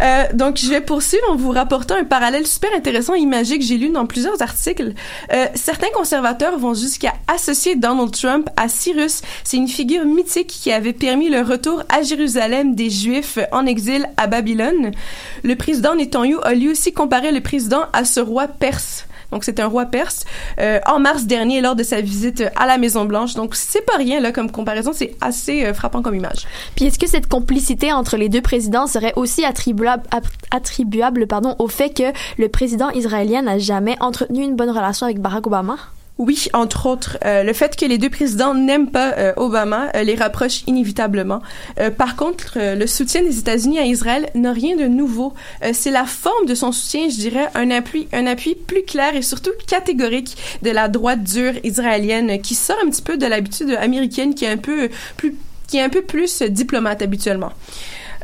Euh, 0.04 0.26
donc, 0.34 0.58
je 0.58 0.70
vais 0.70 0.82
poursuivre 0.82 1.24
en 1.32 1.36
vous 1.36 1.50
rapportant 1.50 1.96
un 1.96 2.04
parallèle 2.04 2.46
super 2.46 2.70
intéressant 2.76 3.16
et 3.16 3.20
imagé 3.20 3.58
que 3.58 3.66
j'ai 3.66 3.78
lu 3.78 3.90
dans 3.90 4.06
plusieurs 4.06 4.42
articles. 4.42 4.94
Euh, 5.34 5.48
certains 5.56 5.90
conservateurs 5.94 6.58
vont 6.60 6.76
jusqu'à 6.76 7.14
associer 7.28 7.76
Donald 7.76 8.12
Trump 8.12 8.48
à 8.58 8.68
Cyrus. 8.68 9.22
C'est 9.44 9.58
une 9.58 9.68
figure 9.68 10.06
mythique 10.06 10.48
qui 10.48 10.72
avait 10.72 10.94
permis 10.94 11.30
le 11.30 11.42
retour 11.48 11.84
à 11.90 12.04
Jérusalem 12.04 12.76
des 12.76 12.90
Juifs 12.90 13.40
en 13.52 13.66
exil 13.66 14.08
à 14.18 14.28
Babylone. 14.28 14.92
Le 15.44 15.56
président 15.56 15.96
Netanyahu 15.96 16.38
a 16.44 16.54
lui 16.54 16.70
aussi 16.70 16.94
comparé 16.94 17.32
le 17.32 17.42
président 17.42 17.86
à 17.94 18.06
ce 18.06 18.20
roi 18.20 18.48
perse. 18.48 19.08
Donc 19.32 19.44
c'est 19.44 19.60
un 19.60 19.68
roi 19.68 19.86
perse 19.86 20.26
euh, 20.60 20.80
en 20.86 21.00
mars 21.00 21.26
dernier 21.26 21.62
lors 21.62 21.76
de 21.76 21.84
sa 21.84 22.02
visite 22.02 22.44
à 22.56 22.66
la 22.66 22.78
Maison 22.78 23.06
Blanche. 23.06 23.34
Donc 23.34 23.56
c'est 23.56 23.86
pas 23.86 23.98
rien 23.98 24.20
là 24.20 24.32
comme 24.32 24.52
comparaison, 24.52 24.92
c'est 24.94 25.16
assez 25.22 25.66
euh, 25.66 25.74
frappant 25.74 26.02
comme 26.02 26.16
image. 26.16 26.48
Puis 26.76 26.86
est-ce 26.86 27.00
que 27.00 27.08
cette 27.08 27.28
complicité 27.28 27.92
entre 27.92 28.18
les 28.18 28.30
deux 28.30 28.42
présidents 28.42 28.88
serait 28.88 29.14
aussi 29.16 29.44
attribuable, 29.44 30.08
au 31.60 31.68
fait 31.68 31.90
que 31.90 32.14
le 32.38 32.48
président 32.48 32.90
israélien 32.92 33.42
n'a 33.42 33.58
jamais 33.60 33.98
entretenu 34.00 34.44
une 34.44 34.56
bonne 34.56 34.70
relation 34.70 35.06
avec 35.06 35.20
Barack 35.20 35.48
Obama? 35.48 35.78
Oui, 36.18 36.48
entre 36.54 36.88
autres, 36.88 37.18
euh, 37.26 37.44
le 37.44 37.54
fait 37.54 37.76
que 37.76 37.86
les 37.86 38.00
deux 38.00 38.10
présidents 38.10 38.56
n'aiment 38.56 38.90
pas 38.90 39.14
euh, 39.18 39.34
Obama 39.38 39.92
euh, 39.96 40.02
les 40.02 40.16
rapproche 40.16 40.64
inévitablement. 40.66 41.44
Euh, 41.80 41.92
par 41.92 42.16
contre, 42.16 42.54
euh, 42.58 42.74
le 42.74 42.88
soutien 42.88 43.22
des 43.22 43.38
États-Unis 43.38 43.78
à 43.78 43.86
Israël 43.86 44.28
n'a 44.34 44.52
rien 44.52 44.76
de 44.76 44.86
nouveau. 44.86 45.36
Euh, 45.64 45.72
c'est 45.74 45.92
la 45.92 46.06
forme 46.06 46.48
de 46.48 46.56
son 46.56 46.72
soutien, 46.72 47.08
je 47.10 47.18
dirais, 47.18 47.48
un 47.54 47.70
appui, 47.70 48.08
un 48.14 48.26
appui 48.26 48.56
plus 48.56 48.84
clair 48.84 49.16
et 49.16 49.22
surtout 49.22 49.52
catégorique 49.68 50.36
de 50.64 50.72
la 50.72 50.88
droite 50.88 51.24
dure 51.24 51.54
israélienne 51.64 52.42
qui 52.42 52.56
sort 52.56 52.78
un 52.84 52.90
petit 52.90 53.04
peu 53.04 53.18
de 53.18 53.28
l'habitude 53.28 53.78
américaine 53.80 54.34
qui 54.34 54.46
est 54.46 54.50
un 54.50 54.58
peu 54.58 54.90
plus 55.18 55.36
qui 55.68 55.78
est 55.78 55.82
un 55.82 55.90
peu 55.90 56.02
plus 56.02 56.42
diplomate 56.44 57.02
habituellement. 57.02 57.52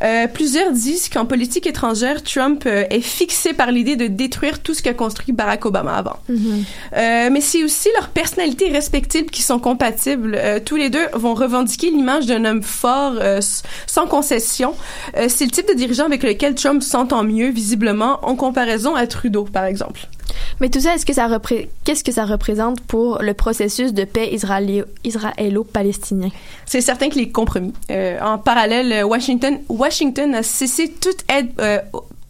Euh, 0.01 0.27
plusieurs 0.27 0.71
disent 0.71 1.09
qu'en 1.09 1.25
politique 1.25 1.67
étrangère, 1.67 2.23
Trump 2.23 2.63
euh, 2.65 2.85
est 2.89 3.01
fixé 3.01 3.53
par 3.53 3.71
l'idée 3.71 3.95
de 3.95 4.07
détruire 4.07 4.59
tout 4.59 4.73
ce 4.73 4.81
qu'a 4.81 4.93
construit 4.93 5.33
Barack 5.33 5.65
Obama 5.65 5.95
avant. 5.95 6.17
Euh, 6.29 7.29
mais 7.31 7.41
c'est 7.41 7.63
aussi 7.63 7.89
leurs 7.95 8.09
personnalités 8.09 8.69
respectives 8.69 9.25
qui 9.25 9.41
sont 9.41 9.59
compatibles. 9.59 10.35
Euh, 10.35 10.59
tous 10.63 10.75
les 10.75 10.89
deux 10.89 11.05
vont 11.13 11.33
revendiquer 11.33 11.89
l'image 11.89 12.25
d'un 12.25 12.45
homme 12.45 12.63
fort, 12.63 13.13
euh, 13.19 13.39
sans 13.87 14.07
concession. 14.07 14.75
Euh, 15.17 15.27
c'est 15.29 15.45
le 15.45 15.51
type 15.51 15.67
de 15.67 15.73
dirigeant 15.73 16.05
avec 16.05 16.23
lequel 16.23 16.55
Trump 16.55 16.81
s'entend 16.83 17.23
mieux, 17.23 17.49
visiblement, 17.49 18.19
en 18.23 18.35
comparaison 18.35 18.95
à 18.95 19.07
Trudeau, 19.07 19.43
par 19.43 19.65
exemple. 19.65 20.07
Mais 20.59 20.69
tout 20.69 20.79
ça, 20.79 20.95
qu'est-ce 20.95 22.03
que 22.03 22.11
ça 22.11 22.25
représente 22.25 22.81
pour 22.81 23.21
le 23.21 23.33
processus 23.33 23.93
de 23.93 24.03
paix 24.03 24.29
israélo-palestinien? 25.03 26.29
C'est 26.65 26.81
certain 26.81 27.09
que 27.09 27.15
les 27.15 27.29
compromis. 27.29 27.73
Euh, 27.91 28.19
en 28.21 28.37
parallèle, 28.37 28.91
euh, 28.91 29.03
Washington, 29.03 29.59
Washington 29.69 30.35
a 30.35 30.43
cessé 30.43 30.89
toute 30.89 31.23
aide 31.29 31.49
euh, 31.59 31.79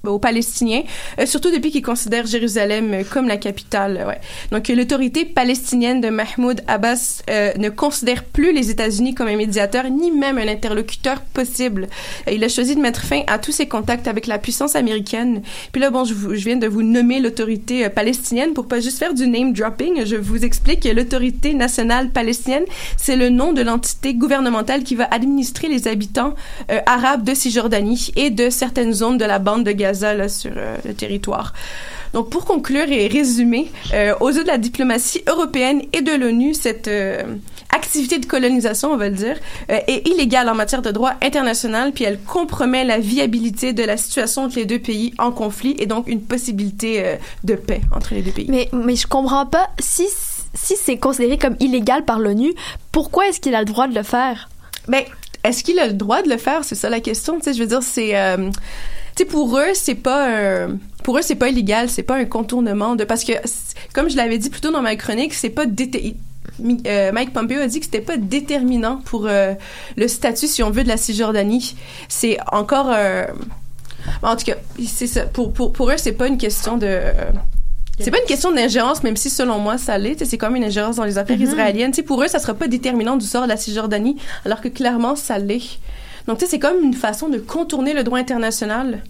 aux- 0.06 0.14
aux 0.14 0.20
Palestiniens, 0.20 0.84
euh, 1.20 1.26
surtout 1.26 1.52
depuis 1.52 1.72
qu'ils 1.72 1.82
considèrent 1.82 2.26
Jérusalem 2.26 2.94
euh, 2.94 3.04
comme 3.10 3.28
la 3.28 3.38
capitale. 3.38 3.98
euh, 4.02 4.08
Ouais. 4.08 4.20
Donc, 4.52 4.70
euh, 4.70 4.76
l'autorité 4.76 5.26
palestinienne 5.26 6.02
de 6.02 6.10
Mahmoud 6.10 6.62
Abbas 6.68 7.22
euh, 7.30 7.52
ne 7.58 7.70
considère 7.70 8.24
plus 8.26 8.52
les 8.54 8.70
États-Unis 8.70 9.14
comme 9.16 9.28
un 9.28 9.36
médiateur 9.38 9.86
ni 9.90 10.12
même 10.12 10.38
un 10.38 10.48
interlocuteur 10.48 11.22
possible. 11.22 11.88
Euh, 12.28 12.32
il 12.34 12.44
a 12.44 12.50
choisi 12.50 12.76
de 12.76 12.82
mettre 12.82 13.02
fin 13.02 13.22
à 13.28 13.40
tous 13.40 13.52
ses 13.54 13.66
contacts 13.68 14.08
avec 14.08 14.28
la 14.28 14.38
puissance 14.40 14.76
américaine. 14.76 15.42
Puis 15.72 15.82
là, 15.82 15.90
bon, 15.90 16.04
je, 16.06 16.14
vous- 16.14 16.36
je 16.36 16.44
viens 16.46 16.58
de 16.58 16.68
vous 16.68 16.84
nommer 16.84 17.20
l'autorité 17.20 17.86
euh, 17.86 17.90
palestinienne 17.90 18.54
pour 18.54 18.68
pas 18.68 18.80
juste 18.82 19.00
faire 19.00 19.14
du 19.14 19.28
name 19.28 19.54
dropping. 19.54 20.06
Je 20.06 20.16
vous 20.18 20.44
explique 20.44 20.82
que 20.82 20.90
l'autorité 20.90 21.54
nationale 21.54 22.10
palestinienne, 22.10 22.66
c'est 22.98 23.16
le 23.16 23.30
nom 23.30 23.54
de 23.54 23.62
l'entité 23.62 24.14
gouvernementale 24.14 24.84
qui 24.84 24.96
va 24.96 25.08
administrer 25.12 25.70
les 25.70 25.88
habitants 25.88 26.34
euh, 26.72 26.80
arabes 26.86 27.24
de 27.24 27.34
Cisjordanie 27.34 28.12
et 28.18 28.30
de 28.30 28.50
certaines 28.50 28.94
zones 28.94 29.18
de 29.18 29.26
la 29.26 29.40
bande 29.40 29.64
de 29.64 29.72
Gaza 29.72 29.93
là, 29.94 30.30
sur 30.30 30.52
euh, 30.56 30.78
le 30.86 30.94
territoire. 30.94 31.54
Donc, 32.14 32.30
pour 32.30 32.46
conclure 32.46 32.92
et 32.92 33.08
résumer, 33.08 33.72
euh, 33.94 34.14
aux 34.20 34.30
yeux 34.30 34.44
de 34.44 34.48
la 34.48 34.60
diplomatie 34.60 35.24
européenne 35.28 35.82
et 35.94 36.02
de 36.02 36.12
l'ONU, 36.12 36.54
cette 36.54 36.88
euh, 36.88 37.24
activité 37.72 38.20
de 38.20 38.28
colonisation, 38.28 38.92
on 38.92 38.98
va 38.98 39.10
le 39.10 39.16
dire, 39.16 39.38
euh, 39.72 39.80
est 39.88 40.08
illégale 40.08 40.48
en 40.48 40.54
matière 40.54 40.84
de 40.84 40.92
droit 40.92 41.14
international, 41.24 41.92
puis 41.92 42.04
elle 42.04 42.20
compromet 42.20 42.84
la 42.84 43.00
viabilité 43.00 43.74
de 43.74 43.84
la 43.84 43.98
situation 43.98 44.44
entre 44.44 44.58
les 44.58 44.66
deux 44.66 44.78
pays 44.78 45.12
en 45.18 45.32
conflit 45.32 45.76
et 45.80 45.88
donc 45.88 46.08
une 46.08 46.22
possibilité 46.22 47.18
de 47.44 47.56
paix 47.56 47.82
entre 47.96 48.14
les 48.14 48.22
deux 48.22 48.32
pays. 48.32 48.46
Mais, 48.48 48.70
mais 48.72 48.96
je 48.96 49.08
comprends 49.08 49.48
pas, 49.48 49.70
si, 49.80 50.08
si 50.54 50.76
c'est 50.76 50.98
considéré 50.98 51.40
comme 51.40 51.56
illégal 51.60 52.06
par 52.06 52.20
l'ONU, 52.20 52.54
pourquoi 52.92 53.28
est-ce 53.28 53.40
qu'il 53.40 53.56
a 53.56 53.60
le 53.60 53.66
droit 53.66 53.88
de 53.88 53.96
le 53.96 54.04
faire? 54.04 54.50
Ben, 54.88 55.04
est-ce 55.44 55.64
qu'il 55.64 55.80
a 55.80 55.88
le 55.88 55.94
droit 55.94 56.22
de 56.22 56.30
le 56.30 56.38
faire? 56.38 56.64
C'est 56.64 56.76
ça 56.76 56.90
la 56.90 57.00
question. 57.00 57.38
Tu 57.38 57.46
sais, 57.46 57.54
je 57.54 57.60
veux 57.60 57.68
dire, 57.68 57.82
c'est... 57.82 58.16
euh, 58.16 58.52
tu 59.16 59.24
sais, 59.24 59.26
pour 59.26 59.58
eux, 59.58 59.74
c'est 59.74 59.96
pas 59.96 60.28
un- 60.66 60.78
pour 61.04 61.18
eux, 61.18 61.22
c'est 61.22 61.36
pas 61.36 61.50
illégal, 61.50 61.90
c'est 61.90 62.04
pas 62.04 62.16
un 62.16 62.26
contournement 62.26 62.96
de 62.96 63.04
parce 63.04 63.24
que 63.24 63.34
comme 63.94 64.10
je 64.10 64.16
l'avais 64.18 64.38
dit 64.38 64.50
plus 64.50 64.62
tôt 64.62 64.72
dans 64.72 64.82
ma 64.82 64.96
chronique, 64.96 65.34
c'est 65.34 65.50
pas 65.50 65.66
euh, 66.88 67.12
Mike 67.12 67.34
Pompeo 67.34 67.60
a 67.62 67.68
dit 67.68 67.80
que 67.80 67.86
c'était 67.86 68.02
pas 68.02 68.18
déterminant 68.18 68.98
pour 69.06 69.26
euh, 69.28 69.54
le 69.98 70.08
statut, 70.08 70.48
si 70.48 70.62
on 70.64 70.70
veut, 70.70 70.84
de 70.84 70.88
la 70.88 70.98
Cisjordanie. 70.98 71.76
C'est 72.10 72.38
encore 72.52 72.90
euh, 72.94 73.26
en 74.22 74.36
tout 74.36 74.46
cas, 74.46 74.56
c'est 74.86 75.08
ça. 75.08 75.22
Pour, 75.26 75.52
pour, 75.54 75.72
pour 75.74 75.90
eux, 75.90 75.96
c'est 75.98 76.12
pas 76.12 76.28
une 76.28 76.38
question 76.38 76.78
de. 76.78 77.00
c'est 78.00 78.12
pas 78.12 78.20
une 78.20 78.26
question 78.28 78.52
d'ingérence, 78.52 79.04
même 79.04 79.16
si 79.18 79.30
selon 79.30 79.58
moi 79.60 79.78
ça 79.78 79.98
l'est. 79.98 80.24
C'est 80.26 80.38
comme 80.38 80.56
une 80.56 80.64
ingérence 80.64 80.98
dans 80.98 81.06
les 81.06 81.18
affaires 81.18 81.38
Mhm. 81.38 81.44
israéliennes. 81.44 81.92
Pour 82.06 82.22
eux, 82.24 82.28
ça 82.28 82.40
sera 82.40 82.54
pas 82.54 82.68
déterminant 82.68 83.18
du 83.18 83.26
sort 83.26 83.44
de 83.44 83.48
la 83.50 83.58
Cisjordanie, 83.58 84.18
alors 84.46 84.62
que 84.62 84.68
clairement 84.68 85.16
ça 85.16 85.40
l'est. 85.40 85.80
Donc, 86.28 86.38
tu 86.38 86.46
sais, 86.46 86.52
c'est 86.52 86.60
comme 86.60 86.82
une 86.84 86.94
façon 86.94 87.30
de 87.30 87.38
contourner 87.38 87.94
le 87.94 88.04
droit 88.04 88.20
international. 88.20 89.04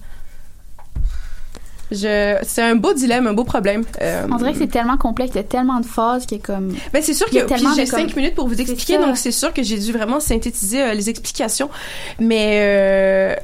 Je... 1.91 2.37
C'est 2.41 2.61
un 2.63 2.75
beau 2.75 2.93
dilemme, 2.93 3.27
un 3.27 3.33
beau 3.33 3.43
problème. 3.43 3.83
Euh, 4.01 4.25
On 4.31 4.35
dirait 4.37 4.53
que 4.53 4.57
c'est 4.57 4.67
tellement 4.67 4.97
complexe, 4.97 5.31
il 5.35 5.37
y 5.37 5.41
a 5.41 5.43
tellement 5.43 5.79
de 5.79 5.85
phases 5.85 6.25
qui 6.25 6.35
est 6.35 6.39
comme. 6.39 6.73
ben, 6.91 7.03
c'est 7.03 7.13
sûr 7.13 7.27
que 7.27 7.33
j'ai 7.33 7.45
comme- 7.45 7.85
cinq 7.85 8.15
minutes 8.15 8.33
pour 8.35 8.47
vous 8.47 8.59
expliquer, 8.59 8.97
donc 8.97 9.17
c'est 9.17 9.31
sûr 9.31 9.53
que 9.53 9.61
j'ai 9.61 9.77
dû 9.77 9.91
vraiment 9.91 10.19
synthétiser 10.19 10.81
euh, 10.81 10.93
les 10.93 11.09
explications. 11.09 11.69
Mais 12.19 12.59
euh, 12.61 13.35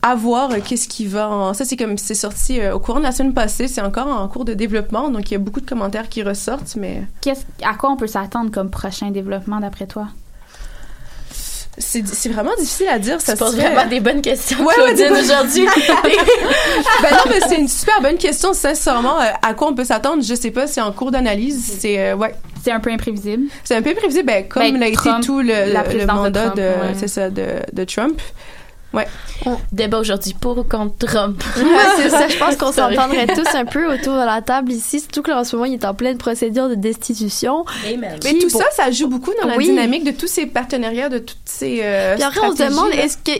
à 0.00 0.16
voir 0.16 0.50
euh, 0.50 0.56
qu'est-ce 0.64 0.88
qui 0.88 1.06
va 1.06 1.28
en... 1.28 1.54
Ça, 1.54 1.64
c'est 1.64 1.76
comme 1.76 1.96
c'est 1.96 2.14
sorti 2.14 2.58
au 2.66 2.80
courant 2.80 2.98
de 2.98 3.04
la 3.04 3.12
semaine 3.12 3.34
passée, 3.34 3.68
c'est 3.68 3.82
encore 3.82 4.08
en 4.08 4.26
cours 4.26 4.44
de 4.44 4.54
développement, 4.54 5.08
donc 5.10 5.30
il 5.30 5.34
y 5.34 5.36
a 5.36 5.38
beaucoup 5.40 5.60
de 5.60 5.68
commentaires 5.68 6.08
qui 6.08 6.24
ressortent, 6.24 6.74
mais 6.74 7.04
à 7.62 7.74
quoi 7.74 7.90
on 7.92 7.96
peut 7.96 8.08
s'attendre 8.08 8.50
comme 8.50 8.70
prochain 8.70 9.12
développement 9.12 9.60
d'après 9.60 9.86
toi? 9.86 10.08
C'est 11.78 12.28
vraiment 12.28 12.54
difficile 12.58 12.88
à 12.88 12.98
dire. 12.98 13.20
Ça 13.20 13.32
Tu 13.32 13.38
poses 13.38 13.52
serait- 13.56 13.70
vraiment 13.72 13.88
des 13.88 14.00
bonnes 14.00 14.20
questions, 14.20 14.62
Ouais, 14.64 14.74
Claudine, 14.74 15.08
bonnes- 15.08 15.18
aujourd'hui. 15.20 15.66
ben 17.02 17.10
non, 17.10 17.22
mais 17.30 17.40
c'est 17.48 17.56
une 17.56 17.68
super 17.68 18.00
bonne 18.02 18.18
question, 18.18 18.52
sincèrement. 18.52 19.20
Euh, 19.20 19.24
à 19.42 19.54
quoi 19.54 19.68
on 19.68 19.74
peut 19.74 19.84
s'attendre? 19.84 20.22
Je 20.22 20.34
sais 20.34 20.50
pas, 20.50 20.66
c'est 20.66 20.80
en 20.80 20.92
cours 20.92 21.10
d'analyse. 21.10 21.76
C'est, 21.80 21.98
euh, 21.98 22.14
ouais. 22.16 22.34
C'est 22.64 22.70
un 22.72 22.80
peu 22.80 22.90
imprévisible. 22.90 23.44
C'est 23.64 23.74
un 23.74 23.82
peu 23.82 23.90
imprévisible, 23.90 24.26
ben, 24.26 24.46
comme 24.46 24.62
Ben, 24.62 24.78
l'a 24.78 24.88
été 24.88 25.10
tout 25.24 25.40
le, 25.40 25.46
de 25.72 26.06
mandat 26.06 26.40
Trump, 26.42 26.56
de, 26.56 26.62
ouais. 26.62 26.94
c'est 26.96 27.08
ça, 27.08 27.28
de, 27.30 27.44
de 27.72 27.84
Trump. 27.84 28.20
Ouais. 28.92 29.06
Débat 29.72 29.98
aujourd'hui 29.98 30.34
pour 30.38 30.58
ou 30.58 30.64
contre 30.64 31.06
Trump? 31.06 31.42
Ouais, 31.56 31.64
c'est 31.96 32.10
ça. 32.10 32.28
Je 32.28 32.36
pense 32.38 32.56
qu'on 32.56 32.72
s'entendrait 32.72 33.26
tous 33.34 33.54
un 33.54 33.64
peu 33.64 33.92
autour 33.92 34.12
de 34.14 34.24
la 34.26 34.42
table 34.42 34.70
ici, 34.72 35.00
surtout 35.00 35.22
que 35.22 35.30
là, 35.30 35.40
en 35.40 35.44
ce 35.44 35.56
moment, 35.56 35.66
il 35.66 35.74
est 35.74 35.84
en 35.84 35.94
pleine 35.94 36.18
procédure 36.18 36.68
de 36.68 36.74
destitution. 36.74 37.64
Amen. 37.86 38.18
Mais 38.24 38.34
tout 38.38 38.48
ça, 38.50 38.64
ça 38.76 38.90
joue 38.90 39.08
beaucoup 39.08 39.32
dans 39.40 39.48
la 39.48 39.56
Oui. 39.56 39.66
dynamique 39.66 40.04
de 40.04 40.10
tous 40.12 40.26
ces 40.28 40.46
partenariats, 40.46 41.08
de 41.08 41.18
toutes 41.18 41.36
ces. 41.44 41.80
euh, 41.82 42.14
Puis 42.14 42.22
après, 42.24 42.40
on 42.44 42.54
se 42.54 42.62
demande, 42.62 42.90
est-ce 42.92 43.16
que 43.16 43.32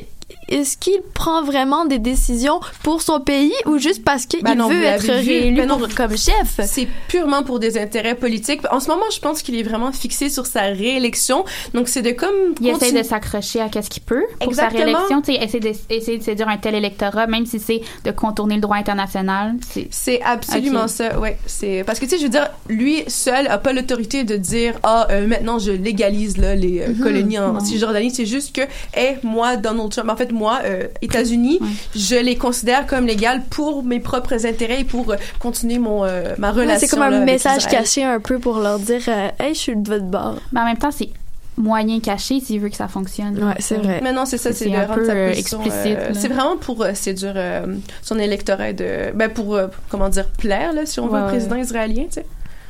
est-ce 0.52 0.76
qu'il 0.76 1.00
prend 1.14 1.42
vraiment 1.42 1.84
des 1.84 1.98
décisions 1.98 2.60
pour 2.82 3.02
son 3.02 3.20
pays 3.20 3.52
ou 3.66 3.78
juste 3.78 4.04
parce 4.04 4.26
qu'il 4.26 4.42
Ben 4.42 4.56
veut 4.68 4.82
être 4.84 5.06
réélu 5.06 5.56
Ben 5.56 5.68
pour- 5.68 5.88
comme 5.94 6.16
chef? 6.16 6.60
C'est 6.66 6.88
purement 7.08 7.42
pour 7.42 7.58
des 7.58 7.78
intérêts 7.78 8.14
politiques. 8.14 8.60
En 8.70 8.80
ce 8.80 8.88
moment, 8.88 9.04
je 9.12 9.18
pense 9.20 9.42
qu'il 9.42 9.56
est 9.56 9.62
vraiment 9.62 9.92
fixé 9.92 10.28
sur 10.28 10.46
sa 10.46 10.62
réélection. 10.62 11.44
Donc, 11.74 11.88
c'est 11.88 12.02
de 12.02 12.10
comme. 12.12 12.30
Il 12.60 12.68
essaie 12.68 12.78
continuer- 12.78 13.02
de 13.02 13.06
s'accrocher 13.06 13.60
à 13.60 13.68
qu'est-ce 13.68 13.90
qu'il 13.90 14.02
peut 14.02 14.24
pour 14.40 14.48
Exactement. 14.50 14.78
sa 14.80 14.84
réélection. 14.84 15.22
Essayer 15.42 15.60
de, 15.60 15.72
essayer 15.90 16.18
de 16.18 16.22
séduire 16.22 16.48
un 16.48 16.58
tel 16.58 16.74
électorat, 16.74 17.26
même 17.26 17.46
si 17.46 17.58
c'est 17.58 17.80
de 18.04 18.10
contourner 18.10 18.56
le 18.56 18.60
droit 18.60 18.76
international. 18.76 19.54
C'est 19.90 20.20
absolument 20.22 20.88
ça, 20.88 21.18
ouais. 21.18 21.38
C'est 21.46 21.82
parce 21.86 21.98
que 21.98 22.04
tu 22.04 22.10
sais, 22.12 22.18
je 22.18 22.24
veux 22.24 22.28
dire, 22.28 22.50
lui 22.68 23.02
seul 23.08 23.46
a 23.48 23.58
pas 23.58 23.72
l'autorité 23.72 24.24
de 24.24 24.36
dire 24.36 24.74
ah 24.82 25.06
euh, 25.10 25.26
maintenant 25.26 25.58
je 25.58 25.70
légalise 25.72 26.36
là 26.36 26.54
les 26.54 26.80
euh, 26.80 26.88
Mhm. 26.88 26.98
colonies 27.00 27.38
en 27.38 27.52
Non. 27.54 27.60
Cisjordanie. 27.60 28.10
C'est 28.10 28.26
juste 28.26 28.54
que, 28.54 28.62
hey, 28.94 29.16
moi 29.22 29.56
Donald 29.56 29.90
Trump, 29.90 30.10
en 30.10 30.16
fait 30.16 30.30
moi 30.32 30.41
euh, 30.50 30.88
États-Unis, 31.02 31.60
je 31.94 32.16
les 32.16 32.36
considère 32.36 32.86
comme 32.86 33.06
légales 33.06 33.42
pour 33.50 33.82
mes 33.82 34.00
propres 34.00 34.46
intérêts 34.46 34.80
et 34.80 34.84
pour 34.84 35.10
euh, 35.12 35.16
continuer 35.38 35.78
mon 35.78 36.04
euh, 36.04 36.34
ma 36.38 36.52
Ouais, 36.52 36.62
relation. 36.62 36.80
c'est 36.88 36.94
comme 36.96 37.02
un 37.04 37.24
message 37.24 37.66
caché 37.66 38.02
un 38.04 38.20
peu 38.20 38.38
pour 38.38 38.58
leur 38.58 38.78
dire 38.78 39.02
euh, 39.08 39.28
Hey, 39.38 39.54
je 39.54 39.58
suis 39.60 39.76
de 39.76 39.88
votre 39.88 40.04
bord. 40.06 40.36
Mais 40.52 40.60
en 40.60 40.64
même 40.64 40.76
temps, 40.78 40.90
c'est 40.90 41.10
moyen 41.56 42.00
caché 42.00 42.40
s'il 42.40 42.60
veut 42.60 42.70
que 42.70 42.76
ça 42.76 42.88
fonctionne. 42.88 43.36
Ouais, 43.42 43.54
c'est 43.58 43.76
vrai. 43.76 44.00
Mais 44.02 44.12
non, 44.12 44.24
c'est 44.24 44.38
ça, 44.38 44.52
c'est 44.52 44.70
de 44.70 44.74
un 44.74 44.86
rendre 44.86 44.94
peu 44.94 45.10
euh, 45.10 45.30
explicite. 45.32 45.72
euh, 45.98 46.10
c'est 46.14 46.28
vraiment 46.28 46.56
pour 46.56 46.82
euh, 46.82 46.94
séduire 46.94 47.34
euh, 47.36 47.66
son 48.02 48.18
électorat 48.18 48.72
de 48.72 49.12
ben 49.14 49.28
pour 49.30 49.54
euh, 49.54 49.66
comment 49.90 50.08
dire 50.08 50.26
plaire 50.28 50.72
là 50.72 50.86
si 50.86 50.98
on 51.00 51.06
veut 51.08 51.12
Ouais, 51.14 51.20
ouais. 51.22 51.28
président 51.28 51.56
israélien, 51.56 52.04
tu 52.04 52.12
sais. 52.14 52.26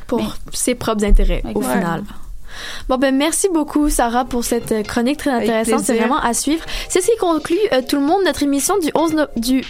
Pour 0.08 0.36
ses 0.52 0.74
propres 0.74 1.04
intérêts, 1.04 1.42
au 1.54 1.60
Ouais. 1.60 1.64
final. 1.72 2.02
Bon, 2.88 2.96
ben, 2.98 3.14
merci 3.16 3.48
beaucoup, 3.52 3.88
Sarah, 3.90 4.24
pour 4.24 4.44
cette 4.44 4.72
euh, 4.72 4.82
chronique 4.82 5.18
très 5.18 5.30
intéressante. 5.30 5.80
C'est 5.84 5.96
vraiment 5.96 6.20
à 6.20 6.34
suivre. 6.34 6.64
C'est 6.88 7.00
ce 7.00 7.06
qui 7.10 7.16
conclut 7.18 7.56
euh, 7.72 7.80
tout 7.86 7.96
le 7.96 8.02
monde 8.02 8.22
notre 8.24 8.42
émission 8.42 8.78
du 8.78 8.90
11 8.94 9.14
no- 9.14 9.26
du 9.36 9.62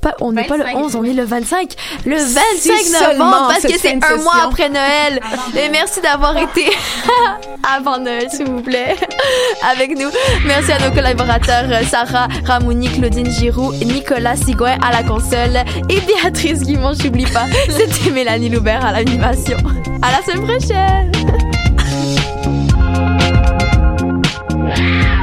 pas, 0.00 0.14
on 0.22 0.32
n'est 0.32 0.44
pas 0.44 0.56
le 0.56 0.64
25, 0.64 0.78
11, 0.78 0.96
on 0.96 1.04
est 1.04 1.12
le 1.12 1.24
25. 1.24 1.74
Le 2.06 2.16
25 2.16 2.38
Si 2.56 2.92
novembre, 3.18 3.48
parce 3.48 3.62
que 3.64 3.78
c'est 3.78 4.02
un 4.02 4.16
mois 4.16 4.44
après 4.44 4.70
Noël. 4.70 5.20
Et 5.54 5.68
merci 5.68 6.00
d'avoir 6.00 6.38
été 6.38 6.70
avant 7.76 7.98
Noël, 7.98 8.26
s'il 8.30 8.46
vous 8.46 8.62
plaît, 8.62 8.96
avec 9.70 9.98
nous. 9.98 10.08
Merci 10.46 10.72
à 10.72 10.78
nos 10.88 10.94
collaborateurs 10.94 11.64
euh, 11.70 11.82
Sarah 11.84 12.28
Ramouni, 12.46 12.88
Claudine 12.88 13.30
Giroux, 13.30 13.74
Nicolas 13.74 14.36
Sigouin 14.36 14.78
à 14.82 14.90
la 14.90 15.02
console 15.02 15.58
et 15.90 16.00
Béatrice 16.00 16.62
Guimont, 16.62 16.94
j'oublie 16.98 17.26
pas. 17.26 17.44
C'était 17.68 18.10
Mélanie 18.10 18.48
Loubert 18.48 18.82
à 18.82 18.92
l'animation. 18.92 19.58
À 20.00 20.12
la 20.12 20.22
semaine 20.32 20.46
prochaine! 20.46 21.49
Música 24.70 25.19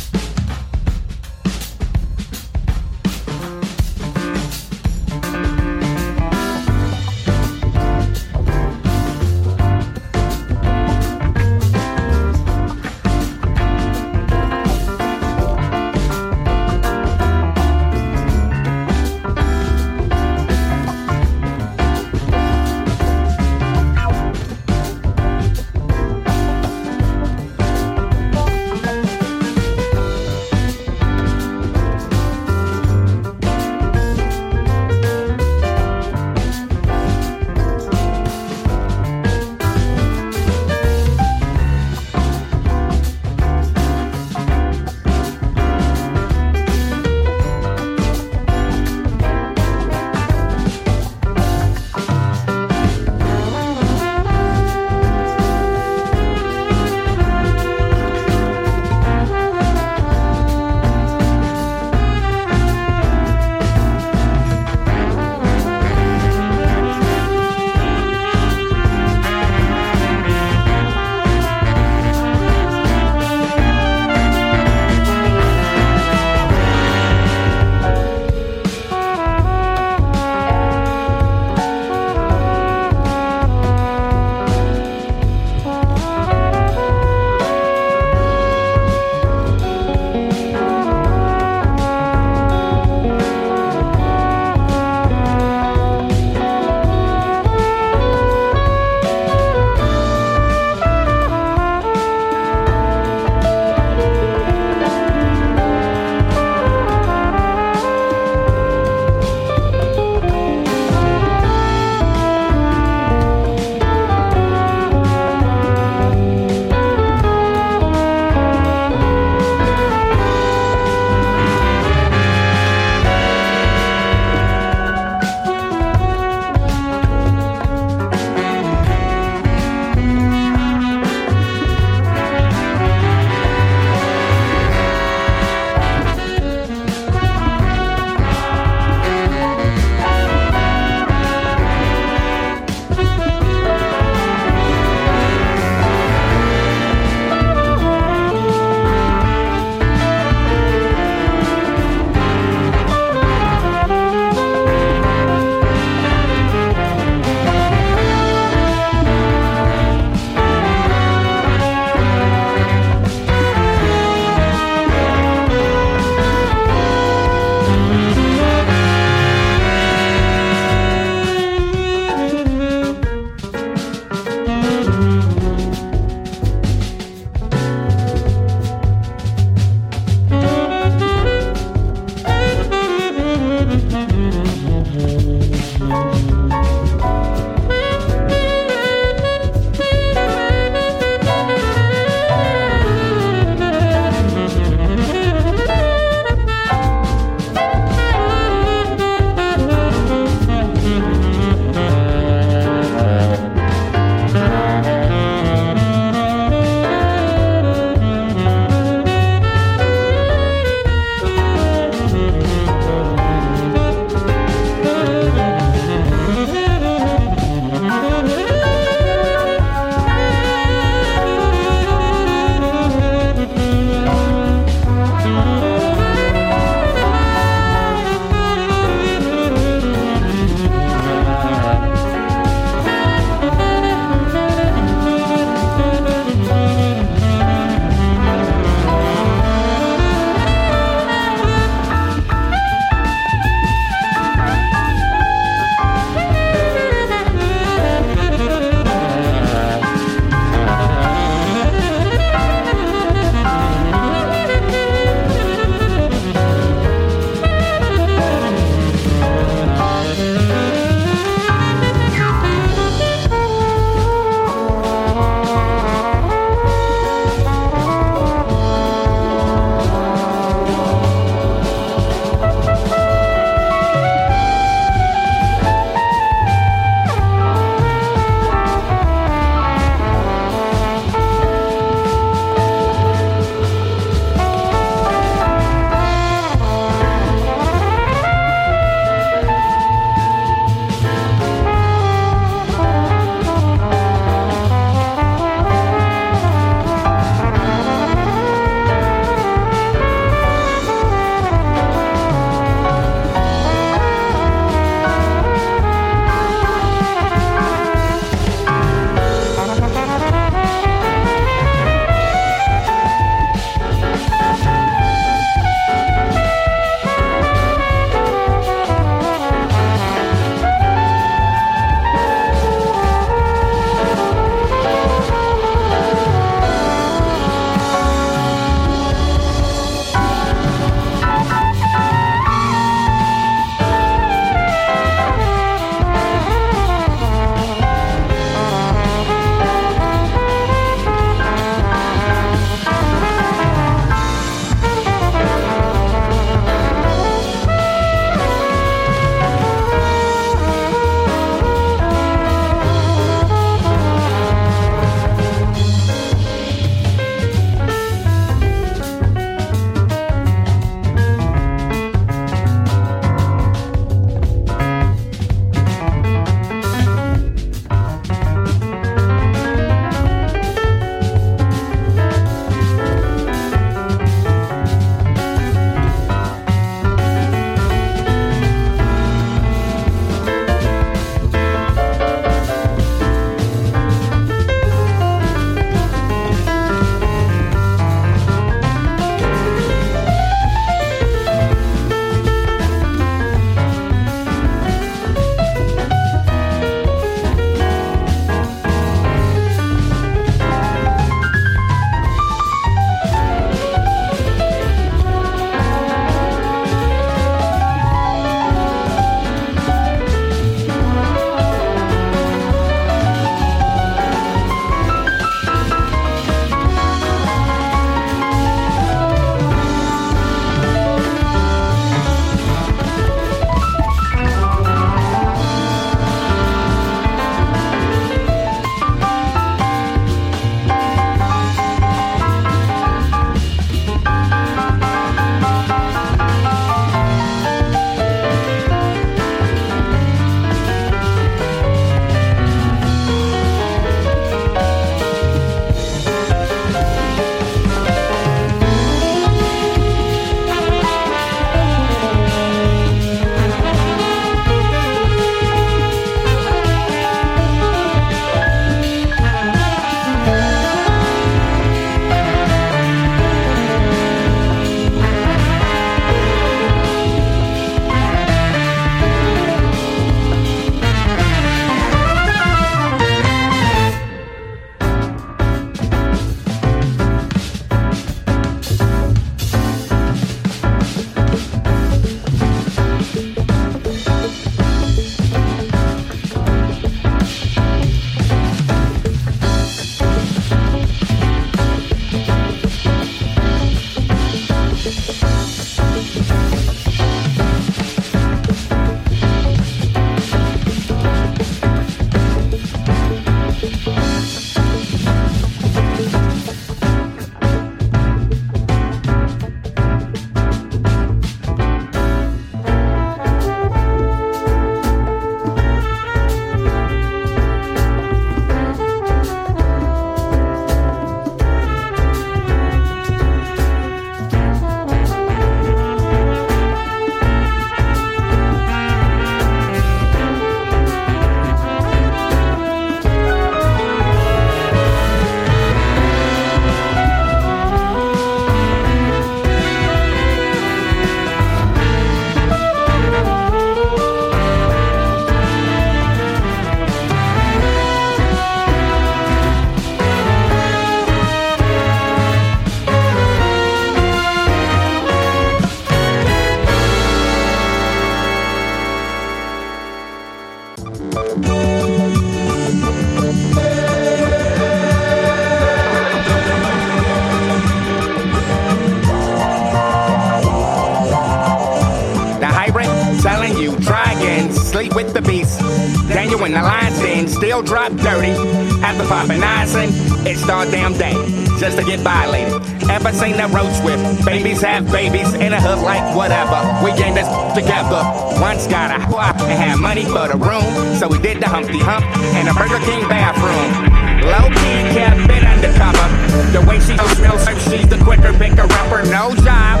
still 577.60 577.82
drop 577.82 578.10
dirty. 578.24 578.56
After 579.04 579.28
popping 579.28 579.62
ice 579.62 579.94
and 579.94 580.10
it's 580.48 580.66
all 580.66 580.88
damn 580.90 581.12
day 581.12 581.36
just 581.76 581.98
to 581.98 582.04
get 582.04 582.20
violated. 582.20 582.72
Ever 583.12 583.32
seen 583.36 583.60
that 583.60 583.68
road 583.68 583.92
swift? 584.00 584.24
Babies 584.46 584.80
have 584.80 585.04
babies 585.12 585.52
in 585.52 585.76
a 585.76 585.80
hood 585.80 586.00
like 586.00 586.24
whatever. 586.34 586.80
We 587.04 587.12
gang 587.20 587.36
this 587.36 587.48
together. 587.76 588.24
Once 588.64 588.88
got 588.88 589.12
a 589.12 589.20
and 589.20 589.76
had 589.76 590.00
money 590.00 590.24
for 590.24 590.48
the 590.48 590.56
room, 590.56 590.88
so 591.20 591.28
we 591.28 591.36
did 591.36 591.60
the 591.60 591.68
Humpty 591.68 592.00
Hump 592.00 592.24
in 592.56 592.64
a 592.64 592.72
Burger 592.72 593.00
King 593.04 593.28
bathroom. 593.28 594.08
Low 594.40 594.72
key 594.80 594.96
kept 595.12 595.44
it 595.52 595.60
undercover. 595.60 596.28
The 596.72 596.80
way 596.88 596.96
she 596.96 597.12
smells, 597.36 597.60
she's 597.92 598.08
the 598.08 598.16
quicker 598.24 598.56
picker 598.56 598.88
upper. 598.88 599.20
No 599.28 599.52
job. 599.60 600.00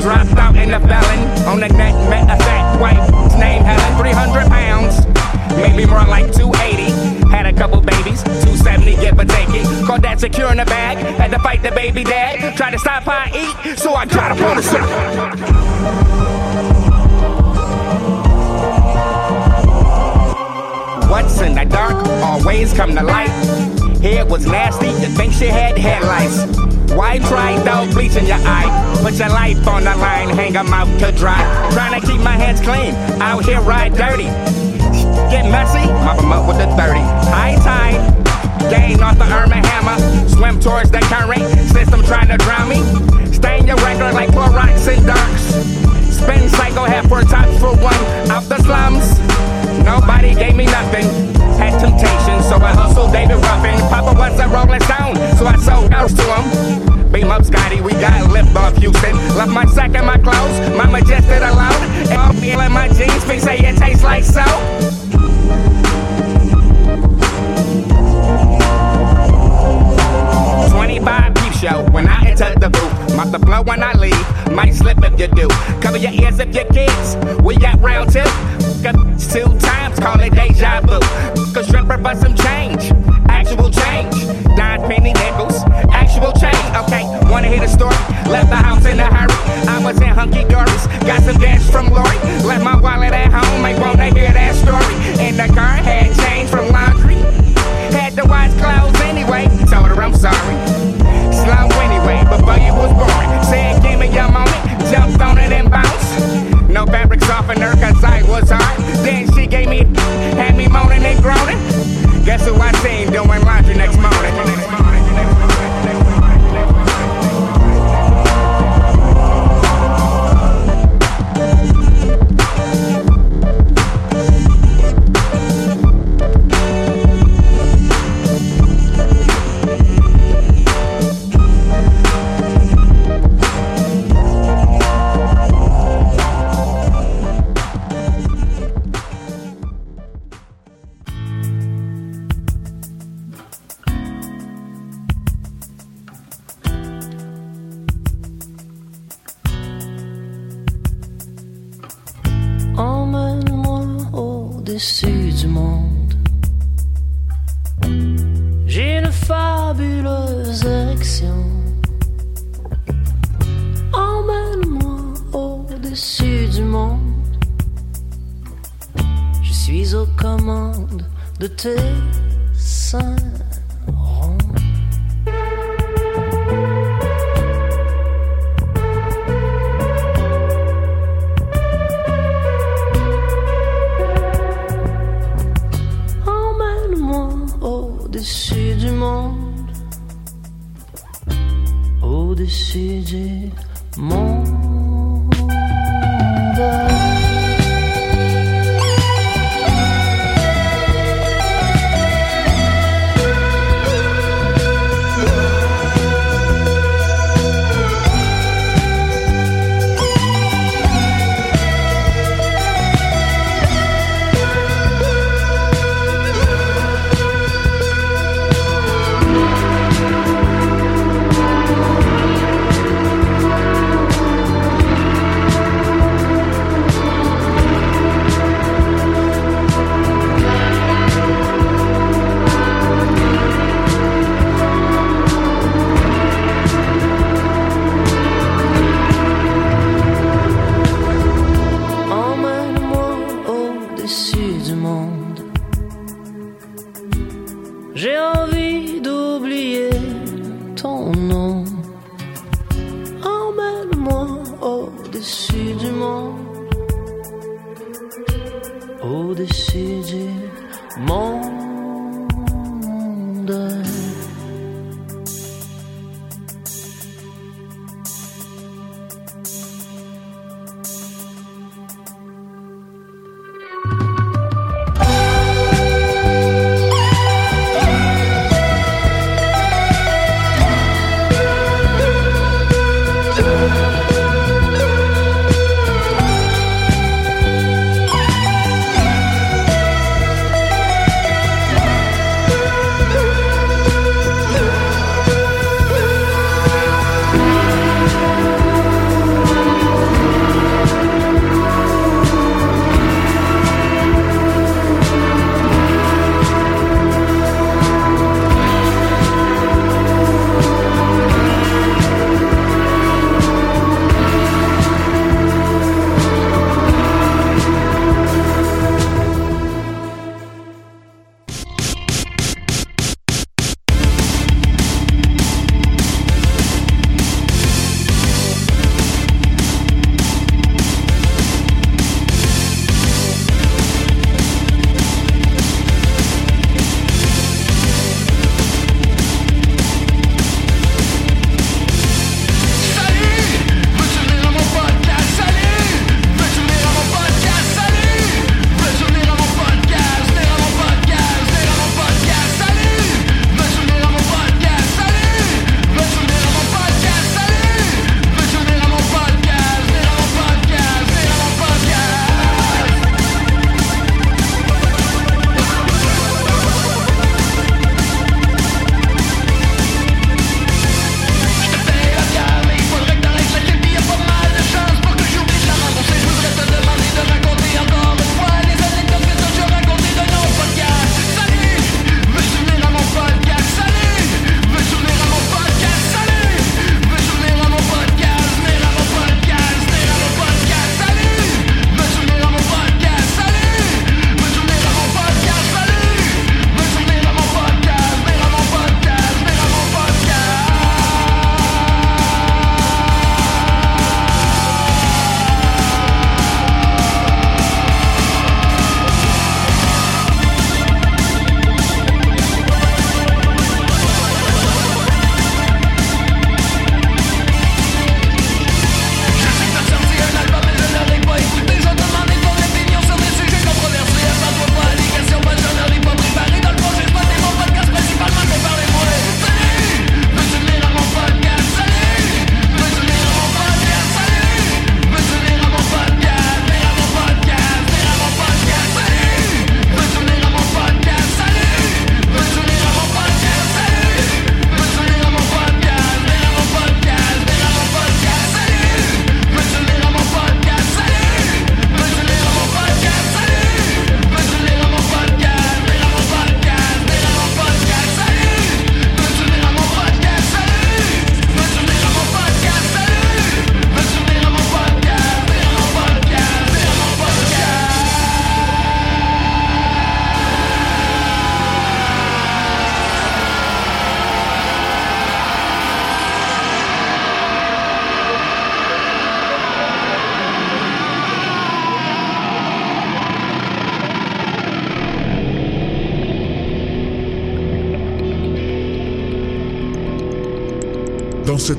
Dropped 0.00 0.32
out 0.40 0.56
in 0.56 0.72
the 0.72 0.80
felon 0.80 1.20
on 1.44 1.60
the 1.60 1.68
net, 1.76 1.92
met 2.08 2.24
a 2.24 2.40
fat 2.40 2.80
white 2.80 3.04
name 3.36 3.64
Helen, 3.64 3.98
300 4.00 4.48
pounds, 4.48 5.15
maybe 5.56 5.86
more 5.86 6.04
like 6.04 6.32
280. 6.32 7.30
Had 7.30 7.46
a 7.46 7.52
couple 7.52 7.80
babies, 7.80 8.22
270 8.22 8.96
give 8.96 9.18
or 9.18 9.24
take 9.24 9.48
it. 9.50 9.86
Called 9.86 10.02
that 10.02 10.20
secure 10.20 10.50
in 10.50 10.58
the 10.58 10.64
bag, 10.64 10.98
had 11.16 11.30
to 11.32 11.38
fight 11.38 11.62
the 11.62 11.70
baby 11.72 12.04
dad. 12.04 12.56
Tried 12.56 12.72
to 12.72 12.78
stop 12.78 13.04
how 13.04 13.24
I 13.26 13.30
eat, 13.34 13.78
so 13.78 13.94
I 13.94 14.06
got 14.06 14.32
up 14.32 14.40
on 14.40 14.56
the. 14.56 14.62
What's 21.10 21.40
in 21.40 21.54
the 21.54 21.64
dark 21.64 21.94
always 22.22 22.72
come 22.72 22.94
to 22.94 23.02
light. 23.02 23.30
Hair 24.02 24.26
was 24.26 24.46
nasty, 24.46 24.88
you 24.88 25.08
think 25.16 25.32
she 25.32 25.46
had 25.46 25.78
headlights. 25.78 26.44
Why 26.92 27.18
try 27.18 27.58
though 27.64 27.92
bleach 27.92 28.16
in 28.16 28.26
your 28.26 28.38
eye? 28.38 28.98
Put 29.02 29.14
your 29.14 29.28
life 29.28 29.66
on 29.66 29.84
the 29.84 29.96
line, 29.96 30.28
hang 30.30 30.56
'em 30.56 30.72
out 30.72 30.88
to 31.00 31.12
dry. 31.12 31.42
Trying 31.72 32.00
to 32.00 32.06
keep 32.06 32.20
my 32.20 32.36
hands 32.36 32.60
clean, 32.60 32.94
out 33.20 33.44
here 33.44 33.60
ride 33.60 33.96
dirty. 33.96 34.30
Get 35.30 35.44
messy, 35.50 35.86
mop 36.04 36.18
'em 36.18 36.32
up 36.32 36.46
with 36.46 36.58
the 36.58 36.66
30. 36.76 37.00
High 37.30 37.56
tide, 37.66 38.00
gain 38.70 39.02
off 39.02 39.18
the 39.18 39.24
Irma 39.24 39.56
hammer. 39.56 40.28
Swim 40.28 40.60
towards 40.60 40.90
the 40.90 41.00
current, 41.00 41.42
system 41.72 42.02
trying 42.04 42.28
to 42.28 42.36
drown 42.38 42.68
me. 42.68 42.82
Stain 43.32 43.66
your 43.66 43.76
record 43.78 44.14
like 44.14 44.30
Clorox 44.30 44.86
and 44.86 45.06
Darks. 45.06 45.44
Spin 46.10 46.48
cycle, 46.48 46.84
half 46.84 47.08
for 47.08 47.22
top 47.22 47.46
for 47.58 47.74
one. 47.76 48.02
Out 48.30 48.44
the 48.48 48.58
slums, 48.62 49.18
nobody 49.84 50.34
gave 50.34 50.54
me 50.54 50.66
nothing. 50.66 51.06
Had 51.58 51.78
temptation, 51.80 52.42
so 52.42 52.56
I 52.56 52.72
hustled 52.74 53.12
David 53.12 53.36
Ruffin. 53.36 53.80
Papa 53.88 54.12
was 54.12 54.38
a 54.38 54.46
Rolling 54.48 54.82
Stone, 54.82 55.16
so 55.38 55.46
I 55.46 55.56
sold 55.56 55.92
house 55.92 56.12
to 56.12 56.22
him. 56.22 57.06
Beam 57.12 57.30
up, 57.30 57.44
Scotty, 57.44 57.80
we 57.80 57.92
got 57.92 58.30
lift 58.30 58.54
off 58.56 58.76
Houston. 58.76 59.16
Left 59.36 59.50
my 59.50 59.64
sack 59.66 59.94
and 59.94 60.06
my 60.06 60.18
clothes, 60.18 60.56
mama 60.76 61.00
just 61.00 61.15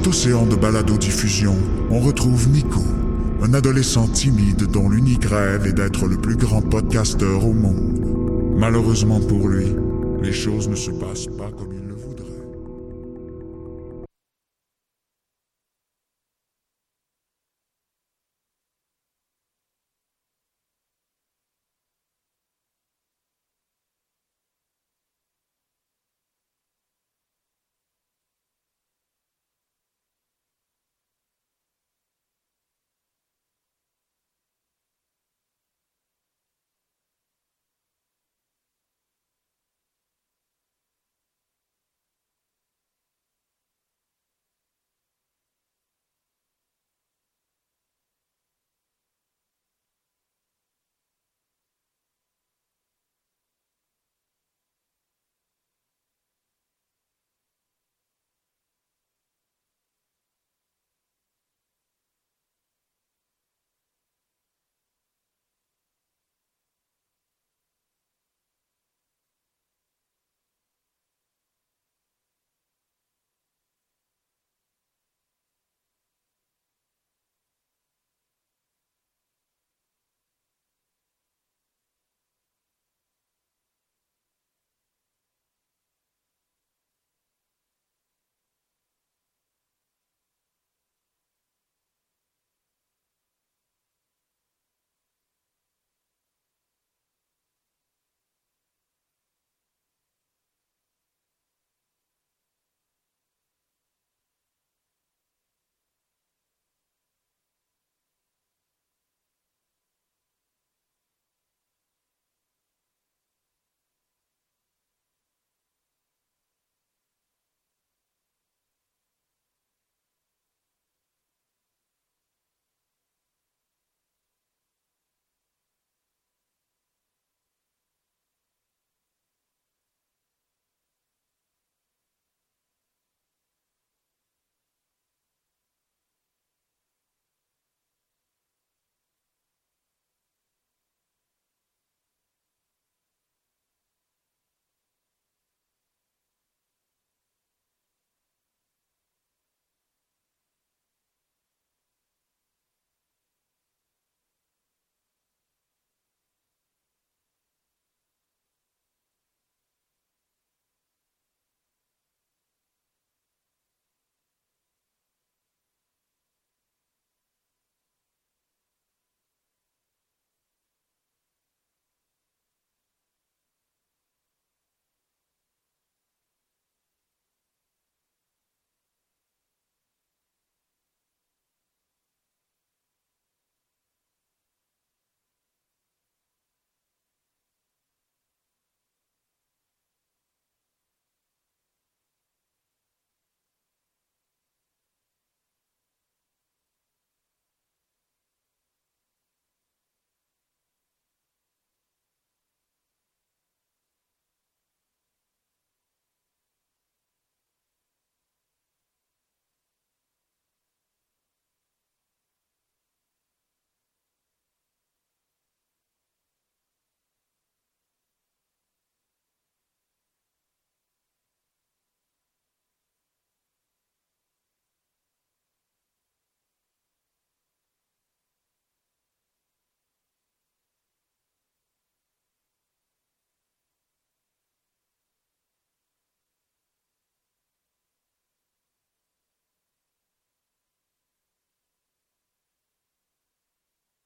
cet 0.08 0.14
océan 0.14 0.46
de 0.46 0.56
balado-diffusion, 0.56 1.56
on 1.90 2.00
retrouve 2.00 2.48
Nico, 2.50 2.82
un 3.42 3.54
adolescent 3.54 4.08
timide 4.08 4.64
dont 4.72 4.88
l'unique 4.90 5.26
rêve 5.26 5.68
est 5.68 5.74
d'être 5.74 6.08
le 6.08 6.16
plus 6.16 6.38
grand 6.38 6.62
podcasteur 6.62 7.46
au 7.46 7.52
monde. 7.52 8.56
Malheureusement 8.58 9.20
pour 9.20 9.50
lui, 9.50 9.66
les 10.22 10.32
choses 10.32 10.70
ne 10.70 10.76
se 10.76 10.92
passent 10.92 11.28
pas 11.38 11.52
comme 11.58 11.77